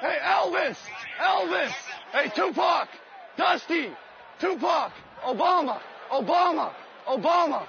Hey, 0.00 0.18
Elvis! 0.22 0.76
Elvis! 1.18 1.72
Hey, 2.12 2.30
Tupac! 2.34 2.88
Dusty! 3.36 3.90
Tupac! 4.38 4.92
Obama! 5.24 5.80
Obama! 6.10 6.72
Obama! 7.06 7.66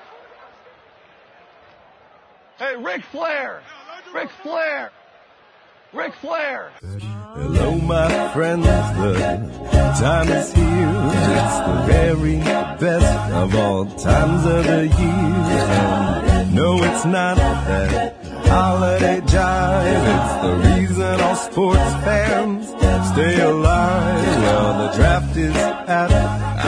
Hey, 2.58 2.76
Ric 2.78 3.04
Flair! 3.12 3.62
Ric 4.14 4.30
Flair! 4.44 4.92
Ric 5.94 6.14
Flair! 6.16 6.72
Hello, 7.34 7.76
my 7.76 8.34
friends, 8.34 8.66
the 8.66 9.96
time 10.00 10.30
is 10.30 10.54
here. 10.54 10.64
It's 10.64 11.60
the 11.60 11.84
very 11.88 12.38
best 12.38 13.32
of 13.34 13.56
all 13.56 13.86
times 13.86 14.46
of 14.46 14.66
the 14.66 14.88
year. 14.88 16.46
No, 16.54 16.84
it's 16.84 17.06
not 17.06 17.38
that 17.38 18.21
holiday 18.52 19.20
jive. 19.34 20.06
It's 20.16 20.34
the 20.46 20.54
reason 20.70 21.22
all 21.22 21.36
sports 21.36 21.94
fans 22.06 22.68
stay 23.12 23.42
alive. 23.42 24.26
Well, 24.44 24.72
the 24.82 24.90
draft 24.98 25.38
is 25.38 25.56
at 25.56 26.12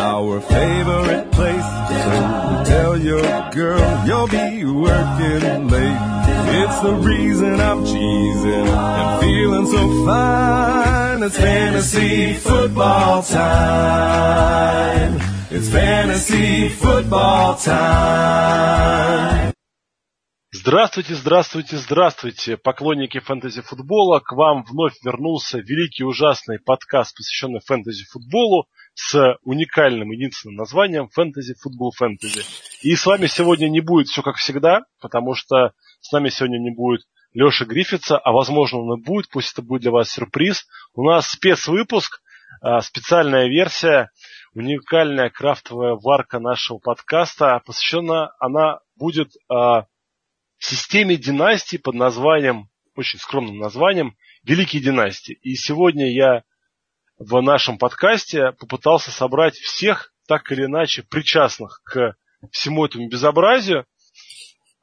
our 0.08 0.42
favorite 0.42 1.32
place. 1.32 1.70
So 2.06 2.16
tell 2.72 2.98
your 2.98 3.28
girl 3.52 3.90
you'll 4.08 4.28
be 4.28 4.66
working 4.66 5.68
late. 5.70 6.02
It's 6.62 6.80
the 6.82 6.94
reason 6.94 7.60
I'm 7.60 7.84
cheesing 7.86 8.68
and 8.68 9.22
feeling 9.22 9.68
so 9.68 10.06
fine. 10.06 11.24
It's 11.24 11.38
fantasy 11.38 12.34
football 12.34 13.24
time. 13.24 15.20
It's 15.50 15.70
fantasy 15.70 16.70
football 16.70 17.56
time. 17.56 19.53
Здравствуйте, 20.66 21.16
здравствуйте, 21.16 21.76
здравствуйте, 21.76 22.56
поклонники 22.56 23.20
фэнтези-футбола. 23.20 24.22
К 24.22 24.32
вам 24.32 24.64
вновь 24.64 24.94
вернулся 25.04 25.58
великий 25.58 26.06
ужасный 26.06 26.58
подкаст, 26.58 27.18
посвященный 27.18 27.60
фэнтези-футболу 27.60 28.68
с 28.94 29.36
уникальным 29.42 30.12
единственным 30.12 30.56
названием 30.56 31.10
«Фэнтези 31.10 31.56
Футбол 31.62 31.92
Фэнтези». 31.92 32.46
И 32.82 32.96
с 32.96 33.06
вами 33.06 33.26
сегодня 33.26 33.68
не 33.68 33.82
будет 33.82 34.08
все 34.08 34.22
как 34.22 34.38
всегда, 34.38 34.84
потому 35.02 35.36
что 35.36 35.74
с 36.00 36.14
нами 36.14 36.30
сегодня 36.30 36.60
не 36.60 36.74
будет 36.74 37.02
Леша 37.34 37.66
Гриффитса, 37.66 38.18
а 38.18 38.32
возможно 38.32 38.80
он 38.80 39.02
и 39.02 39.04
будет, 39.04 39.30
пусть 39.30 39.52
это 39.52 39.64
будет 39.64 39.82
для 39.82 39.92
вас 39.92 40.12
сюрприз. 40.12 40.66
У 40.94 41.04
нас 41.04 41.28
спецвыпуск, 41.28 42.22
а, 42.62 42.80
специальная 42.80 43.50
версия, 43.50 44.12
уникальная 44.54 45.30
крафтовая 45.30 45.96
варка 46.02 46.40
нашего 46.40 46.78
подкаста. 46.78 47.62
Посвящена 47.66 48.32
она 48.40 48.80
будет 48.96 49.28
а, 49.50 49.88
системе 50.66 51.18
династий 51.18 51.80
под 51.80 51.96
названием, 51.96 52.70
очень 52.96 53.20
скромным 53.20 53.58
названием, 53.58 54.16
Великие 54.44 54.82
династии. 54.82 55.40
И 55.42 55.56
сегодня 55.56 56.12
я 56.12 56.44
в 57.18 57.40
нашем 57.42 57.78
подкасте 57.78 58.52
попытался 58.52 59.12
собрать 59.12 59.56
всех, 59.56 60.14
так 60.28 60.52
или 60.52 60.66
иначе, 60.66 61.04
причастных 61.04 61.82
к 61.84 62.16
всему 62.52 62.86
этому 62.86 63.08
безобразию. 63.08 63.86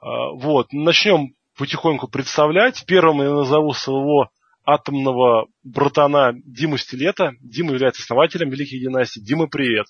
А, 0.00 0.30
вот, 0.32 0.72
начнем 0.72 1.34
потихоньку 1.56 2.08
представлять. 2.08 2.84
Первым 2.86 3.22
я 3.22 3.30
назову 3.30 3.72
своего 3.74 4.30
атомного 4.64 5.48
братана 5.62 6.32
Диму 6.44 6.78
Стилета. 6.78 7.32
Дима 7.40 7.72
является 7.72 8.02
основателем 8.02 8.50
Великих 8.50 8.80
династий. 8.80 9.22
Дима, 9.22 9.46
привет. 9.46 9.86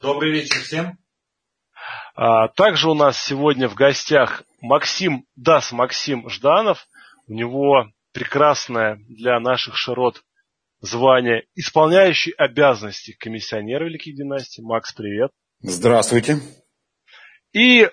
Добрый 0.00 0.32
вечер 0.32 0.60
всем. 0.62 1.01
А, 2.14 2.48
также 2.48 2.90
у 2.90 2.94
нас 2.94 3.22
сегодня 3.22 3.68
в 3.68 3.74
гостях 3.74 4.42
Максим 4.60 5.26
Дас 5.36 5.72
Максим 5.72 6.28
Жданов. 6.28 6.86
У 7.26 7.32
него 7.32 7.86
прекрасное 8.12 8.96
для 9.08 9.40
наших 9.40 9.76
широт 9.76 10.22
звание 10.80 11.44
исполняющий 11.54 12.32
обязанности 12.32 13.12
комиссионера 13.12 13.84
Великих 13.84 14.14
династий. 14.14 14.62
Макс, 14.62 14.92
привет. 14.92 15.30
Здравствуйте. 15.60 16.38
И 17.52 17.82
э, 17.82 17.88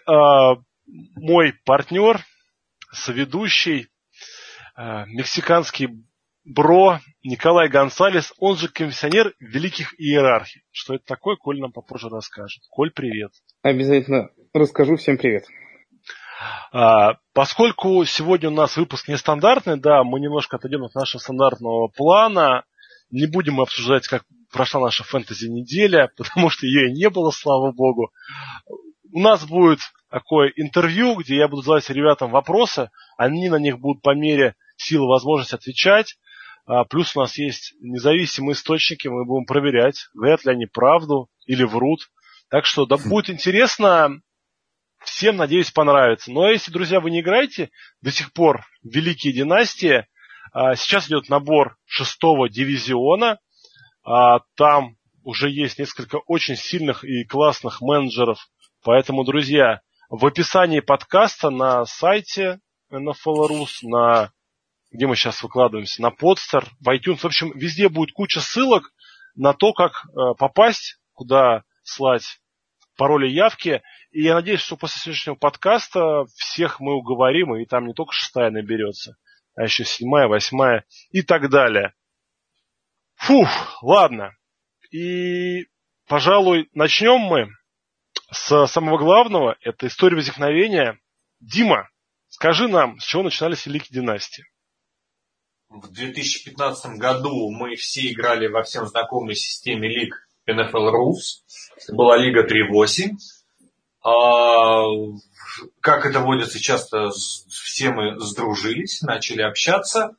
мой 0.85 1.53
партнер, 1.63 2.19
соведущий, 2.91 3.87
э, 4.75 5.05
мексиканский 5.05 6.03
бро 6.43 6.99
Николай 7.23 7.69
Гонсалес, 7.69 8.33
он 8.37 8.57
же 8.57 8.67
комиссионер 8.67 9.33
великих 9.39 9.93
иерархий. 9.99 10.63
Что 10.71 10.95
это 10.95 11.05
такое, 11.05 11.35
Коль 11.35 11.59
нам 11.59 11.71
попозже 11.71 12.09
расскажет. 12.09 12.63
Коль, 12.69 12.91
привет. 12.91 13.31
Обязательно 13.61 14.29
расскажу. 14.53 14.95
Всем 14.95 15.17
привет. 15.17 15.43
А, 16.71 17.17
поскольку 17.33 18.05
сегодня 18.05 18.49
у 18.49 18.53
нас 18.53 18.77
выпуск 18.77 19.09
нестандартный, 19.09 19.77
да, 19.77 20.05
мы 20.05 20.21
немножко 20.21 20.55
отойдем 20.55 20.85
от 20.85 20.95
нашего 20.95 21.19
стандартного 21.19 21.89
плана. 21.89 22.63
Не 23.11 23.25
будем 23.25 23.59
обсуждать, 23.59 24.07
как 24.07 24.23
прошла 24.53 24.79
наша 24.79 25.03
фэнтези-неделя, 25.03 26.09
потому 26.17 26.49
что 26.49 26.67
ее 26.67 26.89
и 26.89 26.93
не 26.93 27.09
было, 27.09 27.31
слава 27.31 27.73
богу. 27.73 28.11
У 29.11 29.19
нас 29.19 29.45
будет 29.45 29.79
такое 30.09 30.53
интервью, 30.55 31.15
где 31.15 31.35
я 31.35 31.49
буду 31.49 31.61
задавать 31.63 31.89
ребятам 31.89 32.31
вопросы, 32.31 32.89
они 33.17 33.49
на 33.49 33.57
них 33.57 33.79
будут 33.79 34.01
по 34.01 34.15
мере 34.15 34.55
силы 34.77 35.05
возможности 35.05 35.55
отвечать. 35.55 36.15
А, 36.65 36.85
плюс 36.85 37.13
у 37.13 37.19
нас 37.19 37.37
есть 37.37 37.73
независимые 37.81 38.53
источники, 38.53 39.09
мы 39.09 39.25
будем 39.25 39.45
проверять, 39.45 40.07
говорят 40.13 40.45
ли 40.45 40.53
они 40.53 40.65
правду 40.65 41.27
или 41.45 41.63
врут. 41.65 42.09
Так 42.49 42.65
что 42.65 42.85
да, 42.85 42.97
будет 42.97 43.29
интересно, 43.29 44.21
всем, 44.99 45.37
надеюсь, 45.37 45.71
понравится. 45.71 46.31
Но 46.31 46.49
если, 46.49 46.71
друзья, 46.71 46.99
вы 46.99 47.11
не 47.11 47.21
играете 47.21 47.69
до 48.01 48.11
сих 48.11 48.33
пор 48.33 48.65
Великие 48.83 49.33
династии, 49.33 50.07
а, 50.51 50.75
сейчас 50.75 51.07
идет 51.07 51.29
набор 51.29 51.77
шестого 51.85 52.49
дивизиона. 52.49 53.39
А, 54.03 54.39
там 54.55 54.95
уже 55.23 55.49
есть 55.49 55.77
несколько 55.77 56.17
очень 56.25 56.55
сильных 56.55 57.03
и 57.03 57.23
классных 57.23 57.81
менеджеров. 57.81 58.49
Поэтому, 58.83 59.23
друзья, 59.23 59.81
в 60.09 60.25
описании 60.25 60.79
подкаста 60.79 61.51
на 61.51 61.85
сайте 61.85 62.59
NFL.rus, 62.91 63.83
на 63.83 64.31
где 64.91 65.05
мы 65.05 65.15
сейчас 65.15 65.43
выкладываемся, 65.43 66.01
на 66.01 66.09
подстер, 66.09 66.65
в 66.79 66.89
iTunes, 66.89 67.17
в 67.17 67.25
общем, 67.25 67.51
везде 67.55 67.89
будет 67.89 68.11
куча 68.11 68.41
ссылок 68.41 68.91
на 69.35 69.53
то, 69.53 69.71
как 69.73 70.05
э, 70.05 70.33
попасть, 70.35 70.97
куда 71.13 71.63
слать 71.89 72.39
пароли 72.95 73.27
явки. 73.27 73.81
И 74.11 74.23
я 74.23 74.35
надеюсь, 74.35 74.61
что 74.61 74.75
после 74.75 74.99
сегодняшнего 74.99 75.35
подкаста 75.35 76.25
всех 76.35 76.79
мы 76.79 76.95
уговорим, 76.95 77.55
и 77.55 77.65
там 77.65 77.87
не 77.87 77.93
только 77.93 78.13
шестая 78.13 78.51
наберется, 78.51 79.17
а 79.55 79.63
еще 79.63 79.85
седьмая, 79.85 80.27
восьмая 80.27 80.85
и 81.11 81.21
так 81.21 81.49
далее. 81.49 81.93
Фух, 83.15 83.81
ладно. 83.81 84.35
И, 84.91 85.67
пожалуй, 86.07 86.69
начнем 86.73 87.19
мы 87.19 87.49
с 88.31 88.67
самого 88.67 88.97
главного. 88.97 89.57
Это 89.61 89.87
история 89.87 90.15
возникновения. 90.15 90.99
Дима, 91.39 91.89
скажи 92.27 92.67
нам, 92.67 92.99
с 92.99 93.03
чего 93.03 93.23
начинались 93.23 93.65
Великие 93.65 94.01
династии? 94.01 94.45
В 95.69 95.91
2015 95.91 96.97
году 96.97 97.51
мы 97.51 97.75
все 97.75 98.11
играли 98.11 98.47
во 98.47 98.63
всем 98.63 98.87
знакомой 98.87 99.35
системе 99.35 99.87
лиг 99.87 100.28
NFL. 100.49 101.13
Это 101.83 101.95
была 101.95 102.17
лига 102.17 102.45
3.8. 102.45 103.11
А, 104.01 104.83
как 105.81 106.05
это 106.05 106.19
водится 106.19 106.59
часто, 106.59 107.09
все 107.09 107.91
мы 107.91 108.19
сдружились, 108.19 109.01
начали 109.01 109.41
общаться. 109.41 110.15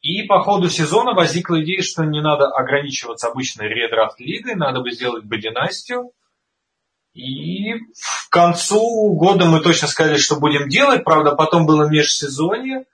И 0.00 0.22
по 0.22 0.40
ходу 0.42 0.70
сезона 0.70 1.12
возникла 1.12 1.62
идея, 1.62 1.82
что 1.82 2.04
не 2.04 2.22
надо 2.22 2.46
ограничиваться 2.46 3.28
обычной 3.28 3.68
редрафт 3.68 4.18
лигой, 4.18 4.54
надо 4.54 4.80
бы 4.80 4.90
сделать 4.92 5.24
бы 5.24 5.38
династию. 5.38 6.12
И 7.12 7.74
к 7.74 8.30
концу 8.30 9.14
года 9.14 9.44
мы 9.46 9.60
точно 9.60 9.88
сказали, 9.88 10.16
что 10.16 10.36
будем 10.36 10.68
делать. 10.68 11.04
Правда, 11.04 11.34
потом 11.34 11.66
было 11.66 11.88
межсезонье. 11.88 12.84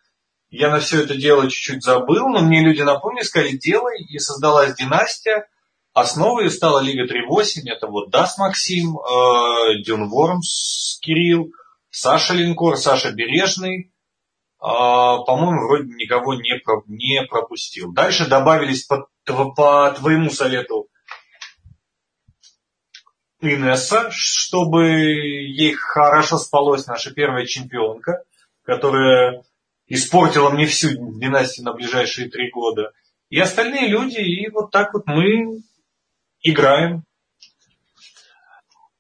Я 0.51 0.71
на 0.71 0.81
все 0.81 1.03
это 1.03 1.17
дело 1.17 1.51
чуть-чуть 1.51 1.85
забыл, 1.85 2.29
но 2.29 2.41
мне 2.41 2.63
люди 2.63 2.81
напомнили, 2.83 3.25
сказали, 3.25 3.57
делай. 3.57 4.03
И 4.09 4.19
создалась 4.19 4.75
династия. 4.75 5.47
Основой 5.97 6.51
стала 6.51 6.81
Лига 6.81 7.05
3.8. 7.07 7.63
Это 7.75 7.87
вот 7.87 8.11
Дас 8.11 8.37
Максим, 8.37 8.99
э, 8.99 9.83
Дюн 9.83 10.11
Вормс 10.11 10.99
Кирилл, 11.01 11.53
Саша 11.89 12.35
Линкор, 12.35 12.77
Саша 12.77 13.13
Бережный. 13.13 13.95
Э, 14.61 14.61
по-моему, 14.61 15.67
вроде 15.67 15.95
никого 15.95 16.35
не, 16.35 16.61
не 16.89 17.25
пропустил. 17.25 17.95
Дальше 17.95 18.29
добавились 18.29 18.85
по, 18.85 19.09
по 19.25 19.91
твоему 19.93 20.29
совету 20.29 20.89
Инесса, 23.41 24.11
чтобы 24.11 24.85
ей 24.85 25.73
хорошо 25.73 26.37
спалось 26.37 26.87
наша 26.87 27.11
первая 27.15 27.47
чемпионка, 27.47 28.23
которая 28.65 29.45
испортила 29.87 30.51
мне 30.51 30.67
всю 30.67 30.91
династию 31.19 31.65
на 31.65 31.73
ближайшие 31.73 32.29
три 32.29 32.51
года. 32.51 32.93
И 33.31 33.41
остальные 33.41 33.89
люди, 33.89 34.19
и 34.19 34.51
вот 34.51 34.71
так 34.71 34.93
вот 34.93 35.07
мы 35.07 35.63
играем. 36.51 37.05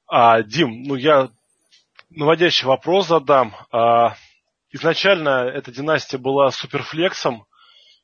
А, 0.07 0.43
Дим, 0.43 0.83
ну 0.85 0.95
я 0.95 1.31
наводящий 2.11 2.67
вопрос 2.67 3.09
задам. 3.09 3.55
А, 3.73 4.15
изначально 4.71 5.49
эта 5.49 5.73
династия 5.73 6.19
была 6.19 6.51
суперфлексом, 6.51 7.47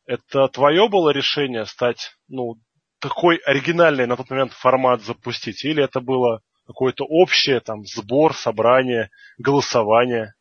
это 0.07 0.49
твое 0.49 0.89
было 0.89 1.11
решение 1.11 1.65
стать, 1.67 2.13
ну, 2.29 2.57
такой 2.99 3.37
оригинальный 3.37 4.07
на 4.07 4.17
тот 4.17 4.31
момент 4.31 4.53
формат 4.53 5.03
запустить? 5.03 5.65
Или 5.65 5.83
это 5.83 6.01
было 6.01 6.41
какое-то 6.67 7.05
общее, 7.05 7.61
там, 7.61 7.85
сбор, 7.85 8.35
собрание, 8.35 9.11
голосование? 9.39 10.35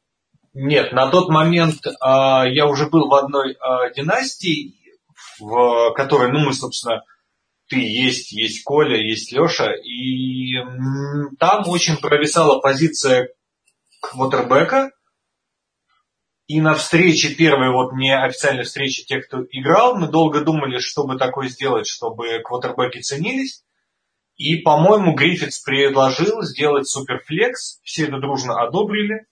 Нет, 0.54 0.92
на 0.92 1.10
тот 1.10 1.30
момент 1.30 1.86
э, 1.86 1.92
я 2.02 2.68
уже 2.68 2.88
был 2.90 3.08
в 3.08 3.14
одной 3.16 3.54
э, 3.54 3.94
династии, 3.96 4.76
в 5.40 5.94
которой, 5.96 6.32
ну, 6.32 6.40
мы, 6.40 6.54
собственно, 6.54 7.04
ты 7.72 7.80
есть, 7.80 8.34
есть 8.34 8.66
Коля, 8.66 8.98
есть 8.98 9.32
Леша, 9.32 9.72
и 9.74 10.56
там 11.40 11.64
очень 11.70 11.96
провисала 11.96 12.60
позиция 12.60 13.30
квотербека, 14.02 14.92
и 16.48 16.60
на 16.60 16.76
встрече, 16.76 17.34
первой 17.34 17.72
вот 17.72 17.94
неофициальной 17.94 18.66
встрече 18.66 19.04
тех, 19.04 19.26
кто 19.26 19.46
играл, 19.52 19.96
мы 19.96 20.10
долго 20.10 20.42
думали, 20.42 20.80
чтобы 20.80 21.18
такое 21.18 21.48
сделать, 21.48 21.88
чтобы 21.88 22.42
квотербеки 22.44 23.00
ценились. 23.00 23.64
И, 24.36 24.58
по-моему, 24.58 25.16
Гриффитс 25.16 25.62
предложил 25.62 26.42
сделать 26.42 26.90
суперфлекс, 26.90 27.80
все 27.84 28.08
это 28.08 28.20
дружно 28.20 28.62
одобрили. 28.62 29.28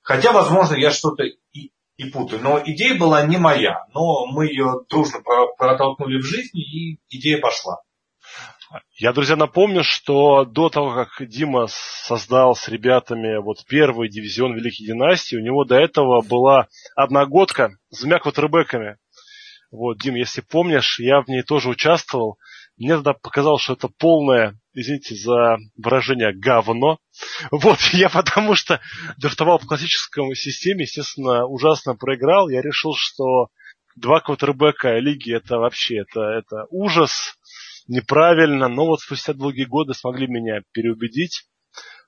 Хотя, 0.00 0.32
возможно, 0.32 0.76
я 0.76 0.92
что-то 0.92 1.24
и, 1.24 1.72
и 1.96 2.04
путаю. 2.10 2.42
Но 2.42 2.60
идея 2.64 2.98
была 2.98 3.26
не 3.26 3.38
моя, 3.38 3.86
но 3.94 4.26
мы 4.26 4.46
ее 4.46 4.84
дружно 4.88 5.20
протолкнули 5.56 6.20
в 6.20 6.24
жизнь, 6.24 6.56
и 6.56 6.98
идея 7.08 7.38
пошла. 7.38 7.80
Я, 8.98 9.12
друзья, 9.12 9.36
напомню, 9.36 9.84
что 9.84 10.44
до 10.44 10.68
того, 10.68 10.92
как 10.92 11.28
Дима 11.28 11.66
создал 11.68 12.56
с 12.56 12.68
ребятами 12.68 13.40
вот 13.40 13.64
первый 13.66 14.08
дивизион 14.08 14.54
Великой 14.54 14.86
Династии, 14.86 15.36
у 15.36 15.42
него 15.42 15.64
до 15.64 15.76
этого 15.76 16.20
была 16.22 16.66
одногодка 16.96 17.70
с 17.90 18.00
двумя 18.00 18.18
квотербеками. 18.18 18.96
Вот, 19.70 19.98
Дим, 19.98 20.16
если 20.16 20.40
помнишь, 20.40 20.98
я 20.98 21.20
в 21.20 21.28
ней 21.28 21.42
тоже 21.42 21.68
участвовал. 21.68 22.38
Мне 22.76 22.94
тогда 22.96 23.14
показалось, 23.14 23.62
что 23.62 23.72
это 23.72 23.88
полное, 23.88 24.58
извините 24.74 25.14
за 25.14 25.56
выражение, 25.76 26.34
говно. 26.34 26.98
Вот, 27.50 27.78
я 27.92 28.10
потому 28.10 28.54
что 28.54 28.80
драфтовал 29.16 29.58
по 29.58 29.66
классической 29.66 30.34
системе, 30.34 30.82
естественно, 30.82 31.46
ужасно 31.46 31.94
проиграл. 31.94 32.48
Я 32.48 32.60
решил, 32.60 32.94
что 32.94 33.48
два 33.96 34.20
квотербека 34.20 34.98
лиги 34.98 35.34
это 35.34 35.56
вообще 35.56 36.00
это, 36.00 36.20
это 36.20 36.66
ужас 36.70 37.36
неправильно, 37.88 38.68
но 38.68 38.86
вот 38.86 39.00
спустя 39.00 39.32
долгие 39.32 39.64
годы 39.64 39.94
смогли 39.94 40.26
меня 40.26 40.60
переубедить. 40.72 41.44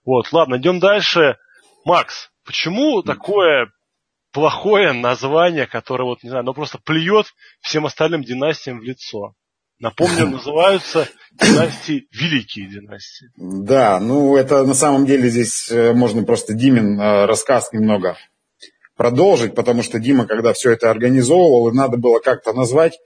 Вот, 0.05 0.33
ладно, 0.33 0.57
идем 0.57 0.81
дальше. 0.81 1.39
Макс, 1.85 2.31
почему 2.45 3.03
такое 3.03 3.73
плохое 4.33 4.93
название, 4.93 5.67
которое, 5.67 6.05
вот, 6.05 6.23
не 6.23 6.29
знаю, 6.29 6.43
оно 6.43 6.53
просто 6.53 6.79
плюет 6.79 7.27
всем 7.61 7.87
остальным 7.87 8.23
династиям 8.23 8.81
в 8.81 8.83
лицо? 8.83 9.35
Напомню, 9.81 10.27
называются 10.31 11.09
династии 11.33 12.09
Великие 12.13 12.69
династии. 12.69 13.29
Да, 13.37 14.01
ну 14.01 14.37
это 14.37 14.65
на 14.65 14.75
самом 14.75 15.07
деле 15.07 15.29
здесь 15.29 15.71
э, 15.71 15.93
можно 15.93 16.25
просто 16.25 16.55
Димин 16.55 17.01
э, 17.01 17.27
рассказ 17.27 17.73
немного 17.73 18.17
продолжить, 18.97 19.55
потому 19.55 19.83
что 19.83 20.01
Дима, 20.01 20.27
когда 20.27 20.53
все 20.53 20.73
это 20.73 20.91
организовывал, 20.91 21.69
и 21.69 21.75
надо 21.75 21.97
было 21.97 22.19
как-то 22.19 22.53
назвать, 22.53 22.99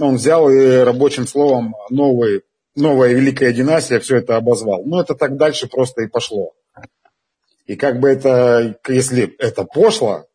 он 0.00 0.14
взял 0.14 0.48
и 0.48 0.76
рабочим 0.78 1.26
словом 1.26 1.74
новый, 1.90 2.42
новая 2.76 3.12
великая 3.12 3.52
династия 3.52 3.98
все 3.98 4.16
это 4.18 4.36
обозвал. 4.36 4.84
Ну, 4.84 5.00
это 5.00 5.14
так 5.14 5.36
дальше 5.36 5.66
просто 5.66 6.02
и 6.02 6.06
пошло. 6.06 6.52
И 7.66 7.76
как 7.76 8.00
бы 8.00 8.08
это, 8.08 8.78
если 8.88 9.34
это 9.38 9.64
пошло, 9.64 10.26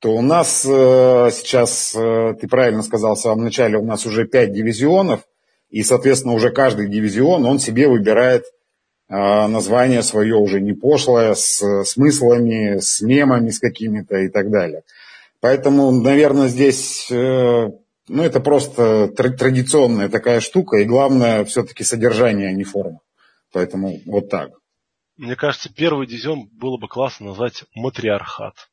то 0.00 0.14
у 0.14 0.22
нас 0.22 0.64
э, 0.64 1.30
сейчас, 1.32 1.94
э, 1.94 2.34
ты 2.40 2.46
правильно 2.46 2.82
сказал 2.82 3.16
в 3.16 3.20
самом 3.20 3.44
начале, 3.44 3.78
у 3.78 3.84
нас 3.84 4.06
уже 4.06 4.26
пять 4.26 4.52
дивизионов, 4.52 5.20
и, 5.70 5.82
соответственно, 5.82 6.34
уже 6.34 6.50
каждый 6.50 6.88
дивизион, 6.88 7.44
он 7.44 7.58
себе 7.58 7.88
выбирает 7.88 8.44
э, 9.08 9.14
название 9.16 10.02
свое 10.02 10.36
уже 10.36 10.60
не 10.60 10.72
пошлое, 10.72 11.34
с 11.34 11.84
смыслами, 11.84 12.78
с 12.78 13.00
мемами 13.00 13.50
с 13.50 13.58
какими-то 13.58 14.18
и 14.18 14.28
так 14.28 14.50
далее. 14.50 14.82
Поэтому, 15.40 15.90
наверное, 15.90 16.48
здесь 16.48 17.06
ну, 17.10 18.22
это 18.22 18.40
просто 18.40 19.08
традиционная 19.08 20.08
такая 20.08 20.40
штука, 20.40 20.78
и 20.78 20.84
главное 20.84 21.44
все-таки 21.44 21.84
содержание, 21.84 22.48
а 22.48 22.52
не 22.52 22.64
форма. 22.64 23.00
Поэтому 23.52 24.00
вот 24.06 24.30
так. 24.30 24.50
Мне 25.16 25.36
кажется, 25.36 25.72
первый 25.72 26.06
дивизион 26.06 26.48
было 26.52 26.78
бы 26.78 26.88
классно 26.88 27.26
назвать 27.26 27.64
матриархат. 27.74 28.67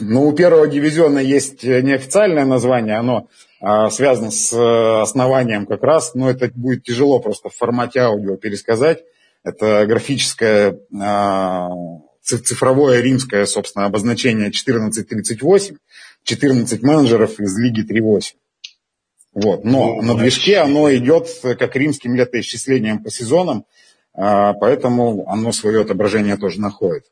Ну, 0.00 0.26
у 0.26 0.32
первого 0.32 0.66
дивизиона 0.66 1.20
есть 1.20 1.62
неофициальное 1.62 2.44
название, 2.44 2.96
оно 2.96 3.28
а, 3.60 3.90
связано 3.90 4.32
с 4.32 4.52
э, 4.52 5.02
основанием 5.02 5.66
как 5.66 5.84
раз, 5.84 6.14
но 6.14 6.28
это 6.28 6.50
будет 6.52 6.82
тяжело 6.82 7.20
просто 7.20 7.48
в 7.48 7.54
формате 7.54 8.00
аудио 8.00 8.36
пересказать. 8.36 9.04
Это 9.44 9.86
графическое, 9.86 10.80
а, 11.00 11.70
цифровое 12.22 13.00
римское, 13.00 13.46
собственно, 13.46 13.86
обозначение 13.86 14.48
1438. 14.48 15.76
14 16.24 16.82
менеджеров 16.82 17.38
из 17.40 17.56
Лиги 17.56 17.82
3.8. 17.82 18.34
Вот. 19.34 19.64
Но 19.64 19.94
ну, 19.94 20.02
на 20.02 20.14
движке 20.16 20.58
оно 20.58 20.92
идет 20.94 21.28
как 21.40 21.76
римским 21.76 22.16
летоисчислением 22.16 23.02
по 23.02 23.10
сезонам, 23.10 23.64
а, 24.12 24.54
поэтому 24.54 25.28
оно 25.28 25.52
свое 25.52 25.82
отображение 25.82 26.36
тоже 26.36 26.60
находит. 26.60 27.04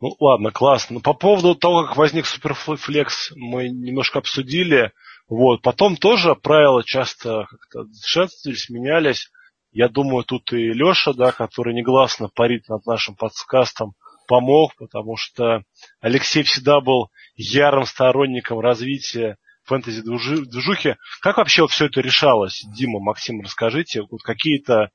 Ну 0.00 0.14
ладно, 0.18 0.50
классно. 0.50 1.00
По 1.00 1.14
поводу 1.14 1.54
того, 1.54 1.84
как 1.84 1.96
возник 1.96 2.26
Суперфлекс, 2.26 3.32
мы 3.36 3.68
немножко 3.68 4.18
обсудили. 4.18 4.92
Вот. 5.28 5.62
Потом 5.62 5.96
тоже 5.96 6.34
правила 6.34 6.84
часто 6.84 7.46
как-то 7.48 7.86
шествовались, 8.04 8.68
менялись. 8.68 9.30
Я 9.70 9.88
думаю, 9.88 10.24
тут 10.24 10.52
и 10.52 10.72
Леша, 10.72 11.12
да, 11.14 11.32
который 11.32 11.74
негласно 11.74 12.28
парит 12.28 12.68
над 12.68 12.86
нашим 12.86 13.16
подкастом, 13.16 13.94
помог, 14.28 14.74
потому 14.76 15.16
что 15.16 15.62
Алексей 16.00 16.42
всегда 16.42 16.80
был 16.80 17.10
ярым 17.34 17.84
сторонником 17.84 18.60
развития 18.60 19.36
фэнтези-движухи. 19.64 20.96
Как 21.20 21.38
вообще 21.38 21.62
вот 21.62 21.70
все 21.70 21.86
это 21.86 22.00
решалось? 22.00 22.62
Дима, 22.76 23.00
Максим, 23.00 23.40
расскажите, 23.40 24.02
вот 24.02 24.22
какие-то 24.22 24.90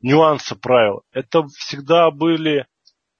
нюансы 0.00 0.54
правил. 0.56 1.02
Это 1.12 1.44
всегда 1.58 2.10
были 2.10 2.66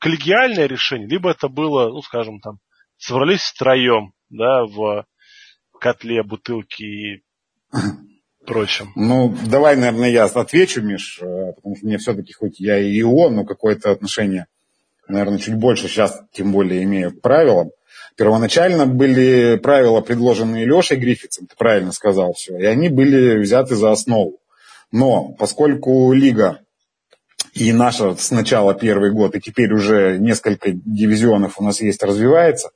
коллегиальные 0.02 0.66
решения, 0.66 1.06
либо 1.06 1.30
это 1.30 1.48
было, 1.48 1.88
ну, 1.88 2.02
скажем, 2.02 2.40
там, 2.40 2.58
собрались 2.98 3.42
втроем, 3.42 4.12
да, 4.30 4.64
в 4.64 5.06
котле, 5.80 6.24
бутылки 6.24 6.82
и 6.82 7.22
прочем. 8.44 8.90
Ну, 8.96 9.32
давай, 9.46 9.76
наверное, 9.76 10.10
я 10.10 10.24
отвечу, 10.24 10.82
Миш, 10.82 11.20
э, 11.22 11.52
потому 11.54 11.76
что 11.76 11.86
мне 11.86 11.98
все-таки, 11.98 12.32
хоть 12.32 12.58
я 12.58 12.78
и 12.78 13.00
он, 13.02 13.36
но 13.36 13.44
какое-то 13.44 13.92
отношение, 13.92 14.46
наверное, 15.06 15.38
чуть 15.38 15.54
больше 15.54 15.86
сейчас, 15.86 16.20
тем 16.32 16.50
более, 16.50 16.82
имею 16.82 17.12
к 17.12 17.20
правилам. 17.20 17.70
Первоначально 18.16 18.86
были 18.86 19.56
правила, 19.56 20.00
предложенные 20.00 20.64
Лешей 20.64 20.96
Гриффитсом, 20.96 21.46
ты 21.46 21.54
правильно 21.56 21.92
сказал 21.92 22.32
все, 22.32 22.58
и 22.58 22.64
они 22.64 22.88
были 22.88 23.38
взяты 23.38 23.76
за 23.76 23.92
основу. 23.92 24.40
Но 24.90 25.28
поскольку 25.38 26.12
лига 26.12 26.61
и 27.54 27.72
наша 27.72 28.14
сначала 28.16 28.74
первый 28.74 29.12
год, 29.12 29.34
и 29.34 29.40
теперь 29.40 29.72
уже 29.72 30.18
несколько 30.18 30.72
дивизионов 30.72 31.58
у 31.58 31.64
нас 31.64 31.80
есть, 31.80 32.02
развивается, 32.02 32.70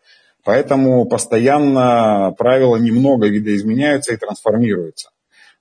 поэтому 0.45 1.05
постоянно 1.07 2.35
правила 2.37 2.77
немного 2.77 3.27
видоизменяются 3.27 4.13
и 4.13 4.17
трансформируются. 4.17 5.11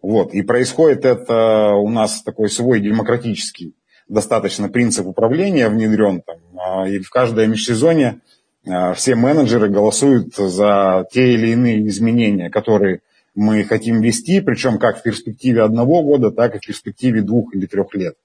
Вот. 0.02 0.34
И 0.34 0.42
происходит 0.42 1.06
это 1.06 1.74
у 1.76 1.90
нас 1.90 2.22
такой 2.22 2.50
свой 2.50 2.80
демократический 2.80 3.76
достаточно 4.08 4.70
принцип 4.70 5.08
управления 5.08 5.70
внедрен 5.70 6.22
там, 6.22 6.38
а, 6.58 6.88
и 6.88 7.00
в 7.00 7.10
каждое 7.10 7.48
межсезонье 7.48 8.22
а, 8.68 8.94
все 8.94 9.16
менеджеры 9.16 9.70
голосуют 9.70 10.36
за 10.36 11.08
те 11.12 11.34
или 11.34 11.48
иные 11.48 11.88
изменения, 11.88 12.50
которые 12.50 13.02
мы 13.34 13.64
хотим 13.64 14.02
вести, 14.02 14.42
причем 14.42 14.78
как 14.78 15.00
в 15.00 15.04
перспективе 15.04 15.64
одного 15.64 16.04
года, 16.04 16.32
так 16.32 16.56
и 16.56 16.60
в 16.60 16.66
перспективе 16.66 17.22
двух 17.22 17.54
или 17.56 17.66
трех 17.66 17.94
лет, 17.96 18.16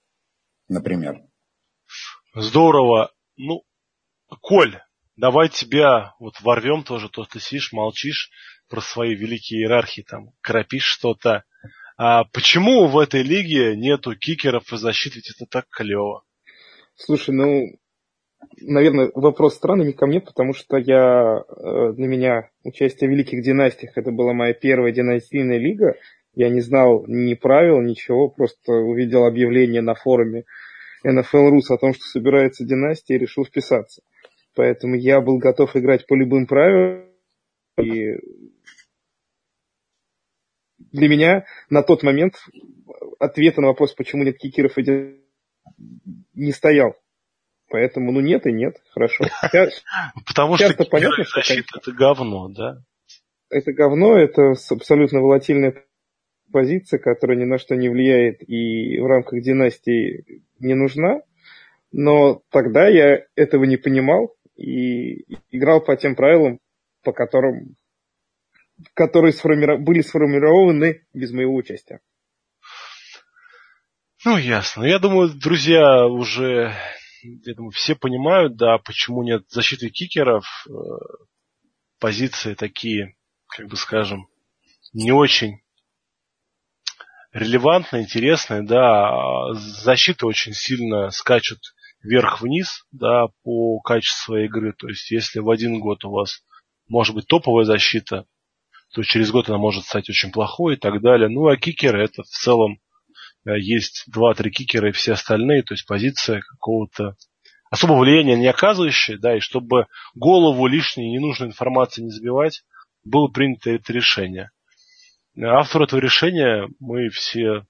например. 0.71 1.23
Здорово. 2.35 3.13
Ну, 3.37 3.65
Коль, 4.41 4.81
давай 5.17 5.49
тебя 5.49 6.15
вот 6.19 6.41
ворвем 6.41 6.85
тоже, 6.85 7.09
то 7.09 7.25
ты 7.25 7.41
сидишь, 7.41 7.73
молчишь 7.73 8.31
про 8.69 8.81
свои 8.81 9.15
великие 9.15 9.61
иерархии, 9.61 10.03
там, 10.03 10.31
крапишь 10.41 10.85
что-то. 10.85 11.45
А 11.97 12.25
почему 12.25 12.87
в 12.87 12.99
этой 12.99 13.23
лиге 13.23 13.77
нету 13.77 14.17
кикеров 14.17 14.73
и 14.73 14.77
защиты? 14.77 15.17
Ведь 15.17 15.33
это 15.37 15.47
так 15.47 15.67
клево. 15.69 16.23
Слушай, 16.95 17.35
ну, 17.35 17.79
наверное, 18.61 19.11
вопрос 19.15 19.57
странный 19.57 19.87
не 19.87 19.93
ко 19.93 20.07
мне, 20.07 20.21
потому 20.21 20.55
что 20.55 20.77
я, 20.77 21.43
э, 21.47 21.93
для 21.93 22.07
меня 22.07 22.51
участие 22.63 23.09
в 23.09 23.13
Великих 23.13 23.43
Династиях, 23.43 23.97
это 23.97 24.13
была 24.13 24.33
моя 24.33 24.55
первая 24.55 24.93
династийная 24.93 25.59
лига. 25.59 25.97
Я 26.35 26.49
не 26.49 26.61
знал 26.61 27.05
ни 27.07 27.35
правил, 27.35 27.81
ничего, 27.81 28.29
просто 28.29 28.73
увидел 28.73 29.25
объявление 29.25 29.83
на 29.83 29.95
форуме 29.95 30.45
NFL 31.05 31.51
Rus 31.51 31.75
о 31.75 31.79
том, 31.79 31.93
что 31.93 32.05
собирается 32.05 32.65
династия, 32.65 33.17
и 33.17 33.19
решил 33.19 33.45
вписаться. 33.45 34.03
Поэтому 34.55 34.95
я 34.95 35.21
был 35.21 35.39
готов 35.39 35.75
играть 35.77 36.07
по 36.07 36.15
любым 36.15 36.47
правилам. 36.47 37.07
И 37.81 38.17
для 40.93 41.09
меня 41.09 41.47
на 41.69 41.83
тот 41.83 42.03
момент 42.03 42.35
ответа 43.19 43.61
на 43.61 43.69
вопрос, 43.69 43.95
почему 43.95 44.25
нет 44.25 44.39
кикеров, 44.39 44.77
не 46.35 46.53
стоял. 46.53 46.97
Поэтому, 47.69 48.11
ну 48.11 48.21
нет 48.21 48.47
и 48.47 48.53
нет, 48.53 48.77
хорошо. 48.91 49.25
Потому 50.27 50.57
что 50.57 50.85
понятно, 50.85 51.25
что 51.25 51.41
защита 51.41 51.79
это 51.81 51.93
говно, 51.93 52.49
да? 52.49 52.83
Это 53.49 53.73
говно, 53.73 54.19
это 54.19 54.55
абсолютно 54.71 55.21
волатильная 55.21 55.85
позиция, 56.51 56.99
которая 56.99 57.39
ни 57.39 57.45
на 57.45 57.59
что 57.59 57.75
не 57.77 57.89
влияет 57.89 58.49
и 58.49 58.99
в 58.99 59.07
рамках 59.07 59.43
династии 59.43 60.43
не 60.59 60.75
нужна. 60.75 61.23
Но 61.93 62.43
тогда 62.51 62.89
я 62.89 63.25
этого 63.35 63.65
не 63.65 63.77
понимал 63.77 64.35
и 64.57 65.25
играл 65.51 65.81
по 65.81 65.97
тем 65.97 66.15
правилам, 66.15 66.61
по 67.03 67.13
которым, 67.13 67.77
которые 68.95 69.33
сформиров... 69.33 69.81
были 69.81 70.01
сформированы 70.01 71.03
без 71.15 71.33
моего 71.33 71.55
участия. 71.55 72.01
Ну, 74.25 74.37
ясно. 74.37 74.85
Я 74.85 74.99
думаю, 74.99 75.31
друзья 75.31 76.07
уже 76.07 76.75
я 77.23 77.55
думаю, 77.55 77.71
все 77.73 77.95
понимают, 77.95 78.57
да, 78.57 78.79
почему 78.79 79.23
нет 79.23 79.45
защиты 79.49 79.91
кикеров. 79.91 80.45
Э, 80.69 80.73
позиции 81.99 82.55
такие, 82.55 83.15
как 83.49 83.69
бы 83.69 83.77
скажем, 83.77 84.29
не 84.93 85.13
очень 85.13 85.61
релевантные, 87.33 88.03
интересные, 88.03 88.63
да. 88.63 89.13
Защиты 89.55 90.27
очень 90.27 90.53
сильно 90.53 91.11
скачут 91.11 91.59
вверх-вниз, 92.03 92.85
да, 92.93 93.29
по 93.43 93.81
качеству 93.81 94.37
игры. 94.37 94.73
То 94.73 94.89
есть, 94.89 95.11
если 95.11 95.41
в 95.41 95.51
один 95.51 95.81
год 95.81 96.05
у 96.05 96.11
вас 96.11 96.43
может 96.89 97.15
быть 97.15 97.27
топовая 97.27 97.65
защита, 97.65 98.27
то 98.93 99.03
через 99.03 99.31
год 99.31 99.49
она 99.49 99.59
может 99.59 99.85
стать 99.85 100.09
очень 100.09 100.33
плохой 100.33 100.75
и 100.75 100.77
так 100.77 101.01
далее. 101.01 101.29
Ну, 101.29 101.47
а 101.47 101.57
кикеры 101.57 102.03
это 102.03 102.23
в 102.23 102.29
целом 102.29 102.81
Э, 103.47 103.59
есть 103.59 104.05
два-три 104.07 104.51
кикера 104.51 104.89
и 104.89 104.93
все 104.93 105.13
остальные, 105.13 105.63
то 105.63 105.75
есть 105.75 105.87
позиция 105.87 106.41
какого-то 106.41 107.17
особого 107.71 108.01
влияния 108.01 108.37
не 108.37 108.49
оказывающая, 108.49 109.19
да, 109.19 109.37
и 109.37 109.41
чтобы 109.41 109.87
голову 110.15 110.67
лишней 110.67 111.11
ненужной 111.11 111.49
информации 111.49 112.03
не 112.03 112.11
забивать, 112.11 112.63
было 113.05 113.29
принято 113.29 113.71
это 113.71 113.93
решение. 113.93 114.51
Автору 115.43 115.85
этого 115.85 116.01
решения 116.01 116.69
мы 116.79 117.09
все 117.09 117.67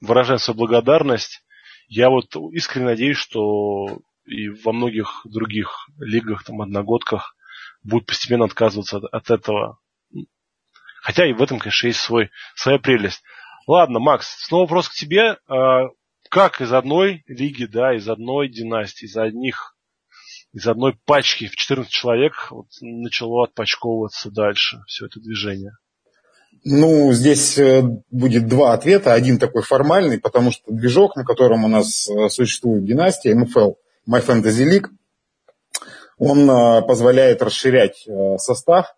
выражаем 0.00 0.38
свою 0.38 0.58
благодарность. 0.58 1.42
Я 1.88 2.10
вот 2.10 2.34
искренне 2.52 2.86
надеюсь, 2.86 3.16
что 3.16 4.00
и 4.24 4.48
во 4.48 4.72
многих 4.72 5.22
других 5.24 5.88
лигах, 5.98 6.44
там, 6.44 6.60
одногодках 6.60 7.34
будут 7.82 8.06
постепенно 8.06 8.44
отказываться 8.44 8.98
от, 8.98 9.04
от 9.04 9.30
этого. 9.30 9.78
Хотя 11.02 11.26
и 11.26 11.32
в 11.32 11.42
этом, 11.42 11.58
конечно, 11.58 11.86
есть 11.86 12.00
свой, 12.00 12.30
своя 12.54 12.78
прелесть. 12.78 13.22
Ладно, 13.66 13.98
Макс, 13.98 14.44
снова 14.44 14.62
вопрос 14.62 14.88
к 14.88 14.94
тебе. 14.94 15.38
А, 15.48 15.88
как 16.28 16.60
из 16.60 16.72
одной 16.72 17.22
лиги, 17.26 17.64
да, 17.64 17.94
из 17.94 18.08
одной 18.08 18.48
династии, 18.48 19.06
из 19.06 19.16
одних, 19.16 19.76
из 20.52 20.66
одной 20.66 20.98
пачки 21.06 21.48
в 21.48 21.56
14 21.56 21.90
человек 21.90 22.48
вот, 22.50 22.66
начало 22.80 23.44
отпачковываться 23.44 24.30
дальше 24.30 24.82
все 24.86 25.06
это 25.06 25.20
движение? 25.20 25.72
Ну, 26.64 27.12
здесь 27.12 27.58
э, 27.58 27.82
будет 28.10 28.46
два 28.48 28.72
ответа. 28.72 29.12
Один 29.12 29.38
такой 29.38 29.62
формальный, 29.62 30.18
потому 30.18 30.50
что 30.50 30.72
движок, 30.72 31.16
на 31.16 31.24
котором 31.24 31.64
у 31.64 31.68
нас 31.68 32.08
э, 32.08 32.28
существует 32.28 32.84
династия, 32.84 33.34
MFL, 33.34 33.74
My 34.08 34.24
Fantasy 34.24 34.66
League, 34.66 34.86
он 36.18 36.50
э, 36.50 36.82
позволяет 36.82 37.42
расширять 37.42 38.06
состав 38.38 38.94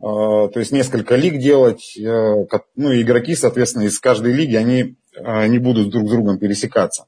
то 0.00 0.52
есть 0.56 0.72
несколько 0.72 1.14
лиг 1.14 1.38
делать, 1.38 1.96
ну 1.96 2.90
и 2.90 3.00
игроки, 3.00 3.34
соответственно, 3.34 3.84
из 3.84 3.98
каждой 3.98 4.32
лиги, 4.32 4.56
они 4.56 4.96
не 5.16 5.58
будут 5.58 5.90
друг 5.90 6.08
с 6.08 6.10
другом 6.10 6.38
пересекаться. 6.38 7.06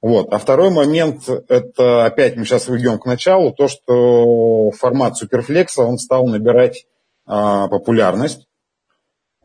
Вот. 0.00 0.32
А 0.32 0.38
второй 0.38 0.70
момент, 0.70 1.28
это 1.28 2.06
опять 2.06 2.36
мы 2.36 2.44
сейчас 2.44 2.68
уйдем 2.68 2.98
к 2.98 3.06
началу, 3.06 3.52
то, 3.52 3.68
что 3.68 4.70
формат 4.70 5.18
суперфлекса, 5.18 5.82
он 5.82 5.98
стал 5.98 6.26
набирать 6.28 6.86
а, 7.26 7.66
популярность. 7.68 8.46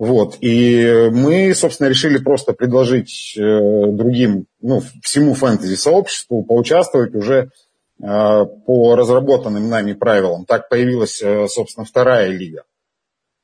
Вот. 0.02 0.38
И 0.42 1.10
мы, 1.12 1.54
собственно, 1.54 1.88
решили 1.88 2.18
просто 2.18 2.54
предложить 2.54 3.36
э, 3.38 3.42
другим, 3.92 4.48
ну, 4.60 4.82
всему 5.04 5.36
фэнтези-сообществу 5.36 6.44
поучаствовать 6.44 7.14
уже 7.14 7.52
Э, 8.04 8.46
по 8.66 8.96
разработанным 8.96 9.70
нами 9.70 9.94
правилам. 9.94 10.46
Так 10.46 10.70
появилась, 10.70 11.22
э, 11.22 11.48
собственно, 11.48 11.86
вторая 11.86 12.30
лига. 12.30 12.64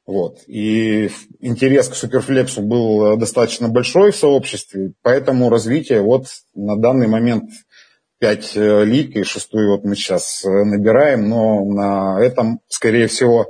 Вот. 0.07 0.39
И 0.47 1.11
интерес 1.39 1.89
к 1.89 1.95
суперфлексу 1.95 2.61
был 2.61 3.17
достаточно 3.17 3.67
большой 3.69 4.11
в 4.11 4.15
сообществе, 4.15 4.93
поэтому 5.03 5.49
развитие 5.49 6.01
вот 6.01 6.27
на 6.55 6.75
данный 6.77 7.07
момент 7.07 7.51
5 8.19 8.55
лиг 8.85 9.15
и 9.15 9.23
шестую 9.23 9.71
вот 9.71 9.83
мы 9.83 9.95
сейчас 9.95 10.43
набираем, 10.43 11.27
но 11.27 11.65
на 11.65 12.19
этом, 12.21 12.61
скорее 12.69 13.07
всего, 13.07 13.47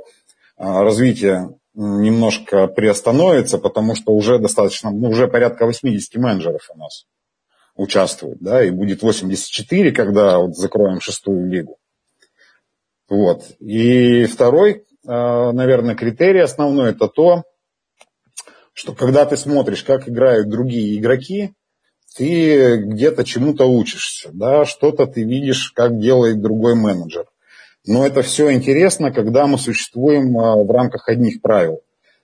развитие 0.56 1.57
немножко 1.78 2.66
приостановится, 2.66 3.56
потому 3.56 3.94
что 3.94 4.12
уже 4.12 4.38
достаточно, 4.40 4.90
ну, 4.90 5.10
уже 5.10 5.28
порядка 5.28 5.64
80 5.64 6.16
менеджеров 6.16 6.68
у 6.74 6.78
нас 6.78 7.06
участвуют, 7.76 8.40
да, 8.40 8.64
и 8.64 8.70
будет 8.70 9.02
84, 9.02 9.92
когда 9.92 10.40
вот 10.40 10.56
закроем 10.56 11.00
шестую 11.00 11.48
лигу. 11.48 11.78
Вот. 13.08 13.44
И 13.60 14.24
второй, 14.24 14.84
а, 15.06 15.52
наверное, 15.52 15.94
критерий 15.94 16.40
основной, 16.40 16.90
это 16.90 17.06
то, 17.06 17.44
что 18.72 18.92
когда 18.92 19.24
ты 19.24 19.36
смотришь, 19.36 19.84
как 19.84 20.08
играют 20.08 20.48
другие 20.48 20.98
игроки, 20.98 21.54
ты 22.16 22.78
где-то 22.78 23.24
чему-то 23.24 23.66
учишься, 23.66 24.30
да, 24.32 24.64
что-то 24.64 25.06
ты 25.06 25.22
видишь, 25.22 25.70
как 25.70 26.00
делает 26.00 26.40
другой 26.40 26.74
менеджер. 26.74 27.26
Но 27.86 28.06
это 28.06 28.22
все 28.22 28.52
интересно, 28.52 29.12
когда 29.12 29.46
мы 29.46 29.58
существуем 29.58 30.38
а, 30.38 30.56
в 30.56 30.70
рамках 30.70 31.08
одних 31.08 31.40
правил. 31.40 31.80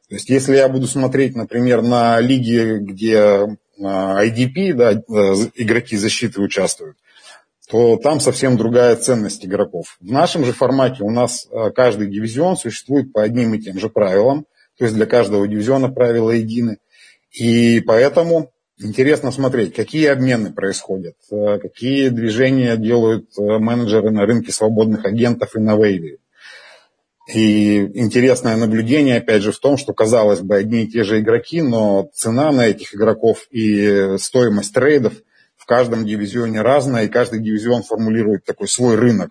То 0.09 0.17
есть, 0.17 0.29
если 0.29 0.57
я 0.57 0.69
буду 0.69 0.87
смотреть, 0.87 1.35
например, 1.35 1.83
на 1.83 2.21
лиги, 2.21 2.79
где 2.79 3.57
IDP, 3.81 4.75
да, 4.75 4.93
э, 4.93 5.01
игроки 5.55 5.97
защиты 5.97 6.41
участвуют, 6.41 6.97
то 7.69 7.97
там 7.97 8.21
совсем 8.21 8.57
другая 8.57 8.95
ценность 8.97 9.45
игроков. 9.45 9.97
В 10.01 10.11
нашем 10.11 10.45
же 10.45 10.53
формате 10.53 11.03
у 11.03 11.11
нас 11.11 11.49
э, 11.51 11.71
каждый 11.71 12.09
дивизион 12.09 12.57
существует 12.57 13.13
по 13.13 13.23
одним 13.23 13.55
и 13.55 13.59
тем 13.59 13.79
же 13.79 13.89
правилам, 13.89 14.45
то 14.77 14.85
есть 14.85 14.95
для 14.95 15.07
каждого 15.07 15.49
дивизиона 15.49 15.89
правила 15.89 16.31
едины. 16.31 16.79
И 17.33 17.81
поэтому 17.81 18.53
интересно 18.79 19.31
смотреть, 19.31 19.75
какие 19.75 20.07
обмены 20.07 20.53
происходят, 20.53 21.17
э, 21.31 21.59
какие 21.59 22.09
движения 22.09 22.77
делают 22.77 23.31
менеджеры 23.37 24.11
на 24.11 24.27
рынке 24.27 24.53
свободных 24.53 25.05
агентов 25.05 25.57
и 25.57 25.61
на 25.61 25.77
вейве. 25.77 26.19
И 27.33 27.79
интересное 27.99 28.57
наблюдение, 28.57 29.17
опять 29.17 29.43
же, 29.43 29.51
в 29.51 29.59
том, 29.59 29.79
что, 29.79 29.95
казалось 29.95 30.41
бы, 30.41 30.57
одни 30.57 30.85
и 30.85 30.89
те 30.89 31.05
же 31.05 31.21
игроки, 31.21 31.63
но 31.63 32.11
цена 32.13 32.53
на 32.53 32.67
этих 32.67 32.95
игроков 32.95 33.47
и 33.51 34.17
стоимость 34.19 34.75
трейдов 34.75 35.15
в 35.57 35.65
каждом 35.65 36.05
дивизионе 36.05 36.61
разная, 36.61 37.05
и 37.05 37.09
каждый 37.09 37.41
дивизион 37.41 37.83
формулирует 37.83 38.45
такой 38.45 38.69
свой 38.69 38.97
рынок. 38.97 39.31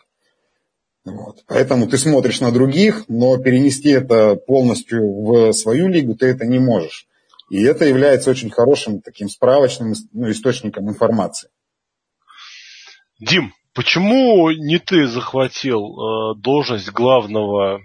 Вот. 1.06 1.44
Поэтому 1.46 1.86
ты 1.86 2.00
смотришь 2.00 2.42
на 2.42 2.52
других, 2.52 3.04
но 3.10 3.38
перенести 3.38 3.90
это 3.90 4.36
полностью 4.36 5.04
в 5.04 5.54
свою 5.54 5.88
лигу 5.88 6.16
ты 6.16 6.28
это 6.28 6.48
не 6.48 6.58
можешь. 6.58 7.08
И 7.50 7.62
это 7.64 7.86
является 7.86 8.32
очень 8.32 8.50
хорошим 8.50 9.02
таким 9.02 9.30
справочным 9.30 9.94
ну, 10.12 10.32
источником 10.32 10.90
информации. 10.90 11.50
Дим, 13.20 13.54
Почему 13.74 14.52
не 14.52 14.78
ты 14.78 15.08
захватил 15.08 15.82
э, 15.82 16.36
должность 16.38 16.92
главного 16.92 17.82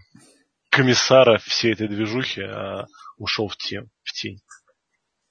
комиссара 0.68 1.38
всей 1.38 1.72
этой 1.72 1.88
движухи, 1.88 2.42
а 2.42 2.84
ушел 3.16 3.48
в, 3.48 3.56
тем, 3.56 3.88
в 4.02 4.12
тень? 4.12 4.40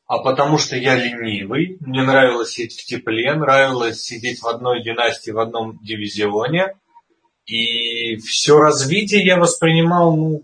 А 0.07 0.17
потому 0.19 0.57
что 0.57 0.75
я 0.75 0.95
ленивый, 0.95 1.77
мне 1.81 2.01
нравилось 2.01 2.51
сидеть 2.51 2.79
в 2.79 2.85
тепле, 2.85 3.35
нравилось 3.35 4.01
сидеть 4.01 4.41
в 4.41 4.47
одной 4.47 4.81
династии, 4.81 5.31
в 5.31 5.39
одном 5.39 5.77
дивизионе. 5.83 6.73
И 7.45 8.17
все 8.17 8.57
развитие 8.57 9.23
я 9.23 9.37
воспринимал, 9.37 10.17
ну, 10.17 10.43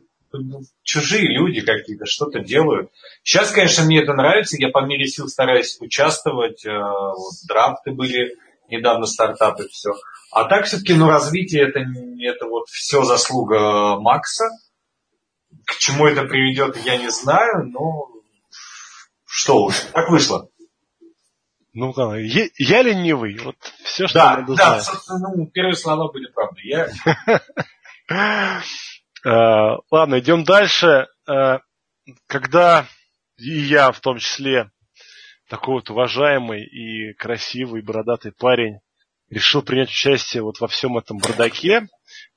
чужие 0.84 1.28
люди 1.28 1.62
какие-то 1.62 2.06
что-то 2.06 2.40
делают. 2.40 2.92
Сейчас, 3.24 3.52
конечно, 3.52 3.84
мне 3.84 4.02
это 4.02 4.14
нравится, 4.14 4.58
я 4.60 4.70
по 4.70 4.86
мере 4.86 5.06
сил 5.08 5.28
стараюсь 5.28 5.78
участвовать, 5.80 6.66
э, 6.66 6.72
вот, 6.72 7.34
драфты 7.48 7.92
были 7.92 8.36
недавно 8.70 9.06
стартап 9.06 9.60
и 9.60 9.68
все. 9.68 9.92
А 10.32 10.46
так 10.46 10.66
все-таки, 10.66 10.94
ну, 10.94 11.08
развитие 11.08 11.68
это, 11.68 11.80
это 11.80 12.48
вот 12.48 12.68
все 12.70 13.04
заслуга 13.04 14.00
Макса. 14.00 14.46
К 15.66 15.78
чему 15.78 16.08
это 16.08 16.24
приведет, 16.24 16.78
я 16.84 16.98
не 16.98 17.12
знаю, 17.12 17.70
но 17.70 18.10
что 19.26 19.66
уж, 19.66 19.76
так 19.94 20.10
вышло. 20.10 20.50
Ну, 21.74 21.92
да, 21.94 22.18
я, 22.18 22.48
я 22.58 22.82
ленивый, 22.84 23.38
вот 23.40 23.56
все, 23.84 24.08
что 24.08 24.20
да, 24.20 24.38
надо 24.38 24.56
да, 24.56 24.80
знать. 24.80 24.84
собственно, 24.84 25.30
ну, 25.36 25.48
первые 25.48 25.76
слова 25.76 26.12
были 26.12 26.28
правда. 26.32 26.60
Я... 26.64 26.90
Э, 29.26 29.78
ладно, 29.90 30.20
идем 30.20 30.44
дальше. 30.44 31.08
Э, 31.30 31.60
когда 32.28 32.86
и 33.38 33.52
я 33.52 33.92
в 33.92 34.00
том 34.00 34.18
числе, 34.20 34.72
такой 35.50 35.76
вот 35.76 35.90
уважаемый 35.90 36.64
и 36.64 37.14
красивый 37.14 37.82
бородатый 37.82 38.32
парень, 38.32 38.80
решил 39.30 39.62
принять 39.62 39.90
участие 39.90 40.44
вот 40.44 40.60
во 40.60 40.68
всем 40.68 40.98
этом 40.98 41.18
бардаке, 41.18 41.88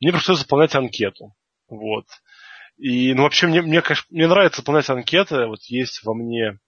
мне 0.00 0.12
пришлось 0.12 0.40
заполнять 0.40 0.74
анкету. 0.74 1.34
Вот. 1.68 2.06
И, 2.76 3.14
ну, 3.14 3.22
вообще, 3.22 3.46
мне, 3.46 3.62
мне, 3.62 3.82
конечно, 3.82 4.06
мне 4.10 4.26
нравится 4.26 4.60
заполнять 4.60 4.88
анкеты, 4.88 5.46
вот 5.46 5.62
есть 5.64 6.02
во 6.04 6.14
мне 6.14 6.58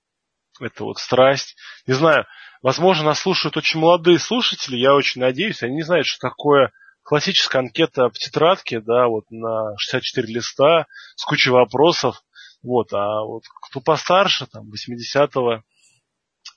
эта 0.61 0.85
вот 0.85 0.99
страсть. 0.99 1.57
Не 1.87 1.95
знаю, 1.95 2.27
возможно, 2.63 3.05
нас 3.05 3.21
слушают 3.21 3.57
очень 3.57 3.81
молодые 3.81 4.19
слушатели, 4.19 4.77
я 4.77 4.95
очень 4.95 5.21
надеюсь, 5.21 5.63
они 5.63 5.77
не 5.77 5.83
знают, 5.83 6.07
что 6.07 6.29
такое 6.29 6.73
классическая 7.09 7.61
анкета 7.61 8.11
в 8.11 8.19
тетрадке, 8.19 8.81
да, 8.81 9.09
вот 9.09 9.25
на 9.31 9.75
64 9.79 10.31
листа 10.31 10.87
с 11.17 11.25
кучей 11.25 11.49
вопросов, 11.49 12.23
вот, 12.63 12.93
а 12.93 13.25
вот 13.25 13.45
кто 13.63 13.81
постарше, 13.81 14.47
там, 14.47 14.67
80-го 14.71 15.63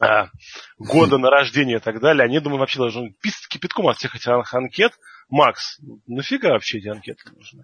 а, 0.02 0.28
года 0.78 1.18
на 1.18 1.30
рождение 1.30 1.78
и 1.78 1.80
так 1.80 2.02
далее, 2.02 2.26
они, 2.26 2.42
думаю, 2.42 2.60
вообще 2.60 2.80
должны 2.80 3.14
писать 3.22 3.48
кипятком 3.48 3.88
от 3.88 3.98
всех 3.98 4.14
этих 4.14 4.54
анкет. 4.54 4.92
Макс, 5.30 5.78
нафига 6.06 6.50
вообще 6.50 6.80
эти 6.80 6.90
анкеты 6.90 7.32
нужны? 7.34 7.64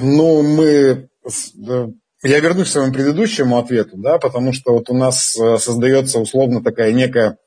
Ну, 0.00 0.42
мы... 0.42 1.08
Я 2.22 2.40
вернусь 2.40 2.68
к 2.68 2.72
своему 2.72 2.92
предыдущему 2.92 3.56
ответу, 3.56 3.96
да, 3.96 4.18
потому 4.18 4.52
что 4.52 4.72
вот 4.72 4.90
у 4.90 4.94
нас 4.94 5.38
э, 5.38 5.56
создается 5.56 6.18
условно 6.18 6.62
такая 6.62 6.92
некая 6.92 7.38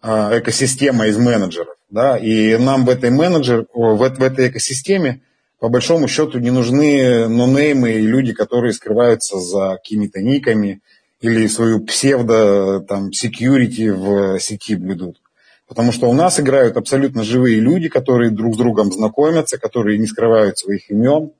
а, 0.00 0.38
экосистема 0.38 1.06
из 1.06 1.18
менеджеров, 1.18 1.76
да, 1.92 2.16
и 2.16 2.56
нам 2.56 2.86
в 2.86 2.88
этой 2.88 3.10
менеджер, 3.10 3.66
в, 3.72 3.96
в 3.96 4.22
этой 4.22 4.48
экосистеме 4.48 5.20
по 5.60 5.68
большому 5.68 6.08
счету 6.08 6.38
не 6.38 6.50
нужны 6.50 7.28
нонеймы 7.28 7.92
и 7.92 8.00
люди, 8.00 8.32
которые 8.32 8.72
скрываются 8.72 9.38
за 9.38 9.76
какими-то 9.76 10.20
никами 10.22 10.80
или 11.20 11.46
свою 11.46 11.84
псевдо 11.84 12.80
там 12.80 13.10
security 13.10 13.92
в 13.92 14.40
сети 14.40 14.74
блюдут. 14.74 15.20
Потому 15.68 15.92
что 15.92 16.08
у 16.08 16.14
нас 16.14 16.40
играют 16.40 16.76
абсолютно 16.76 17.24
живые 17.24 17.60
люди, 17.60 17.88
которые 17.88 18.30
друг 18.30 18.54
с 18.54 18.58
другом 18.58 18.90
знакомятся, 18.90 19.58
которые 19.58 19.98
не 19.98 20.06
скрывают 20.06 20.58
своих 20.58 20.90
имен, 20.90 21.32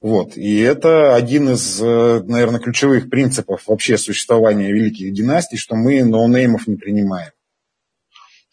вот. 0.00 0.34
И 0.38 0.60
это 0.60 1.14
один 1.14 1.50
из, 1.50 1.78
э, 1.80 2.22
наверное, 2.24 2.58
ключевых 2.58 3.10
принципов 3.10 3.64
вообще 3.66 3.98
существования 3.98 4.72
великих 4.72 5.12
династий, 5.12 5.58
что 5.58 5.76
мы 5.76 6.02
ноунеймов 6.02 6.66
не 6.66 6.76
принимаем. 6.76 7.32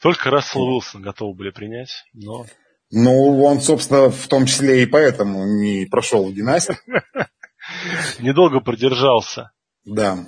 Только 0.01 0.29
Рассел 0.29 0.61
Уилсон 0.61 1.01
готов 1.01 1.35
были 1.35 1.49
принять, 1.49 2.03
но... 2.13 2.45
Ну, 2.89 3.43
он, 3.43 3.59
собственно, 3.59 4.09
в 4.09 4.27
том 4.27 4.45
числе 4.45 4.83
и 4.83 4.85
поэтому 4.85 5.45
не 5.45 5.85
прошел 5.85 6.25
в 6.25 6.33
династию. 6.33 6.77
Недолго 8.19 8.61
продержался. 8.61 9.51
Да. 9.83 10.25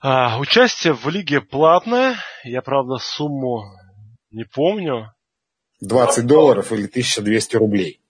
А, 0.00 0.38
участие 0.38 0.92
в 0.92 1.08
лиге 1.08 1.40
платное. 1.40 2.16
Я, 2.44 2.62
правда, 2.62 2.98
сумму 2.98 3.64
не 4.30 4.44
помню. 4.44 5.12
20 5.80 6.26
долларов 6.26 6.70
или 6.72 6.86
1200 6.86 7.56
рублей. 7.56 8.00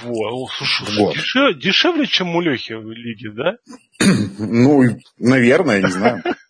Во, 0.00 0.46
слушай, 0.48 0.98
вот. 0.98 1.14
дешев, 1.14 1.58
дешевле, 1.58 2.06
чем 2.06 2.34
у 2.36 2.40
Лехи 2.40 2.72
в 2.72 2.90
лиге, 2.90 3.30
да? 3.32 3.56
Ну, 4.38 4.82
наверное, 5.18 5.82
не 5.82 5.90
знаю. 5.90 6.22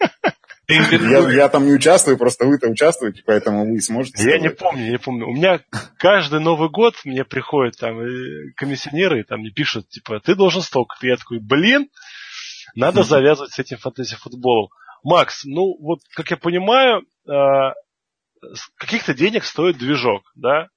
Я, 0.68 1.30
я 1.30 1.48
там 1.48 1.64
не 1.66 1.72
участвую, 1.72 2.18
просто 2.18 2.44
вы-то 2.46 2.68
участвуете, 2.68 3.22
поэтому 3.24 3.64
вы 3.64 3.80
сможете. 3.80 4.28
Я 4.28 4.38
не 4.38 4.50
помню, 4.50 4.90
не 4.90 4.98
помню. 4.98 5.26
У 5.26 5.32
меня 5.32 5.60
каждый 5.96 6.40
Новый 6.40 6.68
год 6.68 6.94
мне 7.04 7.24
приходят 7.24 7.78
там 7.78 7.98
э, 8.00 8.52
комиссионеры, 8.54 9.24
там 9.24 9.40
мне 9.40 9.50
пишут, 9.50 9.88
типа, 9.88 10.20
ты 10.20 10.34
должен 10.34 10.60
столько. 10.60 10.94
Я 11.00 11.16
такой, 11.16 11.38
блин, 11.40 11.88
надо 12.74 13.02
завязывать 13.02 13.52
с 13.52 13.58
этим 13.58 13.78
фэнтези-футболом. 13.78 14.68
Макс, 15.02 15.44
ну 15.44 15.74
вот, 15.80 16.00
как 16.14 16.30
я 16.30 16.36
понимаю, 16.36 17.02
э, 17.26 17.32
каких-то 18.76 19.14
денег 19.14 19.44
стоит 19.44 19.78
движок, 19.78 20.22
да? 20.34 20.68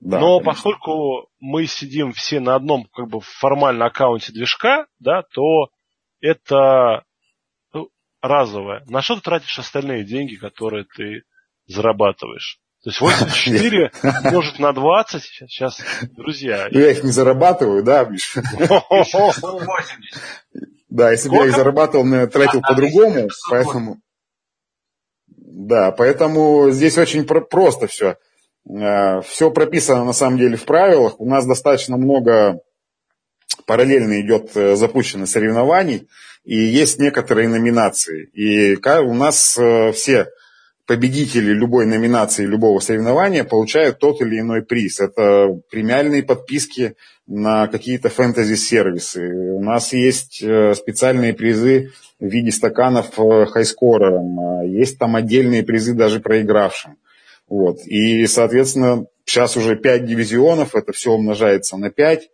Да, 0.00 0.20
Но 0.20 0.38
конечно. 0.38 0.52
поскольку 0.52 1.28
мы 1.38 1.66
сидим 1.66 2.12
все 2.12 2.40
на 2.40 2.54
одном 2.54 2.86
как 2.92 3.08
бы 3.08 3.20
формально 3.20 3.86
аккаунте 3.86 4.32
движка, 4.32 4.86
да, 5.00 5.22
то 5.32 5.68
это 6.20 7.04
ну, 8.28 8.34
разовое. 8.34 8.82
На 8.86 9.02
что 9.02 9.16
ты 9.16 9.22
тратишь 9.22 9.58
остальные 9.58 10.04
деньги, 10.04 10.36
которые 10.36 10.84
ты 10.84 11.22
зарабатываешь? 11.66 12.58
То 12.82 12.90
есть 12.90 13.00
84 13.00 13.92
может 14.32 14.58
на 14.58 14.72
20 14.72 15.22
сейчас, 15.22 15.80
друзья. 16.16 16.68
Я 16.70 16.90
их 16.90 17.02
не 17.02 17.10
зарабатываю, 17.10 17.82
да, 17.82 18.04
Миш? 18.04 18.34
Да, 20.90 21.10
если 21.10 21.28
бы 21.28 21.36
я 21.36 21.46
их 21.46 21.56
зарабатывал, 21.56 22.06
я 22.06 22.28
тратил 22.28 22.60
а, 22.62 22.68
по-другому, 22.68 23.28
поэтому... 23.50 24.00
Да, 25.26 25.90
поэтому 25.90 26.70
здесь 26.70 26.96
очень 26.98 27.24
просто 27.24 27.88
все. 27.88 28.16
Э, 28.68 29.20
Все 29.22 29.50
прописано 29.50 30.04
на 30.04 30.12
самом 30.12 30.38
деле 30.38 30.56
в 30.56 30.64
правилах. 30.64 31.20
У 31.20 31.28
нас 31.28 31.46
достаточно 31.46 31.96
много 31.96 32.60
параллельно 33.66 34.20
идет 34.20 34.56
э, 34.56 34.76
запущено 34.76 35.26
соревнований, 35.26 36.08
и 36.44 36.56
есть 36.56 36.98
некоторые 36.98 37.48
номинации. 37.48 38.28
И 38.34 38.76
у 38.76 39.14
нас 39.14 39.56
э, 39.58 39.92
все 39.92 40.28
победители 40.86 41.52
любой 41.52 41.86
номинации, 41.86 42.44
любого 42.44 42.78
соревнования 42.80 43.44
получают 43.44 43.98
тот 43.98 44.20
или 44.20 44.40
иной 44.40 44.62
приз. 44.62 45.00
Это 45.00 45.48
премиальные 45.70 46.22
подписки 46.22 46.96
на 47.26 47.68
какие-то 47.68 48.10
фэнтези-сервисы. 48.10 49.54
У 49.54 49.62
нас 49.62 49.94
есть 49.94 50.36
специальные 50.36 51.32
призы 51.32 51.92
в 52.20 52.26
виде 52.26 52.52
стаканов 52.52 53.14
хайскорерам. 53.16 54.68
Есть 54.68 54.98
там 54.98 55.16
отдельные 55.16 55.62
призы 55.62 55.94
даже 55.94 56.20
проигравшим. 56.20 56.98
Вот. 57.48 57.78
И, 57.86 58.26
соответственно, 58.26 59.06
сейчас 59.24 59.56
уже 59.56 59.76
5 59.76 60.04
дивизионов, 60.04 60.74
это 60.74 60.92
все 60.92 61.12
умножается 61.12 61.76
на 61.76 61.90
5. 61.90 62.28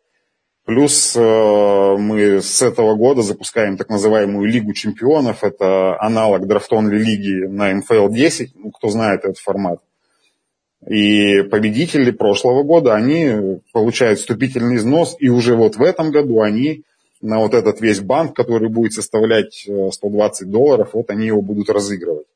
Плюс 0.70 1.16
э, 1.16 1.96
мы 1.98 2.40
с 2.40 2.62
этого 2.62 2.94
года 2.94 3.22
запускаем 3.22 3.76
так 3.76 3.88
называемую 3.88 4.48
Лигу 4.48 4.72
чемпионов. 4.72 5.42
Это 5.42 6.00
аналог 6.00 6.46
драфтонной 6.46 6.96
лиги 6.96 7.44
на 7.48 7.74
МФЛ 7.74 8.08
10, 8.08 8.52
ну, 8.54 8.70
кто 8.70 8.88
знает 8.88 9.24
этот 9.24 9.38
формат. 9.38 9.80
И 10.88 11.42
победители 11.42 12.12
прошлого 12.12 12.62
года, 12.62 12.94
они 12.94 13.58
получают 13.72 14.20
вступительный 14.20 14.76
износ, 14.76 15.16
и 15.18 15.28
уже 15.28 15.56
вот 15.56 15.74
в 15.74 15.82
этом 15.82 16.12
году 16.12 16.40
они 16.40 16.84
на 17.20 17.40
вот 17.40 17.54
этот 17.54 17.80
весь 17.80 17.98
банк, 17.98 18.36
который 18.36 18.68
будет 18.68 18.92
составлять 18.92 19.66
120 19.90 20.42
э, 20.42 20.44
долларов, 20.48 20.90
вот 20.92 21.10
они 21.10 21.26
его 21.26 21.42
будут 21.42 21.68
разыгрывать. 21.68 22.26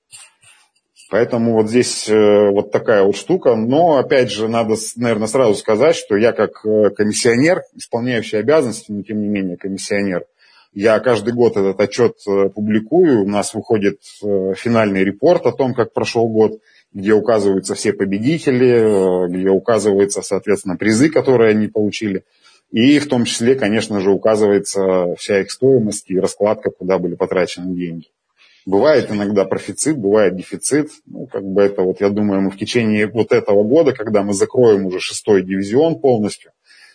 Поэтому 1.10 1.52
вот 1.52 1.68
здесь 1.68 2.08
э, 2.08 2.50
вот 2.50 2.72
такая 2.72 3.04
вот 3.04 3.16
штука. 3.16 3.54
Но, 3.56 3.98
опять 3.98 4.30
же, 4.30 4.48
надо, 4.48 4.74
наверное, 4.96 5.28
сразу 5.28 5.54
сказать, 5.54 5.96
что 5.96 6.16
я 6.16 6.32
как 6.32 6.64
э, 6.64 6.90
комиссионер, 6.90 7.62
исполняющий 7.74 8.38
обязанности, 8.38 8.90
но 8.90 9.02
тем 9.02 9.20
не 9.20 9.28
менее 9.28 9.56
комиссионер, 9.56 10.24
я 10.72 10.98
каждый 11.00 11.34
год 11.34 11.56
этот 11.56 11.78
отчет 11.80 12.16
э, 12.26 12.48
публикую. 12.48 13.22
У 13.22 13.28
нас 13.28 13.54
выходит 13.54 14.00
финальный 14.02 15.04
репорт 15.04 15.46
о 15.46 15.52
том, 15.52 15.74
как 15.74 15.92
прошел 15.92 16.26
год, 16.28 16.58
где 16.92 17.12
указываются 17.12 17.74
все 17.74 17.92
победители, 17.92 19.28
где 19.28 19.50
указываются, 19.50 20.22
соответственно, 20.22 20.76
призы, 20.76 21.10
которые 21.10 21.50
они 21.50 21.68
получили. 21.68 22.24
И 22.70 22.98
в 22.98 23.08
том 23.08 23.24
числе, 23.24 23.54
конечно 23.54 24.00
же, 24.00 24.10
указывается 24.10 25.14
вся 25.16 25.40
их 25.40 25.50
стоимость 25.50 26.10
и 26.10 26.18
раскладка, 26.18 26.70
куда 26.70 26.98
были 26.98 27.14
потрачены 27.14 27.74
деньги. 27.74 28.08
Бывает 28.66 29.10
иногда 29.10 29.44
профицит, 29.44 29.98
бывает 29.98 30.36
дефицит. 30.36 30.88
Ну, 31.04 31.26
как 31.26 31.44
бы 31.44 31.62
это 31.62 31.82
вот, 31.82 32.00
я 32.00 32.08
думаю, 32.08 32.40
мы 32.40 32.50
в 32.50 32.56
течение 32.56 33.06
вот 33.06 33.32
этого 33.32 33.62
года, 33.62 33.92
когда 33.92 34.22
мы 34.22 34.32
закроем 34.32 34.86
уже 34.86 35.00
шестой 35.00 35.42
дивизион 35.42 36.00
полностью, 36.00 36.52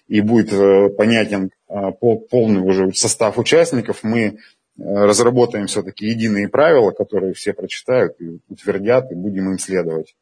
и 0.08 0.22
будет 0.22 0.52
э, 0.52 0.90
понятен 0.90 1.52
э, 1.70 1.92
полный 2.00 2.62
уже 2.62 2.92
состав 2.94 3.38
участников, 3.38 4.00
мы 4.04 4.20
э, 4.20 4.34
разработаем 4.78 5.68
все-таки 5.68 6.08
единые 6.08 6.50
правила, 6.50 6.90
которые 6.90 7.34
все 7.34 7.54
прочитают 7.54 8.20
и 8.20 8.40
утвердят, 8.50 9.12
и 9.12 9.16
будем 9.16 9.52
им 9.52 9.60
следовать. 9.60 10.16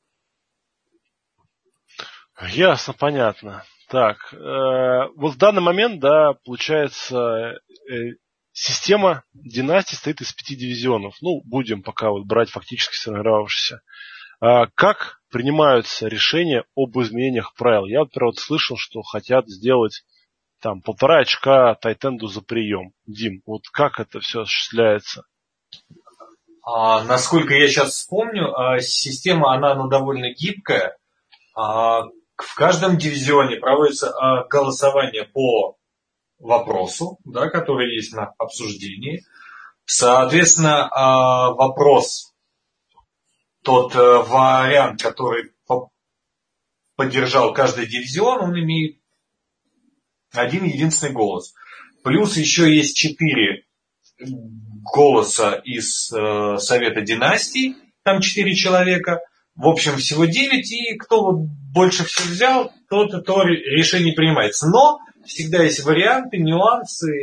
Ясно, 2.49 2.93
понятно. 2.93 3.63
Так, 3.89 4.17
э, 4.33 4.37
вот 5.15 5.35
в 5.35 5.37
данный 5.37 5.61
момент, 5.61 6.01
да, 6.01 6.33
получается, 6.43 7.59
э, 7.89 8.15
Система 8.59 9.23
династии 9.35 9.93
состоит 9.93 10.19
из 10.21 10.33
пяти 10.33 10.55
дивизионов. 10.55 11.13
Ну, 11.21 11.41
будем 11.45 11.83
пока 11.83 12.09
вот 12.09 12.25
брать 12.25 12.49
фактически 12.49 12.95
сформировавшиеся. 12.95 13.81
А 14.41 14.65
как 14.73 15.19
принимаются 15.29 16.07
решения 16.07 16.65
об 16.75 16.97
изменениях 16.97 17.53
правил? 17.53 17.85
Я, 17.85 17.99
например, 17.99 18.29
вот 18.29 18.39
слышал, 18.39 18.75
что 18.75 19.03
хотят 19.03 19.47
сделать 19.47 20.03
там 20.59 20.81
полтора 20.81 21.19
очка 21.19 21.75
Тайтенду 21.75 22.25
за 22.25 22.41
прием. 22.41 22.93
Дим, 23.05 23.43
вот 23.45 23.61
как 23.71 23.99
это 23.99 24.21
все 24.21 24.41
осуществляется? 24.41 25.25
А, 26.63 27.03
насколько 27.03 27.53
я 27.53 27.67
сейчас 27.67 27.91
вспомню, 27.91 28.55
а, 28.57 28.79
система, 28.79 29.53
она 29.53 29.75
ну, 29.75 29.87
довольно 29.87 30.33
гибкая. 30.33 30.97
А, 31.55 32.05
в 32.35 32.55
каждом 32.55 32.97
дивизионе 32.97 33.57
проводится 33.57 34.09
а, 34.09 34.47
голосование 34.47 35.25
по 35.25 35.76
вопросу, 36.39 37.19
да, 37.25 37.49
который 37.49 37.95
есть 37.95 38.13
на 38.13 38.33
обсуждении. 38.37 39.23
Соответственно, 39.85 40.87
а, 40.91 41.53
вопрос, 41.53 42.33
тот 43.63 43.95
э, 43.95 43.99
вариант, 43.99 45.01
который 45.01 45.51
поддержал 46.95 47.53
каждый 47.53 47.85
дивизион, 47.85 48.41
он 48.41 48.59
имеет 48.59 48.97
один 50.33 50.65
единственный 50.65 51.13
голос. 51.13 51.53
Плюс 52.03 52.37
еще 52.37 52.73
есть 52.73 52.97
четыре 52.97 53.65
голоса 54.19 55.53
из 55.63 56.11
э, 56.11 56.57
Совета 56.59 57.01
династий, 57.01 57.75
там 58.03 58.21
четыре 58.21 58.55
человека. 58.55 59.19
В 59.55 59.67
общем, 59.67 59.97
всего 59.97 60.25
девять, 60.25 60.71
и 60.71 60.95
кто 60.97 61.33
больше 61.33 62.05
всего 62.05 62.29
взял, 62.29 62.71
тот 62.89 63.25
то 63.25 63.43
решение 63.43 64.13
принимается. 64.13 64.67
Но 64.67 64.99
всегда 65.27 65.63
есть 65.63 65.83
варианты, 65.83 66.37
нюансы, 66.37 67.13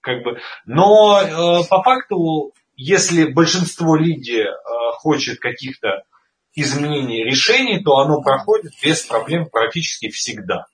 как 0.00 0.22
бы. 0.22 0.38
Но 0.66 1.20
э, 1.20 1.68
по 1.68 1.82
факту, 1.82 2.52
если 2.76 3.32
большинство 3.32 3.96
лиги 3.96 4.42
э, 4.42 4.48
хочет 4.98 5.38
каких-то 5.40 6.04
изменений 6.54 7.24
решений, 7.24 7.82
то 7.82 7.96
оно 7.98 8.22
проходит 8.22 8.72
без 8.82 9.02
проблем 9.02 9.48
практически 9.50 10.08
всегда. 10.10 10.66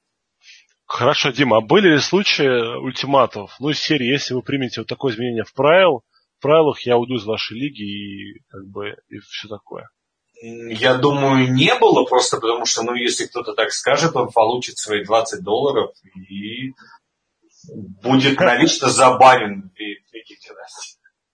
Хорошо, 0.86 1.30
Дима, 1.30 1.58
а 1.58 1.60
были 1.60 1.94
ли 1.94 1.98
случаи 1.98 2.78
ультиматов? 2.78 3.56
Ну, 3.58 3.70
из 3.70 3.80
серии, 3.80 4.06
если 4.06 4.34
вы 4.34 4.42
примете 4.42 4.80
вот 4.80 4.88
такое 4.88 5.12
изменение 5.12 5.44
в 5.44 5.52
правил, 5.52 6.02
в 6.38 6.42
правилах 6.42 6.80
я 6.82 6.96
уйду 6.96 7.16
из 7.16 7.24
вашей 7.24 7.58
лиги 7.58 7.82
и 7.82 8.40
как 8.48 8.66
бы 8.68 8.94
и 9.08 9.18
все 9.18 9.48
такое. 9.48 9.88
Я 10.42 10.94
думаю, 10.94 11.52
не 11.52 11.74
было, 11.76 12.04
просто 12.04 12.38
потому 12.38 12.66
что, 12.66 12.82
ну, 12.82 12.94
если 12.94 13.26
кто-то 13.26 13.54
так 13.54 13.72
скажет, 13.72 14.14
он 14.16 14.30
получит 14.30 14.78
свои 14.78 15.02
20 15.02 15.42
долларов 15.42 15.92
и 16.14 16.72
будет 18.02 18.38
навечно 18.38 18.90
забанен. 18.90 19.72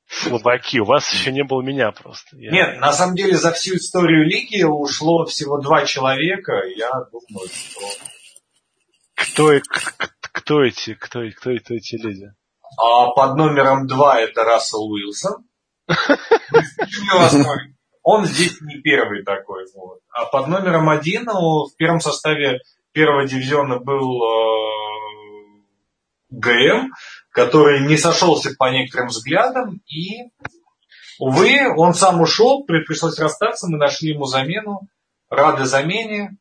Слабаки, 0.07 0.79
у 0.79 0.85
вас 0.85 1.11
еще 1.13 1.33
не 1.33 1.43
было 1.43 1.63
меня 1.63 1.91
просто. 1.91 2.37
Я... 2.37 2.53
Нет, 2.53 2.81
на 2.81 2.93
самом 2.93 3.17
деле 3.17 3.35
за 3.37 3.51
всю 3.53 3.77
историю 3.77 4.27
лиги 4.27 4.63
ушло 4.63 5.25
всего 5.25 5.59
два 5.59 5.85
человека. 5.87 6.63
Я 6.77 6.91
думаю, 7.11 7.49
что... 7.49 7.81
Кто, 9.15 9.53
кто 10.21 10.63
эти, 10.63 10.95
кто, 10.95 11.21
кто, 11.37 11.57
кто 11.57 11.75
эти 11.75 11.97
люди? 11.97 12.27
А 12.79 13.11
под 13.13 13.37
номером 13.37 13.87
два 13.87 14.21
это 14.21 14.45
Рассел 14.45 14.83
Уилсон. 14.83 15.45
Он 18.03 18.27
здесь 18.27 18.61
не 18.61 18.81
первый 18.81 19.23
такой. 19.23 19.67
Вот. 19.75 20.01
А 20.11 20.25
под 20.27 20.49
номером 20.49 20.89
один 20.89 21.25
ну, 21.25 21.67
в 21.67 21.77
первом 21.77 22.01
составе 22.01 22.61
первого 22.93 23.27
дивизиона 23.27 23.79
был 23.79 24.23
э, 24.23 24.83
ГМ, 26.31 26.93
который 27.31 27.87
не 27.87 27.97
сошелся 27.97 28.51
по 28.59 28.71
некоторым 28.71 29.09
взглядам, 29.09 29.81
и, 29.87 30.31
увы, 31.19 31.61
он 31.77 31.95
сам 31.95 32.21
ушел, 32.21 32.65
пришлось 32.65 33.19
расстаться, 33.19 33.69
мы 33.69 33.79
нашли 33.79 34.11
ему 34.11 34.25
замену, 34.25 34.81
рады 35.31 35.65
замене. 35.65 36.37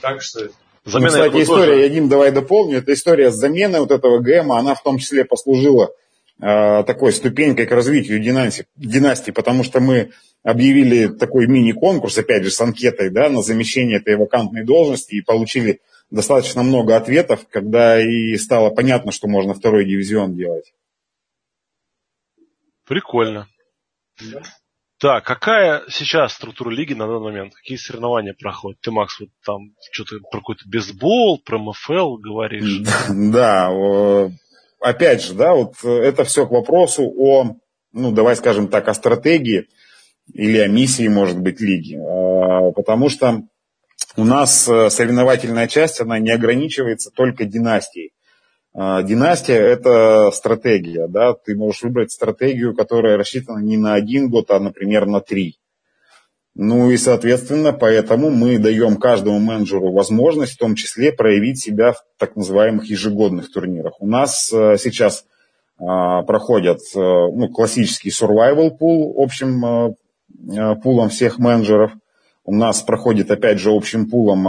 Так 0.00 0.22
что... 0.22 0.48
Замена 0.84 1.10
ну, 1.10 1.24
кстати, 1.24 1.42
история, 1.42 1.72
тоже... 1.72 1.80
я, 1.80 1.88
Дим, 1.90 2.08
давай 2.08 2.30
дополню, 2.30 2.78
эта 2.78 2.94
история 2.94 3.30
с 3.30 3.34
заменой 3.34 3.80
вот 3.80 3.90
этого 3.90 4.20
ГМа, 4.20 4.58
она 4.58 4.74
в 4.74 4.82
том 4.82 4.98
числе 4.98 5.24
послужила 5.24 5.90
такой 6.38 7.12
ступенькой 7.12 7.66
к 7.66 7.72
развитию 7.72 8.20
династии, 8.20 8.66
династии, 8.76 9.32
потому 9.32 9.64
что 9.64 9.80
мы 9.80 10.12
объявили 10.42 11.08
такой 11.08 11.46
мини-конкурс, 11.46 12.18
опять 12.18 12.44
же, 12.44 12.50
с 12.50 12.60
анкетой, 12.60 13.10
да, 13.10 13.28
на 13.28 13.42
замещение 13.42 13.98
этой 13.98 14.16
вакантной 14.16 14.64
должности 14.64 15.14
и 15.16 15.20
получили 15.20 15.80
достаточно 16.10 16.62
много 16.62 16.96
ответов, 16.96 17.46
когда 17.50 18.00
и 18.00 18.36
стало 18.36 18.70
понятно, 18.70 19.12
что 19.12 19.28
можно 19.28 19.52
второй 19.52 19.84
дивизион 19.84 20.36
делать. 20.36 20.72
Прикольно. 22.86 23.48
Да. 24.32 24.42
Так, 25.00 25.24
какая 25.24 25.82
сейчас 25.88 26.32
структура 26.32 26.70
лиги 26.70 26.94
на 26.94 27.06
данный 27.06 27.30
момент? 27.30 27.54
Какие 27.54 27.76
соревнования 27.76 28.34
проходят? 28.36 28.80
Ты, 28.80 28.90
Макс, 28.90 29.20
вот 29.20 29.28
там 29.44 29.74
что-то 29.92 30.16
про 30.30 30.38
какой-то 30.38 30.68
бейсбол, 30.68 31.40
про 31.44 31.58
МФЛ 31.58 32.16
говоришь. 32.16 32.82
Да, 33.08 33.70
опять 34.80 35.22
же, 35.22 35.34
да, 35.34 35.54
вот 35.54 35.82
это 35.84 36.24
все 36.24 36.46
к 36.46 36.50
вопросу 36.50 37.02
о, 37.04 37.56
ну, 37.92 38.12
давай 38.12 38.36
скажем 38.36 38.68
так, 38.68 38.88
о 38.88 38.94
стратегии 38.94 39.66
или 40.32 40.58
о 40.58 40.68
миссии, 40.68 41.08
может 41.08 41.38
быть, 41.38 41.60
лиги. 41.60 41.96
А, 41.96 42.70
потому 42.72 43.08
что 43.08 43.42
у 44.16 44.24
нас 44.24 44.68
э, 44.68 44.90
соревновательная 44.90 45.68
часть, 45.68 46.00
она 46.00 46.18
не 46.18 46.30
ограничивается 46.30 47.10
только 47.10 47.44
династией. 47.44 48.12
А, 48.74 49.02
династия– 49.02 49.54
это 49.56 50.30
стратегия. 50.32 51.08
Да? 51.08 51.34
Ты 51.34 51.56
можешь 51.56 51.82
выбрать 51.82 52.12
стратегию, 52.12 52.74
которая 52.74 53.16
рассчитана 53.16 53.60
не 53.60 53.76
на 53.76 53.94
один 53.94 54.28
год, 54.28 54.50
а, 54.50 54.60
например, 54.60 55.06
на 55.06 55.20
три. 55.20 55.58
Ну 56.58 56.90
и, 56.90 56.96
соответственно, 56.96 57.72
поэтому 57.72 58.30
мы 58.30 58.58
даем 58.58 58.96
каждому 58.96 59.38
менеджеру 59.38 59.92
возможность 59.92 60.54
в 60.54 60.58
том 60.58 60.74
числе 60.74 61.12
проявить 61.12 61.62
себя 61.62 61.92
в 61.92 62.04
так 62.18 62.36
называемых 62.36 62.84
ежегодных 62.90 63.50
турнирах. 63.50 64.00
У 64.00 64.06
нас 64.06 64.52
э, 64.52 64.76
сейчас 64.76 65.24
а, 65.78 66.22
проходят 66.22 66.80
э, 66.94 66.98
ну, 66.98 67.48
классический 67.48 68.10
survival 68.10 68.76
pool 68.76 69.14
общим 69.16 69.94
пулом 70.82 71.08
всех 71.08 71.38
менеджеров– 71.38 71.92
у 72.48 72.54
нас 72.54 72.80
проходит, 72.80 73.30
опять 73.30 73.58
же, 73.58 73.70
общим 73.70 74.08
пулом 74.08 74.48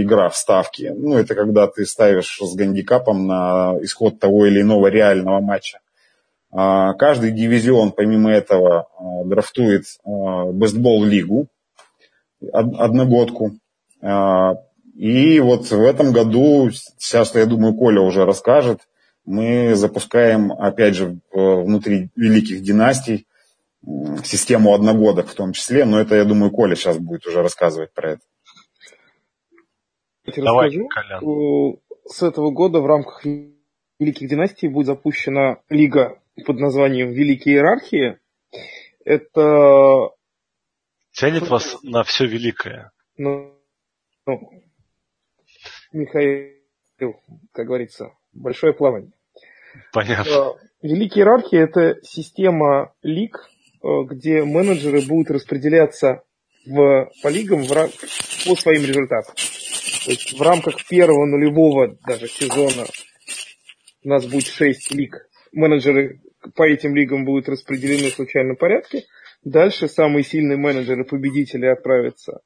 игра 0.00 0.30
в 0.30 0.34
ставки. 0.34 0.90
Ну, 0.96 1.14
это 1.18 1.34
когда 1.34 1.66
ты 1.66 1.84
ставишь 1.84 2.38
с 2.40 2.54
гандикапом 2.54 3.26
на 3.26 3.74
исход 3.82 4.18
того 4.18 4.46
или 4.46 4.62
иного 4.62 4.86
реального 4.86 5.40
матча. 5.40 5.80
А, 6.56 6.94
каждый 6.94 7.32
дивизион, 7.32 7.90
помимо 7.90 8.30
этого, 8.30 8.86
а, 8.96 9.24
драфтует 9.24 9.82
а, 10.04 10.44
бейсбол-лигу, 10.52 11.48
од, 12.40 12.74
одногодку. 12.78 13.52
И 14.94 15.40
вот 15.40 15.70
в 15.70 15.82
этом 15.82 16.12
году, 16.12 16.70
сейчас, 16.70 17.34
я 17.34 17.46
думаю, 17.46 17.74
Коля 17.74 18.00
уже 18.00 18.24
расскажет, 18.24 18.82
мы 19.24 19.74
запускаем, 19.74 20.52
опять 20.52 20.94
же, 20.94 21.18
внутри 21.32 22.10
великих 22.14 22.62
династий 22.62 23.26
систему 24.22 24.74
одногодок 24.74 25.26
в 25.26 25.34
том 25.34 25.52
числе, 25.52 25.84
но 25.86 25.98
это, 25.98 26.14
я 26.14 26.24
думаю, 26.24 26.52
Коля 26.52 26.76
сейчас 26.76 26.98
будет 26.98 27.26
уже 27.26 27.42
рассказывать 27.42 27.92
про 27.92 28.12
это. 28.12 28.20
Давай, 30.36 30.68
расскажу. 30.68 30.88
Колян. 30.88 31.76
С 32.06 32.22
этого 32.22 32.50
года 32.50 32.80
в 32.80 32.86
рамках 32.86 33.24
Великих 33.98 34.28
династий 34.28 34.68
будет 34.68 34.86
запущена 34.86 35.58
лига 35.68 36.18
под 36.46 36.58
названием 36.58 37.10
Великие 37.10 37.56
иерархии. 37.56 38.18
Это... 39.04 40.10
Тянет 41.12 41.48
вас 41.48 41.78
на 41.82 42.02
все 42.02 42.26
великое. 42.26 42.90
Ну, 43.16 43.54
ну, 44.26 44.50
Михаил, 45.92 47.20
как 47.52 47.66
говорится, 47.66 48.12
большое 48.32 48.72
плавание. 48.72 49.12
Понятно. 49.92 50.30
Э, 50.30 50.54
Великие 50.82 51.22
иерархии– 51.22 51.58
это 51.62 52.00
система 52.02 52.94
лиг, 53.02 53.48
Э, 53.84 54.02
где 54.08 54.42
менеджеры 54.44 55.02
будут 55.02 55.30
распределяться 55.30 56.22
в, 56.64 57.10
по 57.22 57.28
лигам 57.28 57.62
в, 57.64 57.68
по 57.68 58.56
своим 58.56 58.86
результатам. 58.86 59.34
То 59.34 60.10
есть 60.10 60.32
в 60.32 60.40
рамках 60.40 60.86
первого 60.86 61.26
нулевого 61.26 61.98
даже 62.06 62.26
сезона 62.28 62.86
у 64.02 64.08
нас 64.08 64.24
будет 64.24 64.46
6 64.46 64.90
лиг. 64.92 65.28
Менеджеры 65.54 66.20
по 66.54 66.64
этим 66.64 66.94
лигам 66.94 67.24
будут 67.24 67.48
распределены 67.48 68.10
в 68.10 68.14
случайном 68.14 68.56
порядке. 68.56 69.04
Дальше 69.42 69.88
самые 69.88 70.24
сильные 70.24 70.56
менеджеры, 70.56 71.04
победители 71.04 71.66
отправятся 71.66 72.40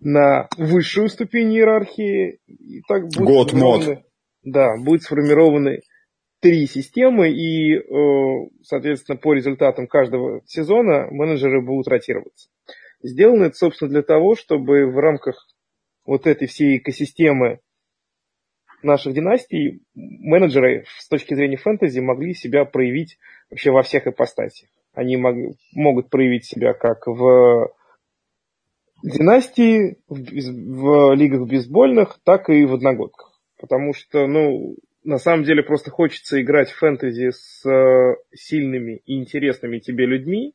на 0.00 0.48
высшую 0.56 1.08
ступень 1.08 1.52
иерархии. 1.54 2.38
И 2.46 2.82
так 2.88 3.04
будет 3.08 3.26
Год 3.26 3.52
Да, 4.42 4.76
будет 4.76 5.02
сформированы 5.02 5.80
три 6.40 6.66
системы, 6.66 7.30
и, 7.30 7.76
э, 7.76 8.48
соответственно, 8.62 9.16
по 9.16 9.32
результатам 9.32 9.86
каждого 9.86 10.42
сезона 10.44 11.08
менеджеры 11.10 11.62
будут 11.62 11.88
ротироваться. 11.88 12.50
Сделано 13.02 13.44
это, 13.44 13.54
собственно, 13.54 13.90
для 13.90 14.02
того, 14.02 14.34
чтобы 14.34 14.86
в 14.86 14.98
рамках 14.98 15.36
вот 16.04 16.26
этой 16.26 16.46
всей 16.46 16.78
экосистемы 16.78 17.60
наших 18.84 19.14
династий 19.14 19.82
менеджеры 19.94 20.84
с 20.98 21.08
точки 21.08 21.34
зрения 21.34 21.56
фэнтези 21.56 22.00
могли 22.00 22.34
себя 22.34 22.64
проявить 22.64 23.18
вообще 23.50 23.70
во 23.70 23.82
всех 23.82 24.06
ипостасях. 24.06 24.68
Они 24.94 25.16
мог, 25.16 25.34
могут 25.74 26.10
проявить 26.10 26.44
себя 26.44 26.72
как 26.72 27.06
в 27.06 27.72
династии, 29.02 29.98
в, 30.08 30.16
в 30.16 31.14
лигах 31.14 31.48
бейсбольных, 31.48 32.18
так 32.24 32.48
и 32.48 32.64
в 32.64 32.74
одногодках. 32.74 33.32
Потому 33.60 33.92
что, 33.92 34.26
ну, 34.26 34.76
на 35.04 35.18
самом 35.18 35.44
деле 35.44 35.62
просто 35.62 35.90
хочется 35.90 36.40
играть 36.40 36.70
в 36.70 36.78
фэнтези 36.78 37.30
с 37.30 37.68
э, 37.68 38.16
сильными 38.34 39.02
и 39.04 39.18
интересными 39.18 39.78
тебе 39.78 40.06
людьми. 40.06 40.54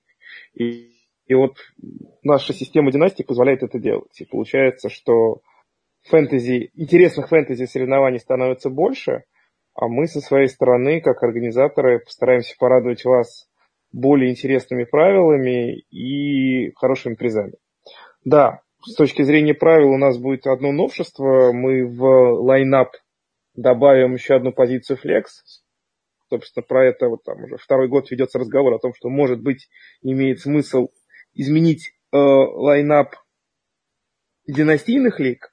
И, 0.56 0.92
и 1.28 1.34
вот 1.36 1.58
наша 2.24 2.54
система 2.54 2.92
династии 2.92 3.24
позволяет 3.24 3.64
это 3.64 3.80
делать. 3.80 4.20
И 4.20 4.26
получается, 4.26 4.90
что 4.90 5.42
фэнтези, 6.04 6.72
интересных 6.74 7.30
фэнтези 7.30 7.66
соревнований 7.66 8.20
становится 8.20 8.70
больше, 8.70 9.24
а 9.74 9.88
мы 9.88 10.08
со 10.08 10.20
своей 10.20 10.48
стороны, 10.48 11.02
как 11.02 11.24
организаторы, 11.24 12.00
постараемся 12.00 12.56
порадовать 12.60 13.06
вас 13.06 13.48
более 13.92 14.32
интересными 14.32 14.84
правилами 14.84 15.80
и 15.90 16.72
хорошими 16.76 17.16
призами. 17.16 17.54
Да, 18.24 18.62
с 18.86 18.94
точки 18.96 19.24
зрения 19.24 19.54
правил 19.54 19.92
у 19.92 19.98
нас 19.98 20.18
будет 20.18 20.48
одно 20.48 20.72
новшество. 20.72 21.52
Мы 21.52 21.86
в 21.86 22.04
лайнап 22.42 22.92
добавим 23.56 24.14
еще 24.14 24.36
одну 24.36 24.52
позицию 24.52 24.98
Flex. 25.04 25.24
Собственно, 26.30 26.64
про 26.64 26.86
это 26.86 27.10
вот 27.10 27.24
там 27.24 27.44
уже 27.44 27.58
второй 27.58 27.88
год 27.88 28.12
ведется 28.12 28.40
разговор 28.40 28.74
о 28.74 28.80
том, 28.80 28.94
что, 28.94 29.10
может 29.10 29.42
быть, 29.42 29.68
имеет 30.02 30.40
смысл 30.40 30.90
изменить 31.34 31.92
э, 32.12 32.18
лайнап 32.18 33.16
династийных 34.48 35.20
лиг. 35.20 35.49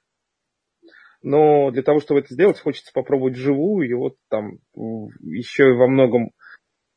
Но 1.27 1.71
для 1.71 1.83
того, 1.83 1.99
чтобы 1.99 2.21
это 2.21 2.33
сделать, 2.33 2.57
хочется 2.57 2.93
попробовать 2.93 3.33
вживую. 3.33 3.89
И 3.89 3.93
вот 3.93 4.15
там 4.29 4.59
еще 5.19 5.73
во 5.73 5.87
многом 5.87 6.31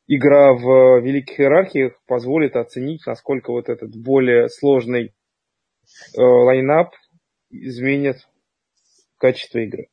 игра 0.07 0.53
в 0.53 1.01
великих 1.01 1.37
иерархиях 1.37 2.01
позволит 2.07 2.55
оценить, 2.55 3.05
насколько 3.05 3.51
вот 3.51 3.67
этот 3.67 3.93
более 3.93 4.47
сложный 4.47 5.07
э, 5.07 6.21
лайнап 6.21 6.91
изменит 7.49 8.25
качество 9.17 9.59
игры. 9.59 9.87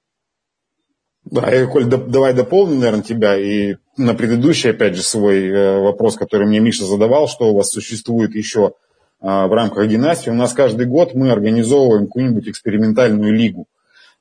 Да, 1.24 1.52
и, 1.52 1.66
Коль, 1.66 1.86
давай 1.86 2.32
дополню, 2.32 2.76
наверное, 2.76 3.02
тебя. 3.02 3.36
И 3.36 3.74
на 3.96 4.14
предыдущий, 4.14 4.70
опять 4.70 4.94
же, 4.94 5.02
свой 5.02 5.48
э, 5.48 5.80
вопрос, 5.80 6.16
который 6.16 6.46
мне 6.46 6.60
Миша 6.60 6.84
задавал, 6.84 7.26
что 7.26 7.50
у 7.50 7.56
вас 7.56 7.70
существует 7.70 8.36
еще 8.36 8.74
а, 9.20 9.48
в 9.48 9.52
рамках 9.52 9.88
династии. 9.88 10.30
У 10.30 10.34
нас 10.34 10.52
каждый 10.52 10.86
год 10.86 11.14
мы 11.14 11.32
организовываем 11.32 12.06
какую-нибудь 12.06 12.48
экспериментальную 12.48 13.34
лигу. 13.34 13.66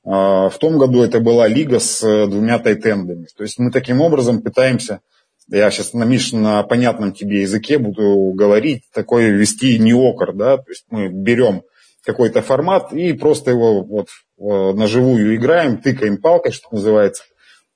А, 0.04 0.48
в 0.48 0.58
том 0.58 0.78
году 0.78 1.02
это 1.02 1.20
была 1.20 1.48
лига 1.48 1.80
с 1.80 2.02
э, 2.02 2.26
двумя 2.26 2.58
тайтендами. 2.58 3.26
То 3.36 3.42
есть 3.42 3.58
мы 3.58 3.70
таким 3.70 4.00
образом 4.00 4.42
пытаемся, 4.42 5.00
я 5.48 5.70
сейчас 5.70 5.92
на 5.92 6.04
Миш 6.04 6.32
на 6.32 6.62
понятном 6.62 7.12
тебе 7.12 7.42
языке 7.42 7.78
буду 7.78 8.32
говорить, 8.34 8.82
такой 8.92 9.30
вести 9.30 9.78
неокр, 9.78 10.34
да, 10.34 10.58
то 10.58 10.70
есть 10.70 10.84
мы 10.90 11.08
берем 11.08 11.62
какой-то 12.04 12.42
формат 12.42 12.92
и 12.92 13.12
просто 13.12 13.50
его 13.50 13.82
вот 13.82 14.08
э, 14.38 14.42
на 14.42 14.86
живую 14.86 15.36
играем, 15.36 15.78
тыкаем 15.78 16.18
палкой, 16.18 16.52
что 16.52 16.68
называется, 16.70 17.24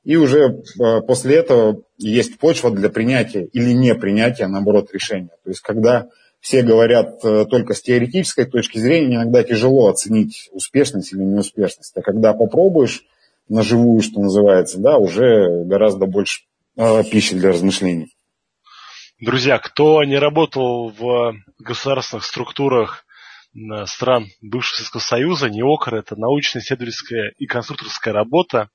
и 0.04 0.16
уже 0.16 0.62
э, 0.80 1.00
после 1.02 1.36
этого 1.36 1.82
есть 1.98 2.38
почва 2.38 2.70
для 2.70 2.88
принятия 2.88 3.44
или 3.44 3.72
не 3.72 3.94
принятия, 3.94 4.46
наоборот, 4.46 4.92
решения. 4.92 5.30
То 5.44 5.50
есть 5.50 5.60
когда 5.60 6.08
все 6.42 6.62
говорят 6.62 7.24
э, 7.24 7.46
только 7.46 7.72
с 7.72 7.80
теоретической 7.80 8.46
точки 8.46 8.78
зрения, 8.78 9.14
иногда 9.14 9.44
тяжело 9.44 9.88
оценить 9.88 10.50
успешность 10.50 11.12
или 11.12 11.20
неуспешность. 11.20 11.96
А 11.96 12.02
когда 12.02 12.32
попробуешь 12.34 13.04
на 13.48 13.62
живую, 13.62 14.02
что 14.02 14.20
называется, 14.20 14.80
да, 14.80 14.98
уже 14.98 15.64
гораздо 15.64 16.06
больше 16.06 16.42
пищи 17.10 17.36
для 17.36 17.50
размышлений. 17.50 18.16
Друзья, 19.20 19.58
кто 19.58 20.02
не 20.04 20.18
работал 20.18 20.88
в 20.88 21.34
государственных 21.58 22.24
структурах 22.24 23.04
стран 23.84 24.26
бывшего 24.40 24.76
Советского 24.76 25.00
Союза, 25.00 25.50
НИОКР, 25.50 25.94
это 25.96 26.16
научно-исследовательская 26.16 27.34
и 27.36 27.46
конструкторская 27.46 28.14
работа. 28.14 28.70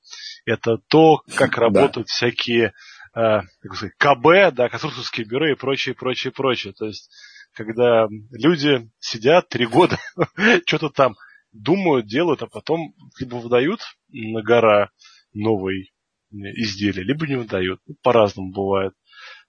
Это 0.45 0.77
то, 0.87 1.21
как 1.35 1.57
работают 1.57 2.07
да. 2.07 2.13
всякие 2.13 2.73
э, 3.17 3.41
сказать, 3.63 3.93
КБ, 3.97 4.55
да, 4.55 4.69
конструкторские 4.69 5.25
бюро 5.25 5.51
и 5.51 5.55
прочее, 5.55 5.95
прочее, 5.95 6.31
прочее. 6.31 6.73
То 6.73 6.85
есть, 6.85 7.09
когда 7.57 8.07
люди 8.31 8.87
сидят 8.99 9.49
три 9.49 9.65
года, 9.65 9.97
что-то 10.67 10.89
там 10.89 11.15
думают, 11.51 12.05
делают, 12.05 12.43
а 12.43 12.47
потом 12.47 12.93
либо 13.19 13.37
выдают 13.37 13.81
на 14.09 14.43
гора 14.43 14.91
новый 15.33 15.91
изделие, 16.31 17.03
либо 17.03 17.25
не 17.25 17.35
выдают. 17.35 17.81
Ну, 17.87 17.95
по-разному 18.03 18.51
бывает. 18.51 18.93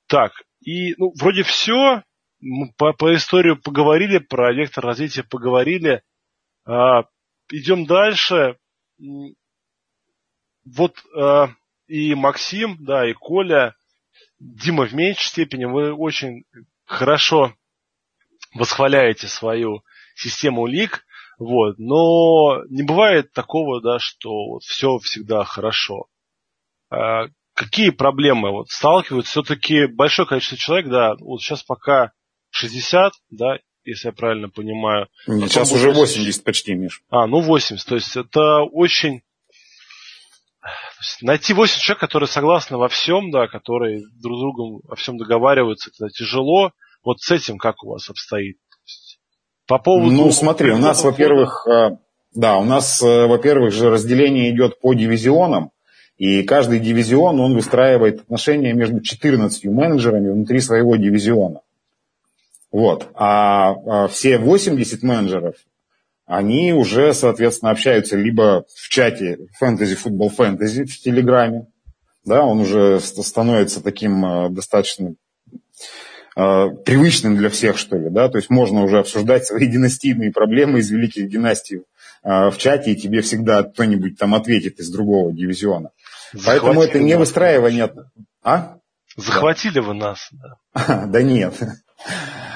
Так, 0.06 0.32
и 0.60 0.94
ну, 0.96 1.12
вроде 1.20 1.42
все, 1.42 2.02
мы 2.40 2.72
по, 2.78 2.94
по 2.94 3.14
историю 3.14 3.60
поговорили, 3.60 4.18
про 4.18 4.54
вектор 4.54 4.86
развития 4.86 5.22
поговорили. 5.22 6.02
А, 6.64 7.04
идем 7.52 7.84
дальше. 7.84 8.56
Вот 10.64 10.96
а, 11.14 11.50
и 11.86 12.14
Максим, 12.14 12.78
да, 12.80 13.08
и 13.08 13.12
Коля, 13.12 13.74
Дима 14.38 14.86
в 14.86 14.94
меньшей 14.94 15.26
степени, 15.26 15.66
вы 15.66 15.92
очень 15.92 16.44
хорошо 16.86 17.54
восхваляете 18.54 19.28
свою 19.28 19.82
систему 20.14 20.66
лик, 20.66 21.04
вот, 21.38 21.78
но 21.78 22.64
не 22.68 22.82
бывает 22.82 23.32
такого, 23.32 23.80
да, 23.80 23.98
что 23.98 24.30
вот 24.30 24.62
все 24.64 24.98
всегда 24.98 25.44
хорошо. 25.44 26.06
А, 26.90 27.26
какие 27.54 27.90
проблемы 27.90 28.50
вот 28.50 28.70
сталкиваются? 28.70 29.30
Все-таки 29.30 29.86
большое 29.86 30.26
количество 30.26 30.58
человек, 30.58 30.88
да, 30.88 31.14
вот 31.20 31.40
сейчас 31.40 31.62
пока 31.62 32.12
60, 32.50 33.12
да, 33.30 33.58
если 33.84 34.08
я 34.08 34.12
правильно 34.12 34.48
понимаю. 34.48 35.08
Сейчас 35.26 35.72
уже 35.72 35.90
80 35.90 36.44
почти, 36.44 36.74
Миш. 36.74 37.02
А, 37.08 37.26
ну 37.26 37.40
80. 37.40 37.86
То 37.86 37.94
есть 37.94 38.16
это 38.16 38.62
очень... 38.62 39.22
найти 41.22 41.52
80 41.52 41.80
человек, 41.80 42.00
которые 42.00 42.28
согласны 42.28 42.76
во 42.76 42.88
всем, 42.88 43.30
да, 43.30 43.46
которые 43.46 44.02
друг 44.20 44.36
с 44.36 44.40
другом 44.40 44.80
во 44.84 44.96
всем 44.96 45.18
договариваются, 45.18 45.90
это 45.90 46.10
тяжело. 46.10 46.72
Вот 47.04 47.20
с 47.20 47.30
этим 47.30 47.58
как 47.58 47.82
у 47.84 47.90
вас 47.90 48.08
обстоит? 48.10 48.58
По 49.66 49.78
поводу... 49.78 50.10
Ну, 50.10 50.30
смотри, 50.32 50.72
у 50.72 50.78
нас, 50.78 51.04
во-первых, 51.04 51.66
э, 51.66 51.96
да, 52.34 52.58
у 52.58 52.64
нас, 52.64 53.02
э, 53.02 53.26
во-первых, 53.26 53.72
же 53.72 53.90
разделение 53.90 54.50
идет 54.50 54.80
по 54.80 54.94
дивизионам, 54.94 55.70
и 56.16 56.42
каждый 56.42 56.80
дивизион, 56.80 57.38
он 57.38 57.54
выстраивает 57.54 58.22
отношения 58.22 58.72
между 58.72 59.00
14 59.00 59.64
менеджерами 59.66 60.30
внутри 60.30 60.60
своего 60.60 60.96
дивизиона. 60.96 61.60
Вот. 62.72 63.08
А, 63.14 63.70
а 63.86 64.08
все 64.08 64.38
80 64.38 65.02
менеджеров, 65.02 65.54
они 66.26 66.72
уже, 66.72 67.14
соответственно, 67.14 67.70
общаются 67.70 68.16
либо 68.16 68.64
в 68.74 68.88
чате 68.88 69.38
Fantasy 69.62 69.96
Football 70.02 70.30
Fantasy 70.36 70.84
в 70.84 71.00
Телеграме, 71.00 71.66
да, 72.24 72.44
он 72.44 72.60
уже 72.60 73.00
становится 73.00 73.82
таким 73.82 74.24
э, 74.24 74.48
достаточно 74.50 75.14
э, 76.38 76.70
привычным 76.84 77.36
для 77.36 77.50
всех, 77.50 77.76
что 77.76 77.96
ли, 77.96 78.08
да, 78.10 78.28
то 78.28 78.38
есть 78.38 78.48
можно 78.48 78.84
уже 78.84 79.00
обсуждать 79.00 79.46
свои 79.46 79.66
династийные 79.66 80.30
проблемы 80.30 80.78
из 80.78 80.90
великих 80.90 81.28
династий 81.28 81.82
э, 82.22 82.50
в 82.50 82.56
чате, 82.56 82.92
и 82.92 82.96
тебе 82.96 83.20
всегда 83.22 83.64
кто-нибудь 83.64 84.16
там 84.18 84.34
ответит 84.34 84.78
из 84.78 84.90
другого 84.90 85.32
дивизиона. 85.32 85.90
Захватили 86.32 86.60
Поэтому 86.60 86.82
это 86.82 86.98
не 87.00 87.16
выстраивание... 87.16 87.92
А? 88.42 88.76
Захватили 89.16 89.80
да. 89.80 89.82
вы 89.82 89.94
нас. 89.94 90.30
Да, 90.74 91.06
да 91.06 91.22
нет. 91.22 91.54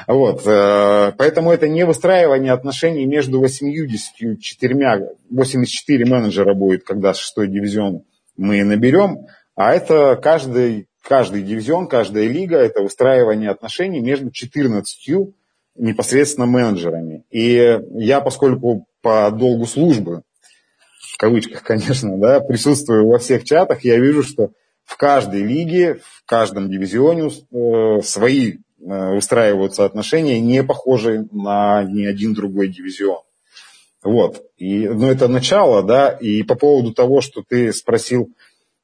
Вот, 0.06 0.46
э, 0.46 1.12
поэтому 1.16 1.50
это 1.50 1.68
не 1.68 1.84
выстраивание 1.84 2.52
отношений 2.52 3.04
между 3.06 3.40
84, 3.40 5.16
84 5.30 6.04
менеджера 6.06 6.54
будет, 6.54 6.84
когда 6.84 7.14
шестой 7.14 7.48
дивизион 7.48 8.02
мы 8.36 8.62
наберем, 8.64 9.26
а 9.54 9.74
это 9.74 10.16
каждый, 10.16 10.88
каждый 11.02 11.42
дивизион, 11.42 11.86
каждая 11.86 12.26
лига, 12.26 12.56
это 12.56 12.82
выстраивание 12.82 13.50
отношений 13.50 14.00
между 14.00 14.30
14 14.30 15.34
непосредственно 15.76 16.46
менеджерами. 16.46 17.24
И 17.30 17.80
я, 17.94 18.20
поскольку 18.20 18.86
по 19.00 19.30
долгу 19.30 19.66
службы, 19.66 20.22
в 21.00 21.16
кавычках, 21.18 21.62
конечно, 21.62 22.18
да, 22.18 22.40
присутствую 22.40 23.06
во 23.08 23.18
всех 23.18 23.44
чатах, 23.44 23.84
я 23.84 23.98
вижу, 23.98 24.22
что 24.22 24.52
в 24.84 24.96
каждой 24.96 25.42
лиге, 25.42 26.00
в 26.02 26.24
каждом 26.24 26.70
дивизионе 26.70 27.28
э, 27.28 28.02
свои 28.02 28.58
Э, 28.84 29.14
устраиваются 29.16 29.84
отношения, 29.84 30.40
не 30.40 30.64
похожие 30.64 31.28
на 31.30 31.84
ни 31.84 32.04
один 32.04 32.34
другой 32.34 32.66
дивизион. 32.66 33.20
Вот. 34.02 34.42
И, 34.56 34.88
ну, 34.88 35.06
это 35.06 35.28
начало, 35.28 35.84
да, 35.84 36.08
и 36.08 36.42
по 36.42 36.56
поводу 36.56 36.92
того, 36.92 37.20
что 37.20 37.44
ты 37.46 37.72
спросил, 37.72 38.30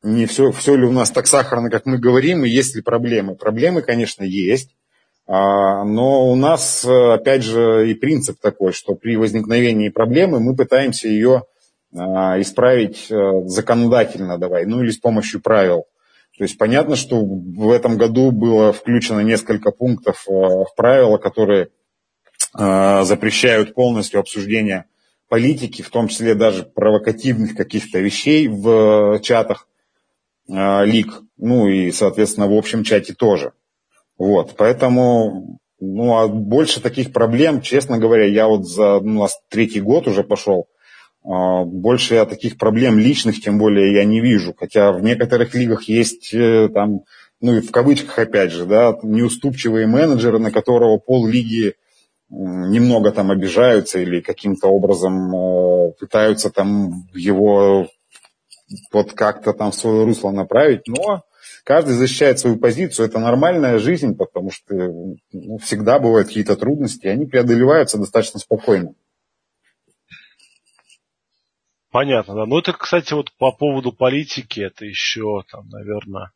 не 0.02 0.26
все, 0.26 0.52
все 0.52 0.76
ли 0.76 0.84
у 0.84 0.92
нас 0.92 1.11
так 1.11 1.26
сахарно, 1.26 1.70
как 1.70 1.87
мы 1.87 1.98
говорим, 1.98 2.44
и 2.44 2.48
есть 2.48 2.74
ли 2.76 2.82
проблемы. 2.82 3.34
Проблемы, 3.34 3.82
конечно, 3.82 4.22
есть, 4.22 4.76
а, 5.26 5.84
но 5.84 6.28
у 6.28 6.34
нас, 6.37 6.84
опять 6.84 7.42
же, 7.42 7.90
и 7.90 7.94
принцип 7.94 8.38
такой, 8.40 8.72
что 8.72 8.94
при 8.94 9.16
возникновении 9.16 9.88
проблемы 9.88 10.40
мы 10.40 10.56
пытаемся 10.56 11.08
ее 11.08 11.44
а, 11.96 12.38
исправить 12.40 13.11
э, 13.11 13.46
законодательно, 13.46 14.37
давай, 14.37 14.66
ну 14.66 14.82
или 14.82 14.90
с 14.90 14.98
помощью 14.98 15.40
правил. 15.40 15.87
То 16.37 16.44
есть 16.44 16.58
понятно, 16.58 16.96
что 16.96 17.24
в 17.24 17.70
этом 17.70 17.96
году 17.96 18.30
было 18.30 18.74
включено 18.74 19.20
несколько 19.20 19.70
пунктов 19.70 20.24
э, 20.28 20.30
в 20.30 20.68
правила, 20.76 21.16
которые 21.16 21.70
э, 22.58 23.02
запрещают 23.04 23.74
полностью 23.74 24.20
обсуждение 24.20 24.84
политики, 25.28 25.80
в 25.80 25.88
том 25.88 26.08
числе 26.08 26.34
даже 26.34 26.64
провокативных 26.64 27.56
каких-то 27.56 27.98
вещей 28.00 28.48
в 28.48 29.20
чатах 29.22 29.66
э, 30.48 30.84
лик, 30.87 31.22
ну 31.37 31.68
и, 31.68 31.90
соответственно, 31.92 32.48
в 32.48 32.54
общем 32.54 32.84
чате 32.84 33.14
тоже. 33.14 33.52
Вот, 34.18 34.54
поэтому, 34.56 35.58
ну, 35.80 36.16
а 36.16 36.28
больше 36.28 36.80
таких 36.80 37.12
проблем, 37.12 37.61
честно 37.61 37.98
говоря, 37.98 38.24
я 38.24 38.48
вот 38.48 38.66
за, 38.66 39.00
ну, 39.00 39.20
у 39.20 39.22
нас 39.22 39.38
третий 39.48 39.80
год 39.80 40.08
уже 40.08 40.24
пошел, 40.24 40.66
а, 41.24 41.64
больше 41.64 42.14
я 42.14 42.24
таких 42.24 42.58
проблем 42.58 42.98
личных, 42.98 43.40
тем 43.40 43.58
более, 43.58 43.94
я 43.94 44.04
не 44.04 44.20
вижу. 44.20 44.54
Хотя 44.58 44.92
в 44.92 45.02
некоторых 45.02 45.54
лигах 45.54 45.84
есть 45.84 46.32
э, 46.32 46.68
там, 46.72 47.00
ну 47.40 47.56
и 47.56 47.61
в 47.61 47.70
кавычках 47.70 48.18
опять 48.18 48.50
же, 48.50 48.66
да, 48.66 48.96
неуступчивые 49.02 49.87
менеджеры, 49.87 50.38
на 50.38 50.50
которого 50.50 50.98
пол 50.98 51.26
лиги 51.26 51.74
немного 52.30 53.11
там 53.11 53.30
обижаются 53.30 53.98
или 53.98 54.20
каким-то 54.20 54.68
образом 54.68 55.34
э, 55.34 55.92
пытаются 55.98 56.50
там 56.50 57.08
его 57.14 57.88
вот 58.92 59.12
как-то 59.12 59.52
там 59.52 59.70
в 59.70 59.74
свое 59.74 60.04
русло 60.04 60.31
направить, 60.31 60.87
но 60.87 61.24
каждый 61.64 61.94
защищает 61.94 62.38
свою 62.38 62.57
позицию, 62.59 63.07
это 63.07 63.18
нормальная 63.18 63.78
жизнь, 63.78 64.16
потому 64.16 64.50
что 64.50 64.74
ну, 64.74 65.59
всегда 65.59 65.98
бывают 65.98 66.28
какие-то 66.28 66.57
трудности, 66.57 67.07
и 67.07 67.11
они 67.11 67.26
преодолеваются 67.26 67.98
достаточно 67.98 68.40
спокойно. 68.40 68.94
Понятно, 71.90 72.35
да. 72.35 72.46
Ну, 72.46 72.59
это, 72.59 72.72
кстати, 72.72 73.14
вот 73.14 73.33
по 73.38 73.50
поводу 73.50 73.92
политики, 73.92 74.61
это 74.61 74.85
еще, 74.85 75.42
там, 75.50 75.68
наверное, 75.70 76.33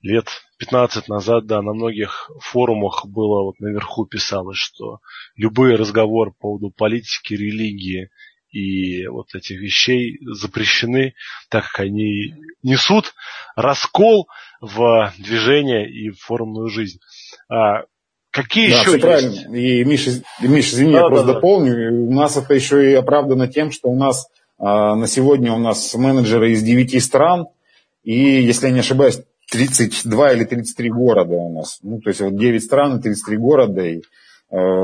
лет 0.00 0.26
15 0.58 1.08
назад, 1.08 1.46
да, 1.46 1.60
на 1.62 1.74
многих 1.74 2.30
форумах 2.40 3.06
было, 3.06 3.42
вот 3.42 3.60
наверху 3.60 4.06
писалось, 4.06 4.56
что 4.56 5.00
любые 5.36 5.76
разговоры 5.76 6.30
по 6.30 6.40
поводу 6.40 6.70
политики, 6.70 7.34
религии 7.34 8.10
и 8.54 9.06
вот 9.08 9.34
этих 9.34 9.60
вещей 9.60 10.18
запрещены, 10.22 11.14
так 11.48 11.64
как 11.64 11.80
они 11.80 12.34
несут 12.62 13.14
раскол 13.56 14.28
в 14.60 15.12
движение 15.18 15.90
и 15.90 16.10
в 16.10 16.20
форумную 16.20 16.68
жизнь. 16.68 17.00
А 17.50 17.82
какие 18.30 18.70
да, 18.70 18.80
еще 18.80 18.92
есть? 18.92 19.02
правильно. 19.02 19.56
И, 19.56 19.84
Миша, 19.84 20.22
Миша 20.40 20.76
извини, 20.76 20.92
да, 20.92 20.98
я 20.98 21.02
да, 21.02 21.08
просто 21.08 21.26
да. 21.26 21.32
дополню. 21.34 22.06
У 22.06 22.12
нас 22.12 22.36
это 22.36 22.54
еще 22.54 22.92
и 22.92 22.94
оправдано 22.94 23.48
тем, 23.48 23.72
что 23.72 23.88
у 23.88 23.96
нас 23.96 24.28
а, 24.58 24.94
на 24.94 25.08
сегодня 25.08 25.52
у 25.52 25.58
нас 25.58 25.92
менеджеры 25.94 26.52
из 26.52 26.62
9 26.62 27.02
стран, 27.02 27.46
и, 28.04 28.40
если 28.40 28.68
я 28.68 28.72
не 28.72 28.80
ошибаюсь, 28.80 29.18
32 29.50 30.32
или 30.32 30.44
33 30.44 30.90
города 30.90 31.34
у 31.34 31.52
нас. 31.58 31.78
Ну, 31.82 32.00
то 32.00 32.10
есть 32.10 32.20
вот 32.20 32.36
9 32.36 32.62
стран 32.62 32.98
и 32.98 33.02
33 33.02 33.36
города. 33.36 33.84
И, 33.84 34.02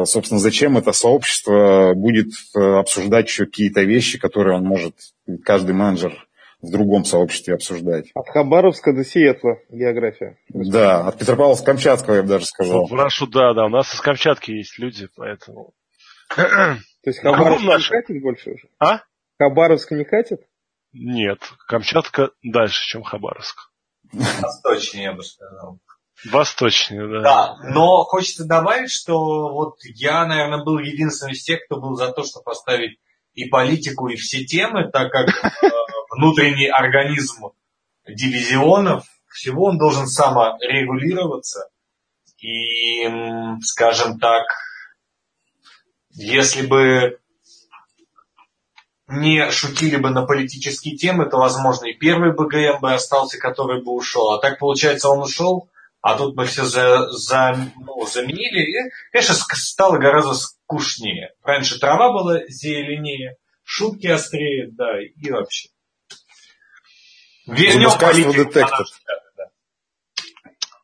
собственно, 0.04 0.40
зачем 0.40 0.76
это 0.78 0.92
сообщество 0.92 1.92
будет 1.94 2.32
э, 2.56 2.60
обсуждать 2.60 3.28
еще 3.28 3.46
какие-то 3.46 3.82
вещи, 3.82 4.18
которые 4.18 4.56
он 4.56 4.64
может, 4.64 4.94
каждый 5.44 5.74
менеджер 5.74 6.26
в 6.62 6.70
другом 6.70 7.04
сообществе 7.04 7.54
обсуждать. 7.54 8.10
От 8.14 8.28
Хабаровска 8.28 8.92
до 8.92 9.04
Сиэтла 9.04 9.58
география. 9.70 10.38
Да, 10.48 11.06
от 11.06 11.20
Петропавловска-Камчатского 11.20 12.16
я 12.16 12.22
бы 12.22 12.28
даже 12.28 12.46
сказал. 12.46 12.82
Ну, 12.82 12.88
прошу, 12.88 13.26
да, 13.26 13.54
да, 13.54 13.66
у 13.66 13.68
нас 13.68 13.94
из 13.94 14.00
Камчатки 14.00 14.50
есть 14.50 14.78
люди, 14.78 15.08
поэтому... 15.16 15.72
То 16.36 16.78
есть 17.06 17.20
Хабаровск 17.20 17.64
не 17.64 17.88
катит 17.88 18.22
больше 18.22 18.50
уже? 18.50 18.68
А? 18.78 19.00
Хабаровск 19.38 19.90
не 19.92 20.04
катит? 20.04 20.42
Нет, 20.92 21.38
Камчатка 21.66 22.30
дальше, 22.42 22.82
чем 22.84 23.02
Хабаровск. 23.02 23.70
Восточнее, 24.12 25.04
я 25.04 25.12
бы 25.12 25.22
сказал. 25.22 25.78
Восточнее, 26.24 27.06
да. 27.08 27.22
Да, 27.22 27.56
но 27.64 28.04
хочется 28.04 28.44
добавить, 28.44 28.90
что 28.90 29.52
вот 29.52 29.76
я, 29.94 30.26
наверное, 30.26 30.62
был 30.62 30.78
единственным 30.78 31.32
из 31.32 31.42
тех, 31.42 31.64
кто 31.64 31.80
был 31.80 31.94
за 31.94 32.12
то, 32.12 32.24
чтобы 32.24 32.44
поставить 32.44 32.98
и 33.34 33.46
политику, 33.46 34.08
и 34.08 34.16
все 34.16 34.44
темы, 34.44 34.90
так 34.90 35.10
как 35.10 35.28
э, 35.28 35.68
внутренний 36.10 36.66
организм 36.66 37.46
дивизионов, 38.06 39.06
всего 39.28 39.66
он 39.66 39.78
должен 39.78 40.06
саморегулироваться. 40.06 41.68
И, 42.38 43.06
скажем 43.62 44.18
так, 44.18 44.44
если 46.10 46.66
бы 46.66 47.18
не 49.08 49.50
шутили 49.50 49.96
бы 49.96 50.10
на 50.10 50.24
политические 50.24 50.96
темы, 50.96 51.26
то, 51.26 51.38
возможно, 51.38 51.86
и 51.86 51.94
первый 51.94 52.32
БГМ 52.32 52.80
бы 52.80 52.92
остался, 52.92 53.38
который 53.38 53.82
бы 53.82 53.92
ушел. 53.92 54.30
А 54.30 54.40
так, 54.40 54.58
получается, 54.58 55.08
он 55.08 55.20
ушел, 55.20 55.68
а 56.02 56.16
тут 56.16 56.36
мы 56.36 56.46
все 56.46 56.64
за, 56.64 57.10
за, 57.10 57.56
ну, 57.76 58.06
заменили. 58.06 58.62
И, 58.62 58.90
конечно, 59.12 59.34
стало 59.34 59.98
гораздо 59.98 60.34
скучнее. 60.34 61.32
Раньше 61.42 61.78
трава 61.78 62.12
была 62.12 62.40
зеленее, 62.48 63.36
шутки 63.64 64.06
острее, 64.06 64.68
да, 64.72 65.00
и 65.00 65.30
вообще. 65.30 65.68
Вернем 67.46 67.90
политику 67.98 68.50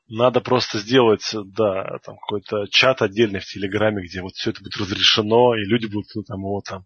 надо 0.09 0.41
просто 0.41 0.79
сделать, 0.79 1.29
да, 1.35 1.99
там 2.05 2.17
какой-то 2.19 2.67
чат 2.71 3.03
отдельный 3.03 3.41
в 3.41 3.45
Телеграме, 3.45 4.05
где 4.05 4.23
вот 4.23 4.35
все 4.35 4.51
это 4.51 4.63
будет 4.63 4.77
разрешено, 4.77 5.55
и 5.55 5.65
люди 5.65 5.87
будут 5.87 6.09
ну, 6.15 6.23
там 6.23 6.41
его 6.41 6.63
там 6.65 6.85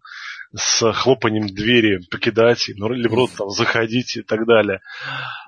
с 0.55 0.91
хлопанием 0.93 1.47
двери 1.47 1.99
покидать, 2.09 2.65
ну, 2.75 2.91
или 2.91 3.07
вроде 3.07 3.33
там 3.37 3.49
заходить 3.49 4.17
и 4.17 4.23
так 4.23 4.45
далее. 4.45 4.81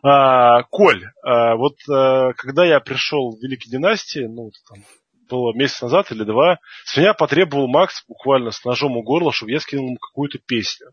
А, 0.04 0.64
Коль, 0.64 1.04
а, 1.24 1.56
вот 1.56 1.76
а, 1.90 2.34
когда 2.34 2.64
я 2.64 2.80
пришел 2.80 3.36
в 3.36 3.42
Великие 3.42 3.72
Династии, 3.72 4.28
ну, 4.28 4.52
там, 4.70 4.84
было 5.30 5.54
месяц 5.54 5.82
назад 5.82 6.12
или 6.12 6.24
два, 6.24 6.60
с 6.86 6.96
меня 6.96 7.14
потребовал 7.14 7.68
Макс 7.68 8.04
буквально 8.08 8.52
с 8.52 8.64
ножом 8.64 8.98
у 8.98 9.04
горла, 9.04 9.34
чтобы 9.34 9.52
я 9.52 9.60
скинул 9.60 9.88
ему 9.88 9.98
какую-то 9.98 10.38
песню. 10.38 10.92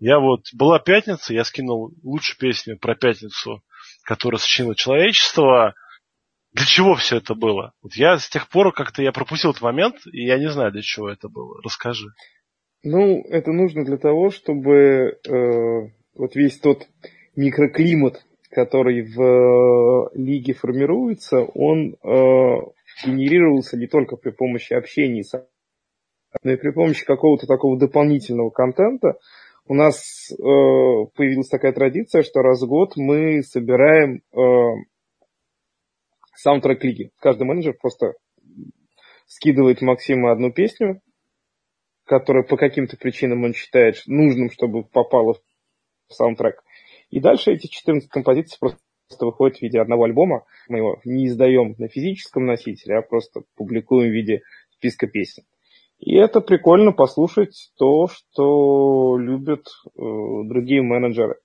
Я 0.00 0.18
вот, 0.18 0.46
была 0.52 0.80
пятница, 0.80 1.32
я 1.32 1.44
скинул 1.44 1.92
лучшую 2.02 2.38
песню 2.38 2.76
про 2.76 2.96
пятницу, 2.96 3.62
которую 4.02 4.40
сочинило 4.40 4.74
человечество– 4.74 5.74
для 6.52 6.64
чего 6.64 6.94
все 6.94 7.18
это 7.18 7.34
было? 7.34 7.72
Вот 7.82 7.94
я 7.94 8.18
с 8.18 8.28
тех 8.28 8.48
пор 8.48 8.72
как-то 8.72 9.02
я 9.02 9.12
пропустил 9.12 9.50
этот 9.50 9.62
момент, 9.62 9.96
и 10.10 10.24
я 10.24 10.38
не 10.38 10.50
знаю, 10.50 10.72
для 10.72 10.82
чего 10.82 11.08
это 11.08 11.28
было. 11.28 11.60
Расскажи. 11.62 12.08
Ну, 12.82 13.22
это 13.28 13.52
нужно 13.52 13.84
для 13.84 13.98
того, 13.98 14.30
чтобы 14.30 15.18
э, 15.28 15.90
вот 16.14 16.34
весь 16.36 16.58
тот 16.58 16.86
микроклимат, 17.36 18.24
который 18.50 19.02
в 19.02 19.20
э, 19.20 20.10
лиге 20.14 20.54
формируется, 20.54 21.40
он 21.42 21.94
э, 21.94 22.56
генерировался 23.04 23.76
не 23.76 23.86
только 23.86 24.16
при 24.16 24.30
помощи 24.30 24.72
общения, 24.72 25.24
но 26.42 26.52
и 26.52 26.56
при 26.56 26.70
помощи 26.70 27.04
какого-то 27.04 27.46
такого 27.46 27.78
дополнительного 27.78 28.50
контента. 28.50 29.18
У 29.66 29.74
нас 29.74 30.30
э, 30.30 30.34
появилась 31.14 31.48
такая 31.48 31.72
традиция, 31.72 32.22
что 32.22 32.40
раз 32.40 32.62
в 32.62 32.68
год 32.68 32.96
мы 32.96 33.42
собираем 33.42 34.22
э, 34.32 34.38
саундтрек 36.38 36.84
лиги. 36.84 37.10
Каждый 37.18 37.44
менеджер 37.44 37.74
просто 37.74 38.14
скидывает 39.26 39.82
Максиму 39.82 40.28
одну 40.28 40.52
песню, 40.52 41.00
которая 42.04 42.44
по 42.44 42.56
каким-то 42.56 42.96
причинам 42.96 43.44
он 43.44 43.54
считает 43.54 44.02
нужным, 44.06 44.50
чтобы 44.50 44.84
попала 44.84 45.34
в 45.34 46.14
саундтрек. 46.14 46.62
И 47.10 47.20
дальше 47.20 47.52
эти 47.52 47.66
14 47.66 48.08
композиций 48.08 48.56
просто 48.60 48.78
выходят 49.20 49.58
в 49.58 49.62
виде 49.62 49.80
одного 49.80 50.04
альбома. 50.04 50.44
Мы 50.68 50.78
его 50.78 51.00
не 51.04 51.26
издаем 51.26 51.74
на 51.78 51.88
физическом 51.88 52.46
носителе, 52.46 52.98
а 52.98 53.02
просто 53.02 53.42
публикуем 53.56 54.10
в 54.10 54.14
виде 54.14 54.42
списка 54.70 55.06
песен. 55.06 55.44
И 55.98 56.14
это 56.14 56.40
прикольно 56.40 56.92
послушать 56.92 57.72
то, 57.76 58.06
что 58.06 59.18
любят 59.18 59.66
э, 59.66 60.00
другие 60.44 60.82
менеджеры. 60.82 61.40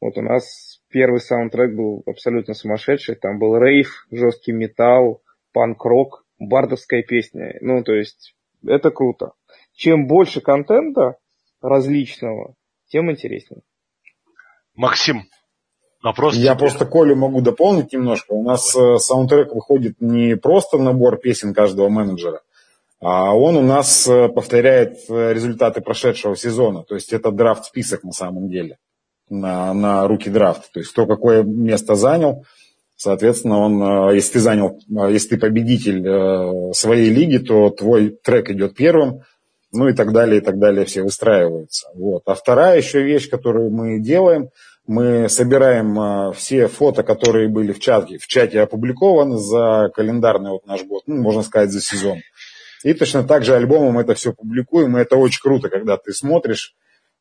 Вот 0.00 0.16
у 0.16 0.22
нас 0.22 0.73
первый 0.94 1.18
саундтрек 1.18 1.74
был 1.74 2.04
абсолютно 2.06 2.54
сумасшедший. 2.54 3.16
Там 3.16 3.40
был 3.40 3.58
рейв, 3.58 4.06
жесткий 4.12 4.52
металл, 4.52 5.22
панк-рок, 5.52 6.24
бардовская 6.38 7.02
песня. 7.02 7.56
Ну, 7.60 7.82
то 7.82 7.94
есть, 7.94 8.36
это 8.64 8.92
круто. 8.92 9.32
Чем 9.72 10.06
больше 10.06 10.40
контента 10.40 11.16
различного, 11.60 12.54
тем 12.86 13.10
интереснее. 13.10 13.62
Максим, 14.76 15.24
вопрос. 16.00 16.36
Я 16.36 16.52
тебе. 16.52 16.60
просто 16.60 16.86
Колю 16.86 17.16
могу 17.16 17.40
дополнить 17.40 17.92
немножко. 17.92 18.32
У 18.32 18.44
нас 18.44 18.72
Давай. 18.72 18.94
Э, 18.94 18.98
саундтрек 18.98 19.52
выходит 19.52 20.00
не 20.00 20.36
просто 20.36 20.78
набор 20.78 21.16
песен 21.16 21.54
каждого 21.54 21.88
менеджера, 21.88 22.42
а 23.00 23.36
он 23.36 23.56
у 23.56 23.62
нас 23.62 24.06
э, 24.06 24.28
повторяет 24.28 25.10
э, 25.10 25.32
результаты 25.32 25.80
прошедшего 25.80 26.36
сезона. 26.36 26.84
То 26.84 26.94
есть 26.94 27.12
это 27.12 27.32
драфт-список 27.32 28.04
на 28.04 28.12
самом 28.12 28.48
деле 28.48 28.78
на, 29.28 29.72
на 29.74 30.06
руки 30.06 30.30
драфт. 30.30 30.72
То 30.72 30.80
есть 30.80 30.92
кто 30.92 31.06
какое 31.06 31.42
место 31.42 31.94
занял, 31.94 32.44
соответственно, 32.96 33.58
он, 33.58 33.82
э, 33.82 34.14
если 34.14 34.34
ты 34.34 34.40
занял, 34.40 34.78
э, 34.88 35.12
если 35.12 35.30
ты 35.30 35.38
победитель 35.38 36.06
э, 36.06 36.72
своей 36.72 37.10
лиги, 37.10 37.38
то 37.38 37.70
твой 37.70 38.10
трек 38.22 38.50
идет 38.50 38.74
первым, 38.74 39.22
ну 39.72 39.88
и 39.88 39.92
так 39.92 40.12
далее, 40.12 40.38
и 40.38 40.40
так 40.40 40.58
далее, 40.58 40.84
все 40.84 41.02
выстраиваются. 41.02 41.88
Вот. 41.94 42.22
А 42.26 42.34
вторая 42.34 42.76
еще 42.76 43.02
вещь, 43.02 43.28
которую 43.28 43.70
мы 43.70 43.98
делаем, 43.98 44.50
мы 44.86 45.28
собираем 45.30 46.32
все 46.34 46.68
фото, 46.68 47.02
которые 47.02 47.48
были 47.48 47.72
в 47.72 47.80
чате, 47.80 48.18
в 48.18 48.26
чате 48.26 48.60
опубликованы 48.60 49.38
за 49.38 49.90
календарный 49.94 50.50
вот 50.50 50.66
наш 50.66 50.84
год, 50.84 51.04
ну, 51.06 51.22
можно 51.22 51.42
сказать, 51.42 51.70
за 51.70 51.80
сезон. 51.80 52.18
И 52.84 52.92
точно 52.92 53.24
так 53.24 53.44
же 53.44 53.56
альбомом 53.56 53.98
это 53.98 54.14
все 54.14 54.34
публикуем, 54.34 54.96
и 54.96 55.00
это 55.00 55.16
очень 55.16 55.40
круто, 55.40 55.70
когда 55.70 55.96
ты 55.96 56.12
смотришь, 56.12 56.74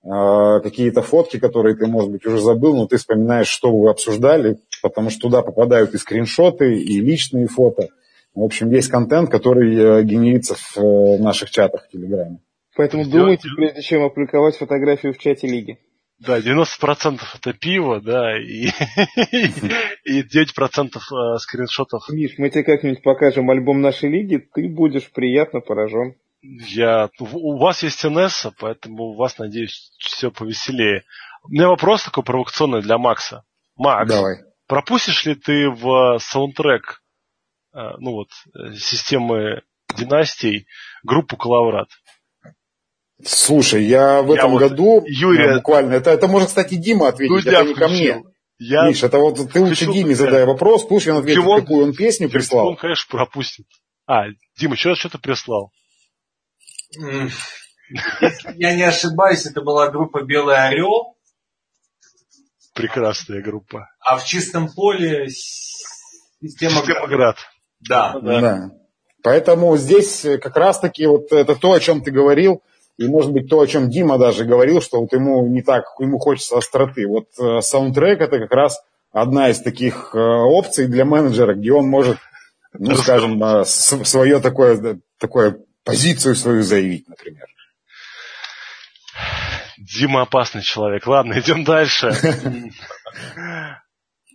какие-то 0.03 1.01
фотки, 1.01 1.39
которые 1.39 1.75
ты, 1.75 1.87
может 1.87 2.11
быть, 2.11 2.25
уже 2.25 2.39
забыл, 2.39 2.75
но 2.75 2.87
ты 2.87 2.97
вспоминаешь, 2.97 3.47
что 3.47 3.71
вы 3.71 3.89
обсуждали, 3.89 4.59
потому 4.81 5.09
что 5.09 5.21
туда 5.21 5.41
попадают 5.41 5.93
и 5.93 5.97
скриншоты, 5.97 6.75
и 6.75 6.99
личные 6.99 7.47
фото. 7.47 7.87
В 8.35 8.43
общем, 8.43 8.69
весь 8.69 8.87
контент, 8.87 9.29
который 9.29 9.75
э, 9.75 10.03
генерится 10.03 10.55
в 10.55 10.77
э, 10.77 11.17
наших 11.19 11.51
чатах 11.51 11.85
в 11.85 11.89
Телеграме. 11.89 12.39
Поэтому 12.75 13.05
думайте, 13.05 13.47
прежде 13.55 13.81
чем 13.81 14.03
опубликовать 14.03 14.57
фотографию 14.57 15.13
в 15.13 15.19
чате 15.19 15.47
лиги. 15.47 15.77
Да, 16.19 16.39
90% 16.39 17.19
это 17.35 17.53
пиво, 17.53 18.01
да, 18.01 18.39
и, 18.39 18.65
и 20.05 20.21
9% 20.21 20.25
э, 20.25 21.37
скриншотов. 21.37 22.09
Миш, 22.09 22.35
мы 22.37 22.49
тебе 22.49 22.63
как-нибудь 22.63 23.03
покажем 23.03 23.49
альбом 23.51 23.81
нашей 23.81 24.09
лиги, 24.09 24.37
ты 24.37 24.67
будешь 24.67 25.11
приятно 25.11 25.59
поражен. 25.59 26.15
Я, 26.43 27.09
у 27.19 27.57
вас 27.57 27.83
есть 27.83 28.03
НС, 28.03 28.47
поэтому 28.59 29.03
у 29.05 29.15
вас, 29.15 29.37
надеюсь, 29.37 29.91
все 29.97 30.29
повеселее. 30.29 31.03
У 31.43 31.49
меня 31.49 31.69
вопрос 31.69 32.03
такой 32.03 32.23
провокационный 32.23 32.81
для 32.81 32.97
Макса. 32.97 33.43
Макс, 33.77 34.09
Давай. 34.09 34.37
пропустишь 34.67 35.25
ли 35.25 35.35
ты 35.35 35.69
в 35.69 36.19
саундтрек 36.19 37.01
э, 37.73 37.79
ну 37.99 38.11
вот, 38.11 38.27
э, 38.55 38.73
системы 38.75 39.61
династий 39.95 40.67
группу 41.03 41.37
Калаврат? 41.37 41.87
Слушай, 43.23 43.85
я 43.85 44.21
в 44.21 44.27
Я 44.27 44.35
этом 44.35 44.51
вот 44.51 44.59
году 44.59 45.03
Юрия- 45.07 45.55
буквально, 45.55 45.93
это, 45.93 46.09
это 46.11 46.27
может, 46.27 46.49
кстати, 46.49 46.75
Дима 46.75 47.07
ответить, 47.09 47.45
Дудя 47.45 47.61
это 47.61 47.67
не 47.69 47.73
ко 47.73 47.87
мне. 47.87 48.21
Я 48.59 48.87
Миш, 48.87 49.01
это 49.01 49.17
вот 49.17 49.51
ты 49.51 49.61
лучше 49.61 49.85
Диме 49.91 50.13
задай 50.13 50.45
вопрос, 50.45 50.85
пусть 50.85 51.07
он 51.07 51.17
ответит, 51.17 51.41
Димон- 51.41 51.61
какую 51.61 51.85
он 51.85 51.93
песню 51.93 52.29
прислал. 52.29 52.67
Он, 52.67 52.75
конечно, 52.75 53.05
пропустит. 53.09 53.65
А, 54.05 54.25
Дима, 54.57 54.75
что, 54.75 54.95
что 54.95 55.09
ты 55.09 55.17
прислал? 55.17 55.71
Если 56.95 58.53
я 58.55 58.75
не 58.75 58.83
ошибаюсь, 58.83 59.45
это 59.45 59.61
была 59.61 59.89
группа 59.89 60.23
Белый 60.23 60.55
Орел, 60.57 61.15
Прекрасная 62.73 63.41
группа. 63.41 63.89
а 63.99 64.17
в 64.17 64.25
чистом 64.25 64.67
поле 64.71 65.29
с- 65.29 65.83
система 66.41 66.83
Демоград. 66.85 67.37
Да. 67.87 68.13
Да. 68.19 68.41
Да. 68.41 68.71
Поэтому 69.21 69.77
здесь 69.77 70.21
как 70.41 70.57
раз-таки 70.57 71.05
вот 71.05 71.31
это 71.31 71.55
то, 71.55 71.73
о 71.73 71.79
чем 71.79 72.01
ты 72.01 72.11
говорил, 72.11 72.63
и 72.97 73.07
может 73.07 73.31
быть 73.31 73.47
то, 73.49 73.59
о 73.59 73.67
чем 73.67 73.89
Дима 73.89 74.17
даже 74.17 74.43
говорил, 74.43 74.81
что 74.81 74.99
вот 75.01 75.13
ему 75.13 75.47
не 75.47 75.61
так, 75.61 75.83
ему 75.99 76.17
хочется 76.19 76.57
остроты. 76.57 77.07
Вот 77.07 77.27
э, 77.39 77.61
саундтрек 77.61 78.21
это 78.21 78.39
как 78.39 78.51
раз 78.51 78.81
одна 79.11 79.49
из 79.49 79.59
таких 79.61 80.11
э, 80.15 80.17
опций 80.19 80.87
для 80.87 81.05
менеджера, 81.05 81.53
где 81.53 81.71
он 81.73 81.87
может, 81.87 82.17
ну, 82.73 82.95
скажем, 82.95 83.41
э, 83.43 83.65
свое 83.65 84.39
такое, 84.39 84.99
такое 85.19 85.59
позицию 85.83 86.35
свою 86.35 86.63
заявить, 86.63 87.07
например. 87.07 87.47
Дима 89.77 90.21
опасный 90.21 90.61
человек. 90.61 91.05
Ладно, 91.07 91.39
идем 91.39 91.63
дальше. 91.63 92.11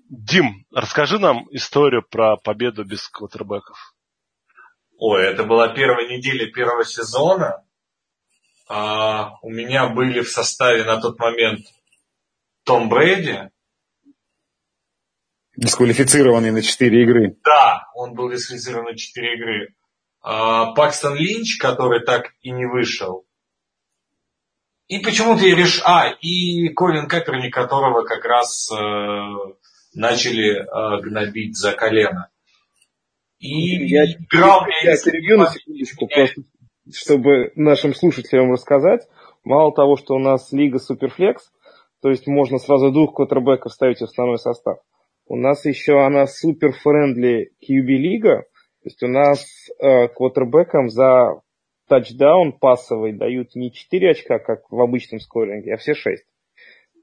Дим, 0.09 0.65
расскажи 0.73 1.19
нам 1.19 1.47
историю 1.51 2.03
про 2.03 2.37
победу 2.37 2.85
без 2.85 3.09
квотербеков. 3.09 3.95
Ой, 4.99 5.27
это 5.27 5.45
была 5.45 5.69
первая 5.69 6.09
неделя 6.09 6.51
первого 6.51 6.85
сезона. 6.85 7.65
А, 8.69 9.35
у 9.43 9.51
меня 9.51 9.89
были 9.89 10.21
в 10.21 10.31
составе 10.31 10.85
на 10.85 11.01
тот 11.01 11.19
момент 11.19 11.61
Том 12.65 12.89
Брэди. 12.89 13.51
Дисквалифицированный 15.57 16.53
на 16.53 16.63
4 16.63 17.03
игры. 17.03 17.37
Да, 17.45 17.89
он 17.95 18.15
был 18.15 18.31
дисквалифицирован 18.31 18.85
на 18.87 18.97
4 18.97 19.35
игры. 19.35 19.75
А, 20.21 20.75
Линч, 21.15 21.59
который 21.59 22.05
так 22.05 22.33
и 22.43 22.51
не 22.51 22.67
вышел. 22.67 23.25
И 24.89 24.99
почему-то 25.01 25.45
я 25.45 25.55
решил... 25.55 25.83
А, 25.87 26.09
и 26.21 26.69
Колин 26.71 27.09
Каперник, 27.09 27.53
которого 27.53 28.05
как 28.05 28.25
раз 28.25 28.71
э, 28.73 28.77
начали 29.95 30.61
э, 30.61 31.03
гнобить 31.03 31.57
за 31.57 31.73
колено. 31.73 32.31
И 33.39 33.87
Я, 33.87 34.05
играл 34.07 34.67
я 34.83 34.97
перебью 34.97 35.39
на 35.39 35.49
секундочку, 35.49 36.09
просто 36.09 36.43
чтобы 36.93 37.53
нашим 37.55 37.95
слушателям 37.95 38.53
рассказать. 38.53 39.07
Мало 39.45 39.73
того, 39.75 39.97
что 39.97 40.15
у 40.15 40.19
нас 40.19 40.53
лига 40.53 40.79
Суперфлекс, 40.79 41.51
то 42.03 42.11
есть 42.11 42.27
можно 42.27 42.59
сразу 42.59 42.91
двух 42.91 43.15
квотербеков 43.15 43.73
ставить 43.73 43.99
в 43.99 44.05
основной 44.05 44.39
состав. 44.39 44.79
У 45.27 45.37
нас 45.37 45.65
еще 45.65 46.05
она 46.05 46.27
супер-френдли 46.27 47.51
QB 47.63 47.87
лига, 47.87 48.45
то 48.89 48.91
есть 48.91 49.03
у 49.03 49.09
нас 49.09 49.45
э, 49.81 50.09
квотербекам 50.09 50.89
за 50.89 51.43
тачдаун 51.89 52.53
пассовый 52.53 53.13
дают 53.13 53.55
не 53.55 53.71
4 53.71 54.11
очка, 54.13 54.39
как 54.39 54.71
в 54.71 54.81
обычном 54.81 55.21
скоринге, 55.21 55.75
а 55.75 55.77
все 55.77 55.93
6. 55.93 56.25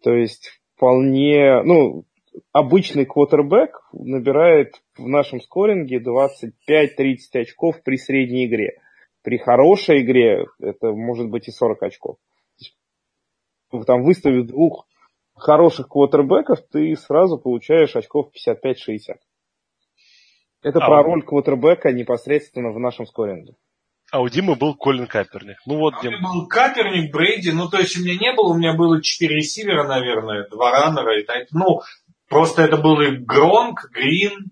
То 0.01 0.11
есть 0.11 0.59
вполне, 0.75 1.61
ну, 1.63 2.05
обычный 2.51 3.05
квотербек 3.05 3.87
набирает 3.93 4.81
в 4.97 5.07
нашем 5.07 5.41
скоринге 5.41 5.99
25-30 5.99 7.17
очков 7.33 7.83
при 7.83 7.97
средней 7.97 8.47
игре. 8.47 8.79
При 9.21 9.37
хорошей 9.37 10.01
игре 10.01 10.45
это 10.59 10.91
может 10.91 11.29
быть 11.29 11.47
и 11.47 11.51
40 11.51 11.83
очков. 11.83 12.17
Есть, 12.57 12.75
Там 13.85 14.01
выставив 14.01 14.47
двух 14.47 14.87
хороших 15.35 15.89
квотербеков, 15.89 16.61
ты 16.71 16.95
сразу 16.95 17.37
получаешь 17.37 17.95
очков 17.95 18.31
55-60. 18.33 19.17
Это 20.65 20.79
А, 20.79 20.87
про 20.87 20.97
вот. 20.97 21.03
роль 21.03 21.21
квотербека 21.23 21.91
непосредственно 21.91 22.71
в 22.71 22.79
нашем 22.79 23.05
скоринге. 23.05 23.53
А 24.11 24.19
у 24.21 24.29
Димы 24.29 24.55
был 24.55 24.75
Колин 24.75 25.05
Каперник. 25.05 25.57
Ну 25.67 25.77
вот, 25.77 25.93
А 25.93 25.99
у 25.99 26.01
Дим, 26.01 26.13
меня 26.13 26.21
был 26.23 26.47
Каперник, 26.47 27.13
Брейди, 27.13 27.51
ну 27.51 27.69
то 27.69 27.77
есть 27.77 27.95
у 27.97 28.01
меня 28.01 28.17
не 28.17 28.33
было, 28.33 28.51
у 28.53 28.57
меня 28.57 28.73
было 28.73 28.99
4 28.99 29.35
ресивера, 29.35 29.87
наверное, 29.87 30.47
два 30.49 30.71
раннера 30.71 31.19
и 31.21 31.23
так. 31.23 31.43
Ну, 31.51 31.81
просто 32.27 32.63
это 32.63 32.77
был 32.77 32.99
и 32.99 33.11
Гронк, 33.17 33.91
Грин, 33.91 34.51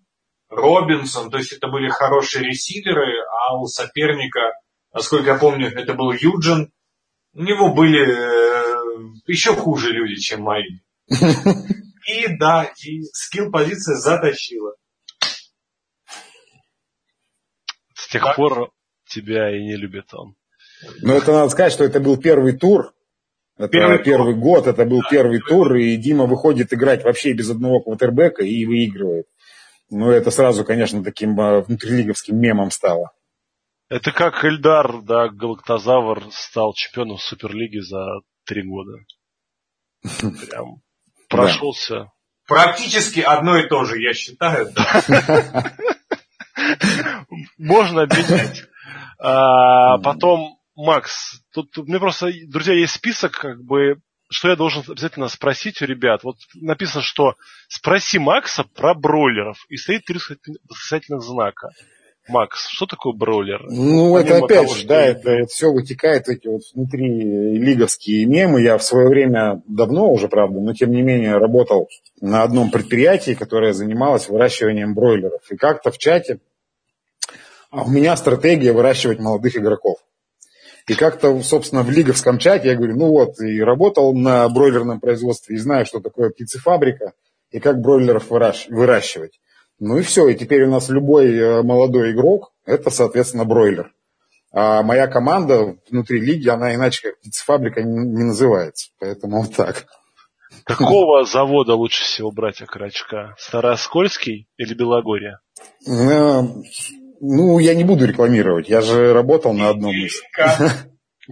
Робинсон, 0.50 1.32
то 1.32 1.40
есть 1.40 1.52
это 1.52 1.68
были 1.68 1.90
хорошие 1.90 2.46
ресиверы, 2.46 3.24
а 3.42 3.58
у 3.58 3.66
соперника, 3.66 4.52
насколько 4.94 5.32
я 5.32 5.38
помню, 5.40 5.70
это 5.70 5.96
был 5.96 6.12
Юджин. 6.12 6.72
У 7.34 7.42
него 7.42 7.74
были 7.74 8.06
э, 8.08 9.14
еще 9.26 9.56
хуже 9.56 9.90
люди, 9.92 10.22
чем 10.22 10.44
мои. 10.44 10.62
И 11.10 12.28
да, 12.38 12.70
и 12.86 13.02
скилл 13.14 13.50
позиция 13.50 13.96
затащила. 13.96 14.76
с 17.96 18.03
тех 18.14 18.24
Да. 18.24 18.34
пор 18.34 18.72
тебя 19.08 19.56
и 19.56 19.64
не 19.64 19.76
любит 19.76 20.14
он. 20.14 20.36
Но 21.02 21.14
это 21.14 21.32
надо 21.34 21.50
сказать, 21.50 21.74
что 21.74 21.84
это 21.84 22.00
был 22.00 22.18
первый 22.18 22.58
тур. 22.58 22.94
Это 23.58 23.68
Первый 23.68 24.04
первый, 24.04 24.34
тур. 24.34 24.42
год, 24.42 24.68
это 24.68 24.84
был 24.86 25.02
первый 25.10 25.40
тур, 25.40 25.76
и 25.76 25.96
Дима 25.96 26.26
выходит 26.26 26.74
играть 26.74 27.04
вообще 27.04 27.34
без 27.34 27.52
одного 27.52 27.82
квотербека 27.82 28.44
и 28.44 28.66
выигрывает. 28.66 29.28
Ну, 29.92 30.10
это 30.10 30.32
сразу, 30.32 30.66
конечно, 30.66 31.04
таким 31.04 31.40
а, 31.40 31.62
внутрилиговским 31.62 32.36
мемом 32.36 32.72
стало. 32.72 33.12
Это 33.90 34.12
как 34.12 34.44
Эльдар, 34.44 35.04
да, 35.04 35.30
Галактозавр 35.30 36.24
стал 36.32 36.74
чемпионом 36.74 37.20
Суперлиги 37.20 37.78
за 37.78 38.04
три 38.46 38.64
года. 38.64 38.98
Прям 40.02 40.82
прошелся. 41.30 42.12
Практически 42.48 43.20
одно 43.20 43.58
и 43.60 43.68
то 43.70 43.86
же, 43.86 44.02
я 44.02 44.14
считаю. 44.14 44.74
Можно 47.58 48.04
обменять. 48.04 48.64
А, 49.20 49.98
потом, 50.00 50.58
Макс, 50.76 51.42
тут 51.54 51.78
у 51.78 51.84
меня 51.84 52.00
просто, 52.00 52.32
друзья, 52.48 52.74
есть 52.74 52.94
список, 52.94 53.32
как 53.32 53.64
бы, 53.64 53.98
что 54.30 54.50
я 54.50 54.56
должен 54.56 54.84
обязательно 54.88 55.28
спросить 55.28 55.82
у 55.82 55.86
ребят. 55.86 56.24
Вот 56.24 56.36
написано, 56.56 57.02
что 57.04 57.36
спроси 57.68 58.20
Макса 58.20 58.64
про 58.64 58.94
бройлеров. 58.94 59.58
И 59.70 59.78
стоит 59.78 60.06
три 60.06 60.20
восклицательных 60.70 61.22
знака. 61.22 61.70
Макс, 62.30 62.70
что 62.70 62.86
такое 62.86 63.14
бройлер? 63.14 63.66
Ну, 63.70 64.16
это 64.16 64.30
Помимо 64.30 64.46
опять 64.46 64.62
того, 64.62 64.76
же, 64.76 64.88
да, 64.88 65.06
это 65.06 65.40
вот 65.42 65.50
все 65.50 65.72
вытекает, 65.72 66.30
эти 66.30 66.48
вот 66.48 66.62
внутри 66.74 67.08
лиговские 67.58 68.26
мемы. 68.26 68.62
Я 68.62 68.78
в 68.78 68.84
свое 68.84 69.10
время, 69.10 69.62
давно 69.68 70.10
уже, 70.10 70.30
правда, 70.30 70.62
но 70.62 70.74
тем 70.74 70.92
не 70.92 71.02
менее 71.02 71.38
работал 71.38 71.90
на 72.22 72.44
одном 72.44 72.72
предприятии, 72.72 73.34
которое 73.34 73.74
занималось 73.74 74.30
выращиванием 74.30 74.94
бройлеров. 74.94 75.42
И 75.52 75.58
как-то 75.58 75.92
в 75.92 75.98
чате 75.98 76.40
а 77.74 77.84
у 77.84 77.90
меня 77.90 78.16
стратегия 78.16 78.72
выращивать 78.72 79.20
молодых 79.20 79.58
игроков. 79.58 79.98
И 80.88 80.94
как-то, 80.94 81.42
собственно, 81.42 81.82
в 81.82 81.90
лиговском 81.90 82.38
чате 82.38 82.70
я 82.70 82.76
говорю, 82.76 82.96
ну 82.96 83.08
вот, 83.08 83.40
и 83.40 83.62
работал 83.62 84.14
на 84.14 84.48
бройлерном 84.48 85.00
производстве, 85.00 85.56
и 85.56 85.60
знаю, 85.60 85.86
что 85.88 86.00
такое 86.00 86.30
птицефабрика, 86.30 87.14
и 87.50 87.60
как 87.60 87.82
бройлеров 87.82 88.30
выращ- 88.30 88.70
выращивать. 88.70 89.40
Ну 89.80 89.98
и 89.98 90.04
все, 90.04 90.28
и 90.28 90.36
теперь 90.36 90.66
у 90.66 90.72
нас 90.72 90.90
любой 90.90 91.36
э, 91.36 91.64
молодой 91.64 92.12
игрок, 92.12 92.52
это, 92.66 92.92
соответственно, 92.92 93.44
бройлер. 93.44 93.92
А 94.52 94.84
моя 94.84 95.08
команда 95.08 95.76
внутри 95.90 96.20
лиги, 96.20 96.50
она 96.50 96.76
иначе 96.76 97.10
как 97.10 97.20
птицефабрика 97.22 97.82
не, 97.82 98.06
не 98.06 98.24
называется. 98.26 98.92
Поэтому 99.00 99.42
вот 99.42 99.56
так. 99.56 99.86
Какого 100.64 101.26
завода 101.26 101.74
лучше 101.74 102.04
всего 102.04 102.32
брать 102.32 102.62
окорочка? 102.62 103.36
Староскольский 103.40 104.48
или 104.58 104.76
Белогорье? 104.76 105.40
Ну, 107.26 107.58
я 107.60 107.74
не 107.74 107.86
буду 107.86 108.06
рекламировать, 108.06 108.68
я 108.68 108.82
же 108.82 109.14
работал 109.14 109.54
на 109.54 109.70
одном 109.70 109.92
из. 109.96 110.22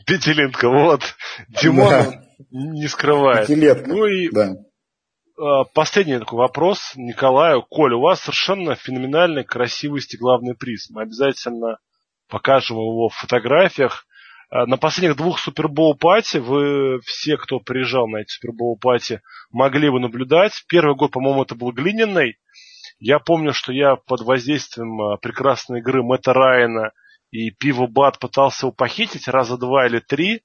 Пятилинка, 0.06 0.70
вот. 0.70 1.02
Димон 1.62 1.90
Да. 1.90 2.24
не 2.50 2.88
скрывает. 2.88 3.48
Пятилетка. 3.48 3.90
Ну 3.90 4.06
и 4.06 4.30
Да. 4.32 4.54
э, 5.38 5.66
последний 5.74 6.18
такой 6.18 6.40
вопрос 6.40 6.94
Николаю. 6.96 7.64
Коль, 7.70 7.94
у 7.94 8.00
вас 8.00 8.22
совершенно 8.22 8.76
феноменальный, 8.76 9.44
красивый 9.44 10.00
стеклавный 10.00 10.56
приз. 10.56 10.90
Мы 10.92 11.02
обязательно 11.02 11.78
покажем 12.30 12.78
его 12.78 13.10
в 13.10 13.14
фотографиях. 13.16 14.06
А, 14.50 14.66
на 14.68 14.78
последних 14.78 15.18
двух 15.18 15.40
Супербоул 15.40 15.98
пати 15.98 16.38
вы 16.38 17.00
все, 17.06 17.36
кто 17.36 17.60
приезжал 17.60 18.08
на 18.08 18.18
эти 18.22 18.32
Супербоул 18.32 18.78
пати, 18.80 19.22
могли 19.52 19.90
бы 19.90 20.00
наблюдать. 20.00 20.54
Первый 20.70 20.96
год, 20.96 21.12
по-моему, 21.12 21.44
это 21.44 21.56
был 21.56 21.72
глиняный. 21.74 22.38
Я 23.02 23.18
помню, 23.18 23.52
что 23.52 23.74
я 23.74 23.96
под 23.96 24.22
воздействием 24.22 25.02
а, 25.02 25.18
прекрасной 25.18 25.80
игры 25.80 26.04
Мэтта 26.04 26.34
Райана 26.34 26.92
и 27.32 27.50
Пиво 27.50 27.88
Бат 27.88 28.20
пытался 28.20 28.68
его 28.68 28.74
похитить 28.74 29.28
раза 29.28 29.58
два 29.58 29.88
или 29.88 30.00
три. 30.00 30.44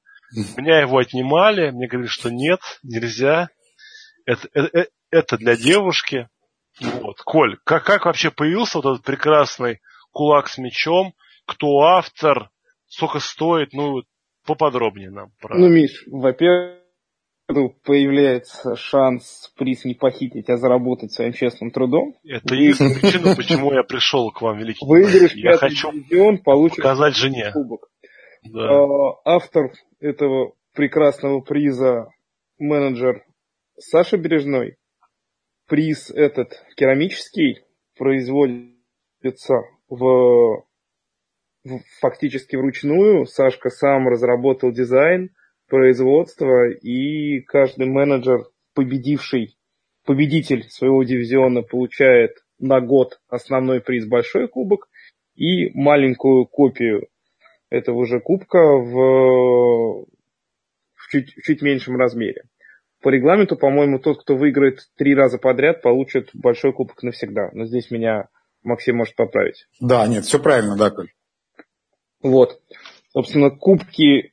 Меня 0.56 0.80
его 0.80 0.96
отнимали, 0.96 1.70
мне 1.70 1.86
говорили, 1.86 2.08
что 2.08 2.30
нет, 2.30 2.60
нельзя. 2.82 3.50
Это, 4.24 4.48
это, 4.54 4.78
э, 4.78 4.86
это 5.10 5.36
для 5.36 5.54
девушки. 5.54 6.30
Вот. 6.80 7.18
Коль, 7.20 7.58
как, 7.62 7.84
как 7.84 8.06
вообще 8.06 8.30
появился 8.30 8.78
вот 8.78 8.86
этот 8.86 9.04
прекрасный 9.04 9.82
кулак 10.10 10.48
с 10.48 10.56
мечом? 10.56 11.12
Кто 11.46 11.80
автор? 11.80 12.48
Сколько 12.86 13.20
стоит? 13.20 13.74
Ну, 13.74 14.02
поподробнее 14.46 15.10
нам. 15.10 15.30
Про... 15.40 15.58
Ну, 15.58 15.68
Миш, 15.68 16.04
во-первых, 16.06 16.85
появляется 17.46 18.74
шанс 18.76 19.52
приз 19.56 19.84
не 19.84 19.94
похитить, 19.94 20.50
а 20.50 20.56
заработать 20.56 21.12
своим 21.12 21.32
честным 21.32 21.70
трудом. 21.70 22.14
Это 22.24 22.54
единственная 22.54 23.00
причина, 23.00 23.36
почему 23.36 23.72
я 23.72 23.82
пришел 23.84 24.30
к 24.32 24.42
вам, 24.42 24.58
великий. 24.58 24.84
Выиграешь 24.84 25.34
я 25.34 25.56
хочу 25.56 25.92
дивизион, 25.92 26.38
получишь 26.38 26.76
показать 26.76 27.14
жене. 27.14 27.50
Кубок. 27.52 27.88
Да. 28.44 28.60
А, 28.60 29.20
автор 29.24 29.72
этого 30.00 30.54
прекрасного 30.74 31.40
приза 31.40 32.08
менеджер 32.58 33.24
Саша 33.78 34.16
Бережной. 34.16 34.76
Приз 35.68 36.10
этот 36.10 36.52
керамический 36.76 37.64
производится 37.96 39.54
в, 39.88 40.64
в 41.64 41.80
фактически 42.00 42.56
вручную. 42.56 43.26
Сашка 43.26 43.70
сам 43.70 44.08
разработал 44.08 44.72
дизайн, 44.72 45.30
производство, 45.68 46.68
и 46.70 47.40
каждый 47.40 47.86
менеджер, 47.86 48.44
победивший, 48.74 49.56
победитель 50.04 50.64
своего 50.68 51.02
дивизиона 51.02 51.62
получает 51.62 52.32
на 52.58 52.80
год 52.80 53.20
основной 53.28 53.80
приз 53.80 54.06
большой 54.06 54.48
кубок 54.48 54.88
и 55.34 55.70
маленькую 55.74 56.46
копию 56.46 57.08
этого 57.68 58.06
же 58.06 58.20
кубка 58.20 58.58
в, 58.58 60.06
в, 60.94 61.08
чуть, 61.10 61.34
в 61.34 61.42
чуть 61.42 61.62
меньшем 61.62 61.96
размере. 61.96 62.44
По 63.02 63.10
регламенту, 63.10 63.56
по-моему, 63.56 63.98
тот, 63.98 64.22
кто 64.22 64.36
выиграет 64.36 64.80
три 64.96 65.14
раза 65.14 65.38
подряд, 65.38 65.82
получит 65.82 66.30
большой 66.32 66.72
кубок 66.72 67.02
навсегда. 67.02 67.50
Но 67.52 67.66
здесь 67.66 67.90
меня 67.90 68.28
Максим 68.62 68.96
может 68.96 69.14
поправить. 69.14 69.66
Да, 69.80 70.06
нет, 70.06 70.24
все 70.24 70.40
правильно, 70.40 70.76
да, 70.76 70.90
Коль. 70.90 71.10
Вот. 72.22 72.60
Собственно, 73.12 73.50
кубки 73.50 74.32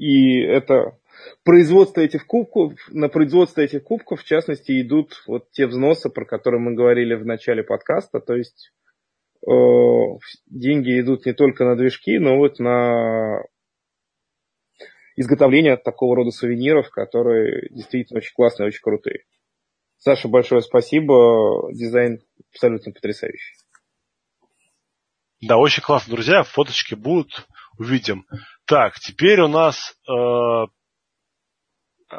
и 0.00 0.40
это 0.40 0.98
производство 1.44 2.00
этих 2.00 2.26
кубков, 2.26 2.72
на 2.88 3.10
производство 3.10 3.60
этих 3.60 3.84
кубков, 3.84 4.22
в 4.22 4.24
частности, 4.24 4.80
идут 4.80 5.22
вот 5.26 5.50
те 5.50 5.66
взносы, 5.66 6.08
про 6.08 6.24
которые 6.24 6.58
мы 6.58 6.74
говорили 6.74 7.14
в 7.14 7.26
начале 7.26 7.62
подкаста, 7.62 8.18
то 8.18 8.34
есть 8.34 8.72
э, 9.46 9.50
деньги 10.46 10.98
идут 11.00 11.26
не 11.26 11.34
только 11.34 11.66
на 11.66 11.76
движки, 11.76 12.18
но 12.18 12.38
вот 12.38 12.58
на 12.58 13.42
изготовление 15.16 15.76
такого 15.76 16.16
рода 16.16 16.30
сувениров, 16.30 16.88
которые 16.88 17.68
действительно 17.70 18.20
очень 18.20 18.32
классные, 18.34 18.68
очень 18.68 18.80
крутые. 18.80 19.24
Саша, 19.98 20.28
большое 20.28 20.62
спасибо. 20.62 21.70
Дизайн 21.74 22.22
абсолютно 22.54 22.92
потрясающий. 22.92 23.54
Да, 25.42 25.58
очень 25.58 25.82
классно, 25.82 26.14
друзья. 26.14 26.42
Фоточки 26.42 26.94
будут, 26.94 27.46
увидим. 27.80 28.26
Так, 28.66 28.98
теперь 29.00 29.40
у 29.40 29.48
нас, 29.48 29.94
э, 30.08 30.66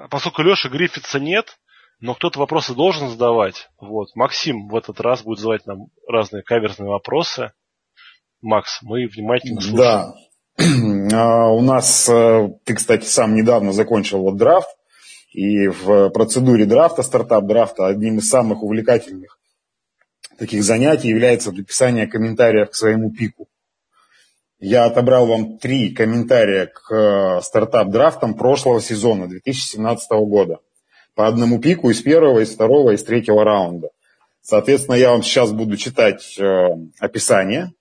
поскольку 0.09 0.41
Леши 0.41 0.69
Гриффитса 0.69 1.19
нет, 1.19 1.57
но 1.99 2.15
кто-то 2.15 2.39
вопросы 2.39 2.73
должен 2.73 3.07
задавать. 3.09 3.69
Вот. 3.79 4.07
Максим 4.15 4.67
в 4.67 4.75
этот 4.75 4.99
раз 4.99 5.21
будет 5.21 5.39
задавать 5.39 5.65
нам 5.67 5.87
разные 6.07 6.43
каверзные 6.43 6.89
вопросы. 6.89 7.53
Макс, 8.41 8.79
мы 8.81 9.07
внимательно 9.07 9.61
слушаем. 9.61 10.17
Да, 10.57 11.49
у 11.51 11.61
нас, 11.61 12.09
э, 12.09 12.49
ты, 12.65 12.73
кстати, 12.73 13.05
сам 13.05 13.35
недавно 13.35 13.71
закончил 13.71 14.21
вот 14.21 14.37
драфт, 14.37 14.69
и 15.31 15.67
в 15.67 16.09
процедуре 16.09 16.65
драфта, 16.65 17.03
стартап-драфта, 17.03 17.85
одним 17.85 18.17
из 18.17 18.27
самых 18.27 18.63
увлекательных 18.63 19.37
таких 20.41 20.63
занятий 20.63 21.09
является 21.09 21.51
написание 21.51 22.07
комментариев 22.07 22.71
к 22.71 22.75
своему 22.75 23.11
пику. 23.11 23.47
Я 24.61 24.85
отобрал 24.85 25.25
вам 25.25 25.57
три 25.57 25.93
комментария 25.93 26.67
к 26.67 26.93
э, 26.93 27.41
стартап-драфтам 27.41 28.35
прошлого 28.35 28.79
сезона, 28.79 29.27
2017 29.27 30.09
года. 30.11 30.59
По 31.15 31.27
одному 31.27 31.59
пику 31.59 31.89
из 31.89 32.01
первого, 32.01 32.39
из 32.39 32.53
второго, 32.53 32.91
из 32.91 33.03
третьего 33.03 33.43
раунда. 33.43 33.89
Соответственно, 34.41 34.95
я 34.95 35.11
вам 35.11 35.23
сейчас 35.23 35.51
буду 35.51 35.75
читать 35.75 36.37
э, 36.39 36.67
описание 36.99 37.73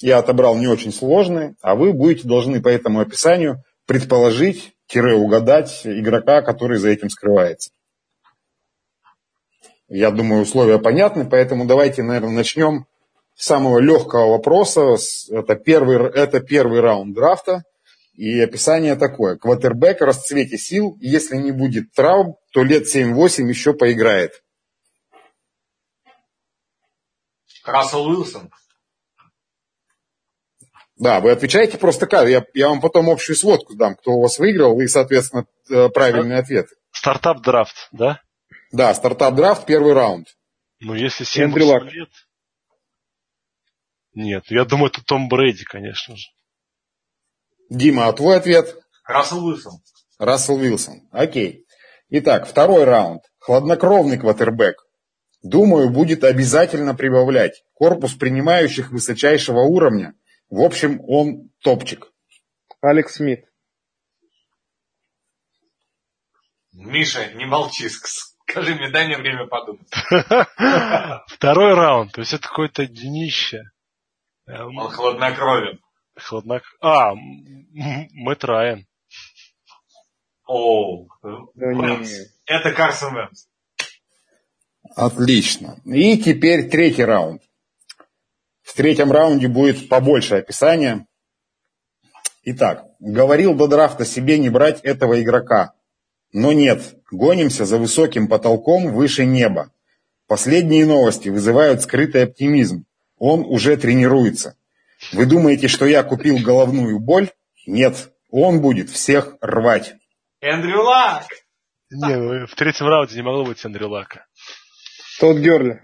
я 0.00 0.18
отобрал 0.18 0.56
не 0.56 0.68
очень 0.68 0.92
сложные, 0.92 1.54
а 1.60 1.74
вы 1.74 1.92
будете 1.92 2.28
должны 2.28 2.62
по 2.62 2.68
этому 2.68 3.00
описанию 3.00 3.62
предположить, 3.86 4.74
угадать 4.94 5.82
игрока, 5.84 6.42
который 6.42 6.78
за 6.78 6.90
этим 6.90 7.10
скрывается. 7.10 7.70
Я 9.88 10.10
думаю, 10.10 10.42
условия 10.42 10.78
понятны, 10.78 11.28
поэтому 11.28 11.66
давайте, 11.66 12.02
наверное, 12.02 12.30
начнем 12.30 12.86
самого 13.38 13.78
легкого 13.78 14.32
вопроса. 14.32 14.96
Это 15.30 15.54
первый, 15.54 16.10
это 16.10 16.40
первый 16.40 16.80
раунд 16.80 17.14
драфта. 17.14 17.62
И 18.14 18.40
описание 18.40 18.96
такое. 18.96 19.36
Квотербек, 19.36 20.00
расцвете 20.00 20.58
сил. 20.58 20.96
Если 21.00 21.36
не 21.36 21.52
будет 21.52 21.92
травм, 21.92 22.34
то 22.52 22.64
лет 22.64 22.92
7-8 22.92 23.48
еще 23.48 23.74
поиграет. 23.74 24.32
Рассел 27.64 28.06
Уилсон. 28.06 28.50
Да, 30.96 31.20
вы 31.20 31.30
отвечаете 31.30 31.78
просто 31.78 32.08
как. 32.08 32.28
Я, 32.28 32.44
я 32.54 32.68
вам 32.70 32.80
потом 32.80 33.08
общую 33.08 33.36
сводку 33.36 33.76
дам, 33.76 33.94
кто 33.94 34.12
у 34.12 34.22
вас 34.22 34.38
выиграл, 34.40 34.80
и, 34.80 34.88
соответственно, 34.88 35.46
э, 35.70 35.88
правильный 35.90 36.38
ответ. 36.38 36.66
Стартап-драфт, 36.90 37.88
да? 37.92 38.20
Да, 38.72 38.92
стартап-драфт, 38.94 39.64
первый 39.64 39.92
раунд. 39.92 40.26
Ну, 40.80 40.94
если 40.94 41.22
7 41.22 41.56
лет... 41.56 42.08
Нет, 44.18 44.44
я 44.48 44.64
думаю, 44.64 44.90
это 44.90 45.04
Том 45.04 45.28
Брэди, 45.28 45.64
конечно 45.64 46.16
же. 46.16 46.26
Дима, 47.70 48.08
а 48.08 48.12
твой 48.12 48.36
ответ? 48.36 48.76
Рассел 49.04 49.44
Уилсон. 49.44 49.80
Рассел 50.18 50.56
Уилсон, 50.56 51.08
окей. 51.12 51.66
Итак, 52.10 52.46
второй 52.48 52.84
раунд. 52.84 53.22
Хладнокровный 53.38 54.18
квотербек. 54.18 54.84
Думаю, 55.42 55.90
будет 55.90 56.24
обязательно 56.24 56.94
прибавлять. 56.94 57.62
Корпус 57.74 58.14
принимающих 58.14 58.90
высочайшего 58.90 59.60
уровня– 59.60 60.14
в 60.50 60.62
общем, 60.62 61.00
он 61.06 61.50
топчик. 61.62 62.10
Алекс 62.80 63.16
Смит. 63.16 63.44
Миша, 66.72 67.32
не 67.34 67.44
молчи, 67.44 67.88
скажи 67.88 68.74
мне, 68.74 68.88
дай 68.90 69.08
мне 69.08 69.18
время 69.18 69.46
подумать. 69.46 69.88
Второй 71.26 71.74
раунд, 71.74 72.12
то 72.12 72.20
есть 72.20 72.32
это 72.32 72.46
какое-то 72.46 72.86
днище. 72.86 73.64
Эм, 74.48 74.78
он 74.78 74.90
хладнокровен. 74.90 75.80
Хладнок... 76.16 76.62
А, 76.80 77.14
Мэтт 77.14 78.44
Райан. 78.44 78.86
О, 80.46 81.06
это 82.46 82.72
Карсон 82.72 83.14
Венс. 83.14 83.48
Отлично. 84.96 85.78
И 85.84 86.16
теперь 86.16 86.70
третий 86.70 87.04
раунд. 87.04 87.42
В 88.62 88.74
третьем 88.74 89.12
раунде 89.12 89.48
будет 89.48 89.90
побольше 89.90 90.36
описания. 90.36 91.06
Итак, 92.44 92.86
говорил 92.98 93.54
до 93.54 93.68
драфта 93.68 94.06
себе 94.06 94.38
не 94.38 94.48
брать 94.48 94.80
этого 94.80 95.20
игрока. 95.20 95.74
Но 96.32 96.52
нет, 96.52 96.96
гонимся 97.10 97.66
за 97.66 97.76
высоким 97.76 98.28
потолком 98.28 98.94
выше 98.94 99.26
неба. 99.26 99.70
Последние 100.26 100.86
новости 100.86 101.28
вызывают 101.28 101.82
скрытый 101.82 102.24
оптимизм. 102.24 102.86
Он 103.18 103.40
уже 103.40 103.76
тренируется. 103.76 104.56
Вы 105.12 105.26
думаете, 105.26 105.68
что 105.68 105.86
я 105.86 106.02
купил 106.02 106.38
головную 106.38 106.98
боль? 106.98 107.30
Нет, 107.66 108.12
он 108.30 108.60
будет 108.60 108.90
всех 108.90 109.36
рвать. 109.40 109.94
Эндрю 110.40 110.82
Лак! 110.82 111.26
Не, 111.90 112.16
ну, 112.16 112.46
в 112.46 112.54
третьем 112.54 112.86
раунде 112.86 113.16
не 113.16 113.22
могло 113.22 113.44
быть 113.44 113.64
Эндрю 113.64 113.88
Лака. 113.88 114.26
Тот 115.20 115.38
Герли. 115.38 115.82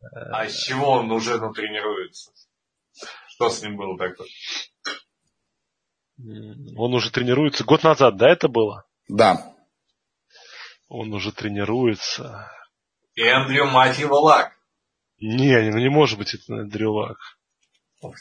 А 0.00 0.48
с 0.48 0.56
чего 0.56 0.92
он 0.92 1.10
уже 1.10 1.38
тренируется? 1.38 2.32
Что 3.28 3.50
с 3.50 3.62
ним 3.62 3.76
было 3.76 3.96
такое? 3.98 4.28
Он 6.76 6.94
уже 6.94 7.10
тренируется. 7.12 7.64
Год 7.64 7.84
назад, 7.84 8.16
да, 8.16 8.30
это 8.30 8.48
было? 8.48 8.84
Да. 9.08 9.54
Он 10.88 11.12
уже 11.12 11.32
тренируется. 11.32 12.50
Эндрю, 13.14 13.66
мать 13.66 13.98
его, 13.98 14.20
лак. 14.20 14.57
Не, 15.20 15.70
ну 15.70 15.78
не 15.78 15.88
может 15.88 16.18
быть 16.18 16.34
это 16.34 16.54
Эндрю 16.54 16.92
Лак. 16.92 17.18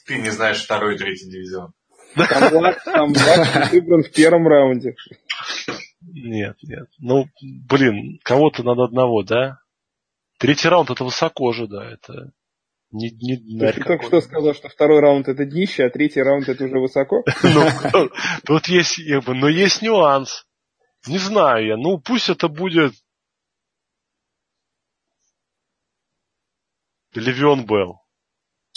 Ты 0.06 0.18
не 0.18 0.32
знаешь 0.32 0.64
второй 0.64 0.96
и 0.96 0.98
третий 0.98 1.30
дивизион. 1.30 1.74
Камлак, 2.16 2.84
Камлак 2.84 3.72
выбран 3.72 4.04
в 4.04 4.12
первом 4.12 4.48
раунде. 4.48 4.96
Нет, 6.02 6.58
нет. 6.64 6.88
Ну, 7.00 7.26
блин, 7.70 8.20
кого-то 8.24 8.64
надо 8.64 8.86
одного, 8.86 9.24
да? 9.24 9.60
Третий 10.40 10.70
раунд 10.70 10.90
это 10.90 11.04
высоко 11.04 11.52
же, 11.52 11.68
да, 11.68 11.92
это 11.92 12.32
не, 12.92 13.10
не 13.12 13.60
Ты 13.72 13.84
только 13.84 14.06
что 14.06 14.22
сказал, 14.22 14.54
что 14.54 14.70
второй 14.70 15.02
раунд 15.02 15.28
это 15.28 15.46
днище, 15.46 15.84
а 15.86 15.90
третий 15.90 16.22
раунд 16.22 16.48
это 16.48 16.64
уже 16.64 16.80
высоко? 16.80 17.24
Ну, 17.44 18.10
тут 18.46 18.68
есть, 18.68 19.00
но 19.28 19.50
есть 19.50 19.82
нюанс. 19.82 20.46
Не 21.06 21.18
знаю 21.18 21.66
я, 21.66 21.78
ну 21.78 22.00
пусть 22.00 22.30
это 22.30 22.48
будет 22.48 22.94
Левион 27.20 27.66
Белл. 27.66 28.00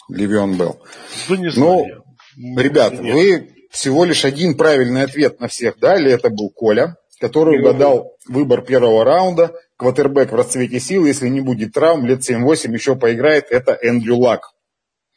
Левион 0.09 0.57
Белл. 0.57 0.81
Да 1.29 1.37
не 1.37 1.51
знаю. 1.51 2.05
Ну, 2.37 2.61
ребят, 2.61 2.95
вы 2.99 3.51
всего 3.71 4.05
лишь 4.05 4.25
один 4.25 4.57
правильный 4.57 5.03
ответ 5.03 5.41
на 5.41 5.49
всех 5.49 5.79
дали. 5.79 6.11
Это 6.11 6.31
был 6.31 6.51
Коля, 6.51 6.97
который 7.21 7.61
угадал 7.61 8.17
выбор 8.29 8.63
первого 8.63 9.05
раунда. 9.05 9.55
Квотербек 9.77 10.33
в 10.33 10.35
расцвете 10.35 10.81
сил, 10.81 11.07
если 11.07 11.29
не 11.29 11.41
будет 11.41 11.73
травм, 11.73 12.05
лет 12.07 12.29
7-8 12.29 12.73
еще 12.73 12.97
поиграет. 12.97 13.47
Это 13.51 13.79
Эндрю 13.81 14.17
Лак. 14.17 14.43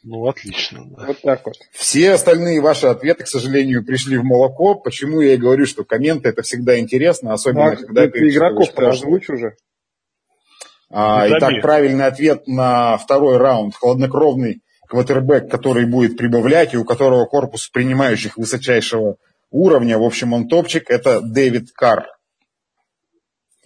Ну, 0.04 0.28
отлично. 0.28 0.84
Да. 0.86 1.06
Вот 1.08 1.22
так 1.22 1.46
вот. 1.46 1.56
Все 1.72 2.12
остальные 2.12 2.60
ваши 2.60 2.88
ответы, 2.88 3.24
к 3.24 3.28
сожалению, 3.28 3.86
пришли 3.86 4.18
в 4.18 4.24
молоко. 4.24 4.76
Почему 4.76 5.22
я 5.22 5.34
и 5.34 5.38
говорю, 5.38 5.66
что 5.66 5.86
комменты 5.86 6.30
это 6.30 6.42
всегда 6.42 6.78
интересно, 6.78 7.34
особенно 7.34 7.72
ну, 7.72 7.78
когда 7.78 8.08
ты 8.10 8.28
игроков 8.28 8.70
озвучь 8.76 9.30
уже. 9.30 9.56
А, 10.94 11.28
итак, 11.28 11.62
правильный 11.62 12.06
ответ 12.06 12.48
на 12.48 12.98
второй 12.98 13.38
раунд. 13.38 13.76
Хладнокровный 13.76 14.62
квотербек, 14.88 15.50
который 15.50 15.86
будет 15.86 16.18
прибавлять 16.18 16.74
и 16.74 16.78
у 16.78 16.86
которого 16.86 17.26
корпус 17.26 17.68
принимающих 17.68 18.38
высочайшего 18.38 19.16
уровня, 19.50 19.98
в 19.98 20.04
общем, 20.04 20.34
он 20.34 20.48
топчик, 20.48 20.90
это 20.90 21.20
Дэвид 21.22 21.72
Карр. 21.74 22.06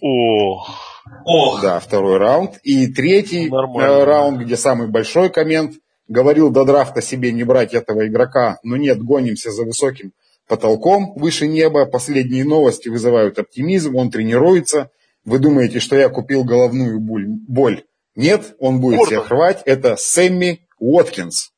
Ох. 0.00 1.04
Ох. 1.24 1.62
Да, 1.62 1.80
второй 1.80 2.16
раунд. 2.16 2.58
И 2.62 2.86
третий 2.86 3.50
Нормально. 3.50 4.04
раунд, 4.06 4.40
где 4.40 4.56
самый 4.56 4.88
большой 4.88 5.28
коммент. 5.28 5.74
Говорил 6.08 6.50
до 6.50 6.64
драфта 6.64 7.02
себе 7.02 7.32
не 7.32 7.44
брать 7.44 7.74
этого 7.74 8.06
игрока, 8.06 8.58
но 8.62 8.78
нет, 8.78 9.02
гонимся 9.02 9.50
за 9.50 9.64
высоким 9.64 10.12
потолком 10.46 11.12
выше 11.16 11.46
неба. 11.46 11.84
Последние 11.84 12.46
новости 12.46 12.88
вызывают 12.88 13.38
оптимизм, 13.38 13.94
он 13.96 14.10
тренируется. 14.10 14.90
Вы 15.28 15.40
думаете, 15.40 15.78
что 15.78 15.94
я 15.94 16.08
купил 16.08 16.42
головную 16.42 16.98
боль? 17.00 17.84
Нет, 18.14 18.56
он 18.58 18.80
будет 18.80 19.00
Гордон. 19.00 19.06
всех 19.20 19.30
рвать. 19.30 19.62
Это 19.66 19.96
Сэмми 19.96 20.66
Уоткинс. 20.78 21.52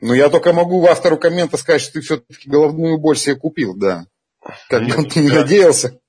Но 0.00 0.14
я 0.14 0.30
только 0.30 0.54
могу 0.54 0.86
автору 0.86 1.18
коммента 1.18 1.58
сказать, 1.58 1.82
что 1.82 1.92
ты 1.94 2.00
все-таки 2.00 2.48
головную 2.48 2.96
боль 2.96 3.18
себе 3.18 3.36
купил, 3.36 3.76
да. 3.76 4.06
Как 4.70 4.86
бы 4.86 4.96
он 4.96 5.10
ты 5.10 5.20
не 5.20 5.28
надеялся. 5.28 6.00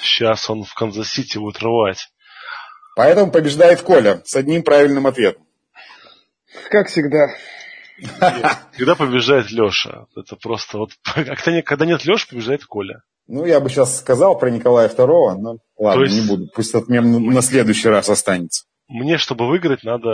Сейчас 0.00 0.50
он 0.50 0.64
в 0.64 0.74
Канзас-Сити 0.74 1.38
будет 1.38 1.62
рвать. 1.62 2.08
Поэтому 2.96 3.30
побеждает 3.30 3.80
Коля 3.80 4.22
с 4.24 4.34
одним 4.34 4.64
правильным 4.64 5.06
ответом. 5.06 5.46
Как 6.68 6.88
всегда. 6.88 7.28
Когда 8.76 8.94
побеждает 8.94 9.50
Леша. 9.50 10.06
Это 10.16 10.36
просто 10.36 10.78
вот... 10.78 10.90
Когда 11.14 11.86
нет 11.86 12.04
Леши, 12.04 12.28
побеждает 12.28 12.64
Коля. 12.64 13.02
Ну, 13.26 13.44
я 13.46 13.60
бы 13.60 13.70
сейчас 13.70 13.98
сказал 13.98 14.38
про 14.38 14.50
Николая 14.50 14.88
II, 14.88 15.36
но 15.36 15.58
ладно, 15.78 16.02
есть... 16.02 16.14
не 16.14 16.28
буду. 16.28 16.50
Пусть 16.54 16.74
этот 16.74 16.88
мем 16.88 17.26
на 17.26 17.42
следующий 17.42 17.88
раз 17.88 18.08
останется. 18.08 18.64
Мне, 18.86 19.16
чтобы 19.16 19.46
выиграть, 19.46 19.82
надо 19.82 20.10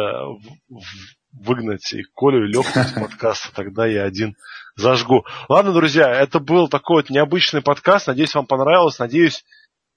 выгнать 1.33 1.93
и 1.93 2.05
Колю, 2.14 2.45
и 2.45 2.53
Леху 2.53 2.78
из 2.78 2.93
подкаста, 2.93 3.53
тогда 3.55 3.87
я 3.87 4.05
один 4.05 4.37
зажгу. 4.76 5.24
Ладно, 5.49 5.72
друзья, 5.72 6.09
это 6.09 6.39
был 6.39 6.68
такой 6.68 7.03
вот 7.03 7.11
необычный 7.11 7.62
подкаст. 7.62 8.07
Надеюсь, 8.07 8.35
вам 8.35 8.47
понравилось. 8.47 8.99
Надеюсь, 8.99 9.45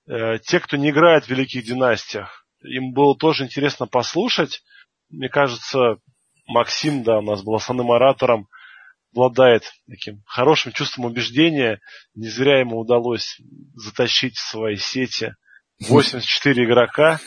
э, 0.07 0.39
те, 0.39 0.59
кто 0.59 0.77
не 0.77 0.89
играет 0.89 1.25
в 1.25 1.29
Великих 1.29 1.65
Династиях, 1.65 2.45
им 2.63 2.93
было 2.93 3.15
тоже 3.15 3.45
интересно 3.45 3.87
послушать. 3.87 4.63
Мне 5.09 5.29
кажется, 5.29 5.97
Максим, 6.45 7.03
да, 7.03 7.19
у 7.19 7.21
нас 7.21 7.41
был 7.41 7.55
основным 7.55 7.91
оратором, 7.91 8.47
обладает 9.13 9.63
таким 9.87 10.21
хорошим 10.25 10.71
чувством 10.71 11.05
убеждения. 11.05 11.79
Не 12.15 12.27
зря 12.27 12.59
ему 12.59 12.79
удалось 12.79 13.39
затащить 13.75 14.35
в 14.35 14.49
свои 14.49 14.75
сети 14.75 15.33
84 15.87 16.65
игрока. 16.65 17.19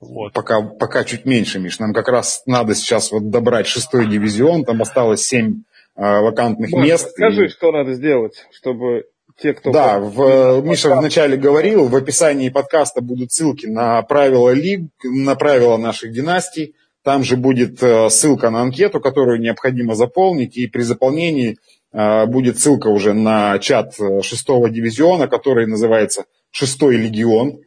Вот. 0.00 0.32
Пока, 0.32 0.62
пока 0.62 1.04
чуть 1.04 1.26
меньше, 1.26 1.58
Миш. 1.58 1.78
Нам 1.78 1.92
как 1.92 2.08
раз 2.08 2.42
надо 2.46 2.74
сейчас 2.74 3.12
вот 3.12 3.30
добрать 3.30 3.66
шестой 3.66 4.06
дивизион. 4.08 4.64
Там 4.64 4.80
осталось 4.80 5.22
семь 5.22 5.62
э, 5.94 6.00
вакантных 6.02 6.70
Может, 6.70 6.86
мест. 6.86 7.10
Скажи, 7.10 7.46
и... 7.46 7.48
что 7.48 7.70
надо 7.70 7.92
сделать, 7.92 8.46
чтобы 8.50 9.04
те, 9.36 9.52
кто... 9.52 9.72
Да, 9.72 9.98
в, 9.98 10.62
Миша 10.62 10.94
вначале 10.96 11.36
говорил, 11.36 11.88
в 11.88 11.96
описании 11.96 12.48
подкаста 12.48 13.02
будут 13.02 13.32
ссылки 13.32 13.66
на 13.66 14.00
правила 14.02 14.50
лиг, 14.50 14.90
на 15.04 15.34
правила 15.34 15.76
наших 15.76 16.12
династий. 16.12 16.74
Там 17.02 17.24
же 17.24 17.36
будет 17.36 17.82
э, 17.82 18.10
ссылка 18.10 18.50
на 18.50 18.60
анкету, 18.62 19.00
которую 19.00 19.40
необходимо 19.40 19.94
заполнить. 19.94 20.56
И 20.56 20.66
при 20.66 20.82
заполнении 20.82 21.56
э, 21.92 22.26
будет 22.26 22.58
ссылка 22.58 22.88
уже 22.88 23.14
на 23.14 23.58
чат 23.58 23.94
шестого 24.22 24.68
дивизиона, 24.68 25.26
который 25.26 25.66
называется 25.66 26.24
«Шестой 26.50 26.96
легион» 26.96 27.60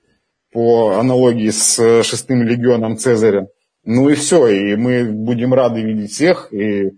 по 0.52 1.00
аналогии 1.00 1.50
с 1.50 1.80
э, 1.80 2.04
шестым 2.04 2.44
легионом 2.44 2.98
Цезаря. 2.98 3.48
Ну 3.84 4.10
и 4.10 4.16
все, 4.16 4.48
и 4.48 4.76
мы 4.76 5.04
будем 5.04 5.54
рады 5.54 5.82
видеть 5.82 6.12
всех, 6.12 6.54
и 6.54 6.92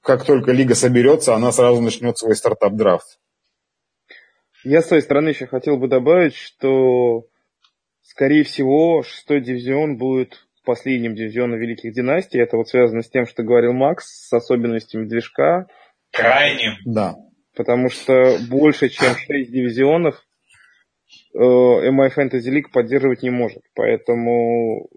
как 0.00 0.24
только 0.24 0.52
лига 0.52 0.74
соберется, 0.74 1.34
она 1.34 1.52
сразу 1.52 1.80
начнет 1.82 2.16
свой 2.16 2.36
стартап-драфт. 2.36 3.18
Я 4.62 4.80
с 4.80 4.86
своей 4.86 5.02
стороны 5.02 5.30
еще 5.30 5.46
хотел 5.46 5.76
бы 5.76 5.88
добавить, 5.88 6.34
что, 6.34 7.26
скорее 8.02 8.44
всего, 8.44 9.02
шестой 9.02 9.42
дивизион 9.42 9.98
будет 9.98 10.43
последним 10.64 11.14
дивизионом 11.14 11.58
Великих 11.58 11.92
Династий. 11.92 12.40
Это 12.40 12.56
вот 12.56 12.68
связано 12.68 13.02
с 13.02 13.10
тем, 13.10 13.26
что 13.26 13.42
говорил 13.42 13.72
Макс, 13.72 14.06
с 14.06 14.32
особенностями 14.32 15.06
движка. 15.06 15.66
Крайним. 16.12 16.74
Да. 16.84 17.14
Потому 17.56 17.88
что 17.88 18.38
больше, 18.48 18.88
чем 18.88 19.14
шесть 19.14 19.52
дивизионов, 19.52 20.24
Э, 21.34 21.38
MI 21.38 22.10
Fantasy 22.14 22.50
League 22.50 22.70
поддерживать 22.72 23.22
не 23.22 23.30
может. 23.30 23.62
Поэтому, 23.74 24.88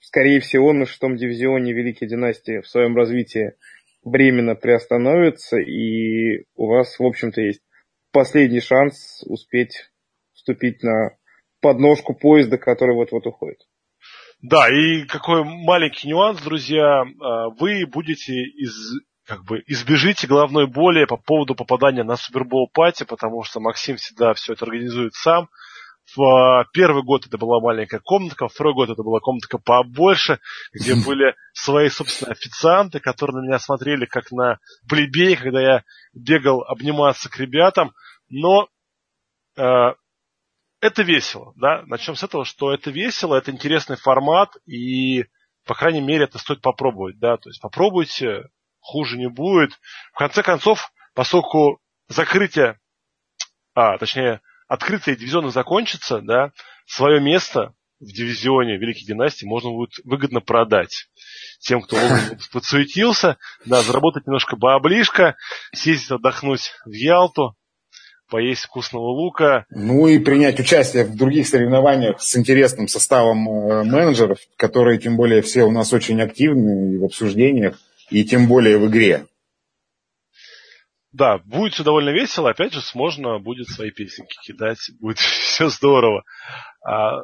скорее 0.00 0.40
всего, 0.40 0.72
на 0.72 0.86
шестом 0.86 1.16
дивизионе 1.16 1.72
Великие 1.72 2.08
Династии 2.08 2.60
в 2.60 2.68
своем 2.68 2.96
развитии 2.96 3.54
временно 4.04 4.54
приостановится, 4.54 5.58
и 5.58 6.44
у 6.54 6.66
вас, 6.66 6.98
в 6.98 7.04
общем-то, 7.04 7.40
есть 7.40 7.62
последний 8.12 8.60
шанс 8.60 9.22
успеть 9.26 9.90
вступить 10.32 10.82
на 10.82 11.16
подножку 11.60 12.14
поезда, 12.14 12.58
который 12.58 12.94
вот-вот 12.94 13.26
уходит. 13.26 13.60
Да, 14.46 14.68
и 14.68 15.04
какой 15.06 15.42
маленький 15.42 16.06
нюанс, 16.06 16.38
друзья, 16.42 17.02
э, 17.02 17.06
вы 17.58 17.86
будете 17.86 18.34
из 18.34 18.74
как 19.26 19.42
бы 19.44 19.62
избежите 19.66 20.26
головной 20.26 20.66
боли 20.66 21.06
по 21.06 21.16
поводу 21.16 21.54
попадания 21.54 22.02
на 22.02 22.16
Супербол 22.16 22.68
пати, 22.70 23.04
потому 23.04 23.42
что 23.42 23.60
Максим 23.60 23.96
всегда 23.96 24.34
все 24.34 24.52
это 24.52 24.66
организует 24.66 25.14
сам. 25.14 25.48
В 26.14 26.22
а, 26.22 26.66
первый 26.74 27.02
год 27.02 27.26
это 27.26 27.38
была 27.38 27.58
маленькая 27.58 28.00
комнатка, 28.04 28.48
второй 28.48 28.74
год 28.74 28.90
это 28.90 29.02
была 29.02 29.20
комнатка 29.20 29.56
побольше, 29.56 30.40
где 30.74 30.94
были 30.94 31.34
свои, 31.54 31.88
собственно, 31.88 32.32
официанты, 32.32 33.00
которые 33.00 33.40
на 33.40 33.46
меня 33.46 33.58
смотрели 33.58 34.04
как 34.04 34.30
на 34.30 34.58
плебей, 34.86 35.36
когда 35.36 35.62
я 35.62 35.84
бегал 36.12 36.60
обниматься 36.64 37.30
к 37.30 37.38
ребятам. 37.38 37.92
Но 38.28 38.68
э, 39.56 39.94
это 40.84 41.02
весело, 41.02 41.52
да. 41.56 41.82
Начнем 41.86 42.14
с 42.14 42.22
этого, 42.22 42.44
что 42.44 42.72
это 42.72 42.90
весело, 42.90 43.34
это 43.34 43.50
интересный 43.50 43.96
формат, 43.96 44.50
и, 44.66 45.24
по 45.66 45.74
крайней 45.74 46.00
мере, 46.00 46.24
это 46.24 46.38
стоит 46.38 46.60
попробовать, 46.60 47.18
да. 47.18 47.36
То 47.36 47.48
есть 47.48 47.60
попробуйте, 47.60 48.44
хуже 48.80 49.16
не 49.16 49.28
будет. 49.28 49.72
В 50.12 50.18
конце 50.18 50.42
концов, 50.42 50.92
поскольку 51.14 51.80
закрытие, 52.08 52.78
а, 53.74 53.98
точнее, 53.98 54.40
открытие 54.68 55.16
дивизиона 55.16 55.50
закончится, 55.50 56.20
да, 56.20 56.52
свое 56.86 57.20
место 57.20 57.74
в 57.98 58.06
дивизионе 58.06 58.76
Великих 58.76 59.06
Династий 59.06 59.46
можно 59.46 59.70
будет 59.70 59.92
выгодно 60.04 60.40
продать 60.40 61.08
тем, 61.60 61.80
кто 61.80 61.96
подсуетился, 62.52 63.38
да, 63.64 63.82
заработать 63.82 64.26
немножко 64.26 64.56
баблишка, 64.56 65.36
съездить 65.72 66.10
отдохнуть 66.10 66.72
в 66.84 66.92
Ялту, 66.92 67.56
поесть 68.28 68.64
вкусного 68.64 69.08
лука. 69.08 69.66
Ну 69.70 70.06
и 70.06 70.18
принять 70.18 70.58
участие 70.60 71.04
в 71.04 71.16
других 71.16 71.46
соревнованиях 71.46 72.20
с 72.20 72.36
интересным 72.36 72.88
составом 72.88 73.48
э, 73.48 73.84
менеджеров, 73.84 74.38
которые, 74.56 74.98
тем 74.98 75.16
более, 75.16 75.42
все 75.42 75.64
у 75.64 75.70
нас 75.70 75.92
очень 75.92 76.20
активны 76.20 76.98
в 76.98 77.04
обсуждениях, 77.04 77.78
и 78.10 78.24
тем 78.24 78.46
более 78.46 78.78
в 78.78 78.86
игре. 78.88 79.26
Да, 81.12 81.38
будет 81.38 81.74
все 81.74 81.84
довольно 81.84 82.10
весело. 82.10 82.50
Опять 82.50 82.72
же, 82.72 82.80
можно 82.94 83.38
будет 83.38 83.68
свои 83.68 83.90
песенки 83.90 84.36
кидать. 84.42 84.90
Будет 85.00 85.18
все 85.18 85.68
здорово. 85.68 86.24
А, 86.84 87.20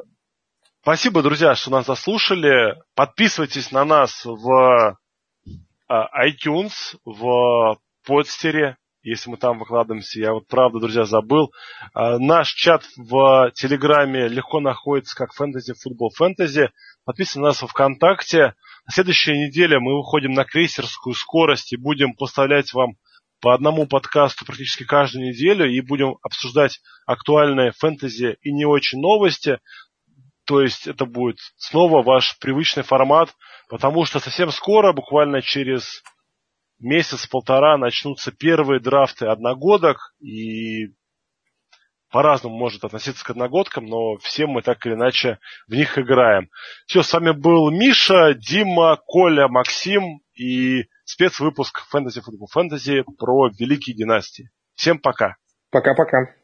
спасибо, 0.81 1.21
друзья, 1.21 1.55
что 1.55 1.71
нас 1.71 1.87
заслушали. 1.87 2.81
Подписывайтесь 2.95 3.71
на 3.71 3.83
нас 3.83 4.23
в 4.23 4.97
iTunes, 5.89 6.95
в 7.03 7.77
подстере, 8.05 8.77
если 9.03 9.29
мы 9.29 9.37
там 9.37 9.57
выкладываемся. 9.59 10.19
Я 10.19 10.33
вот 10.33 10.47
правда, 10.47 10.79
друзья, 10.79 11.05
забыл. 11.05 11.51
Наш 11.93 12.49
чат 12.53 12.83
в 12.97 13.51
Телеграме 13.55 14.27
легко 14.27 14.59
находится 14.59 15.15
как 15.15 15.31
Fantasy 15.39 15.73
Football 15.73 16.09
Fantasy. 16.19 16.69
Подписывайтесь 17.05 17.35
на 17.35 17.41
нас 17.41 17.61
в 17.61 17.67
ВКонтакте. 17.67 18.55
На 18.85 18.93
следующей 18.93 19.33
неделе 19.33 19.79
мы 19.79 19.97
выходим 19.97 20.33
на 20.33 20.43
крейсерскую 20.43 21.13
скорость 21.13 21.73
и 21.73 21.77
будем 21.77 22.13
поставлять 22.13 22.73
вам 22.73 22.95
по 23.41 23.55
одному 23.55 23.87
подкасту 23.87 24.45
практически 24.45 24.83
каждую 24.83 25.25
неделю 25.25 25.67
и 25.67 25.81
будем 25.81 26.17
обсуждать 26.21 26.79
актуальные 27.07 27.71
фэнтези 27.71 28.37
и 28.41 28.51
не 28.51 28.65
очень 28.65 28.99
новости. 28.99 29.59
То 30.45 30.61
есть 30.61 30.87
это 30.87 31.05
будет 31.05 31.37
снова 31.57 32.03
ваш 32.03 32.37
привычный 32.39 32.83
формат, 32.83 33.29
потому 33.69 34.05
что 34.05 34.19
совсем 34.19 34.51
скоро, 34.51 34.93
буквально 34.93 35.41
через 35.41 36.03
месяц-полтора, 36.81 37.77
начнутся 37.77 38.31
первые 38.31 38.79
драфты 38.79 39.27
одногодок, 39.27 40.13
и 40.19 40.93
по-разному 42.11 42.57
может 42.57 42.83
относиться 42.83 43.23
к 43.23 43.29
одногодкам, 43.29 43.85
но 43.85 44.17
все 44.17 44.45
мы 44.45 44.61
так 44.61 44.85
или 44.85 44.93
иначе 44.93 45.39
в 45.67 45.73
них 45.73 45.97
играем. 45.97 46.49
Все, 46.85 47.03
с 47.03 47.13
вами 47.13 47.31
был 47.31 47.71
Миша, 47.71 48.33
Дима, 48.33 48.97
Коля, 48.97 49.47
Максим 49.47 50.21
и 50.33 50.83
спецвыпуск 51.05 51.83
Fantasy 51.93 52.19
Football 52.19 52.49
Fantasy 52.55 53.03
про 53.17 53.49
великие 53.57 53.95
династии. 53.95 54.49
Всем 54.75 54.99
пока. 54.99 55.37
Пока-пока. 55.71 56.35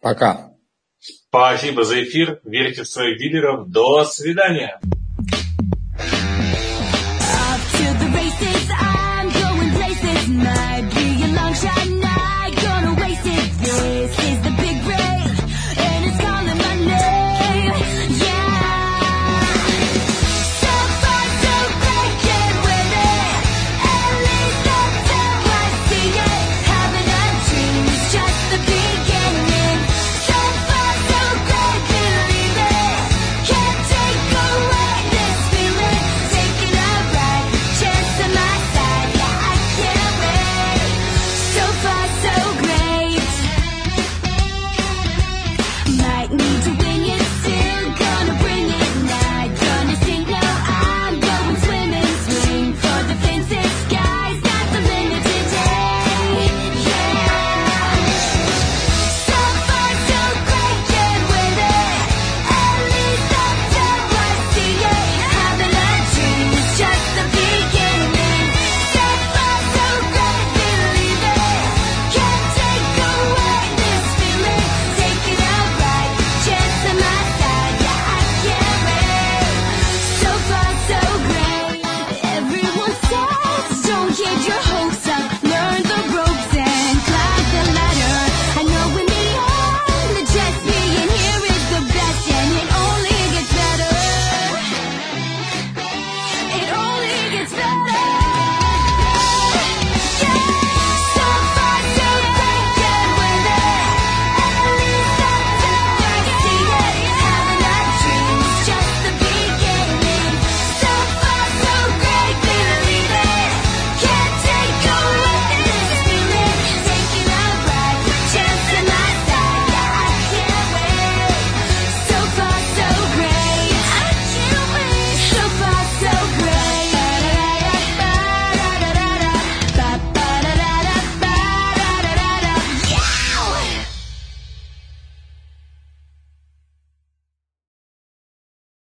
Пока. 0.00 0.50
Спасибо 0.98 1.84
за 1.84 2.02
эфир. 2.02 2.40
Верьте 2.44 2.82
в 2.82 2.88
своих 2.88 3.18
дилеров. 3.18 3.68
До 3.68 4.04
свидания. 4.04 4.80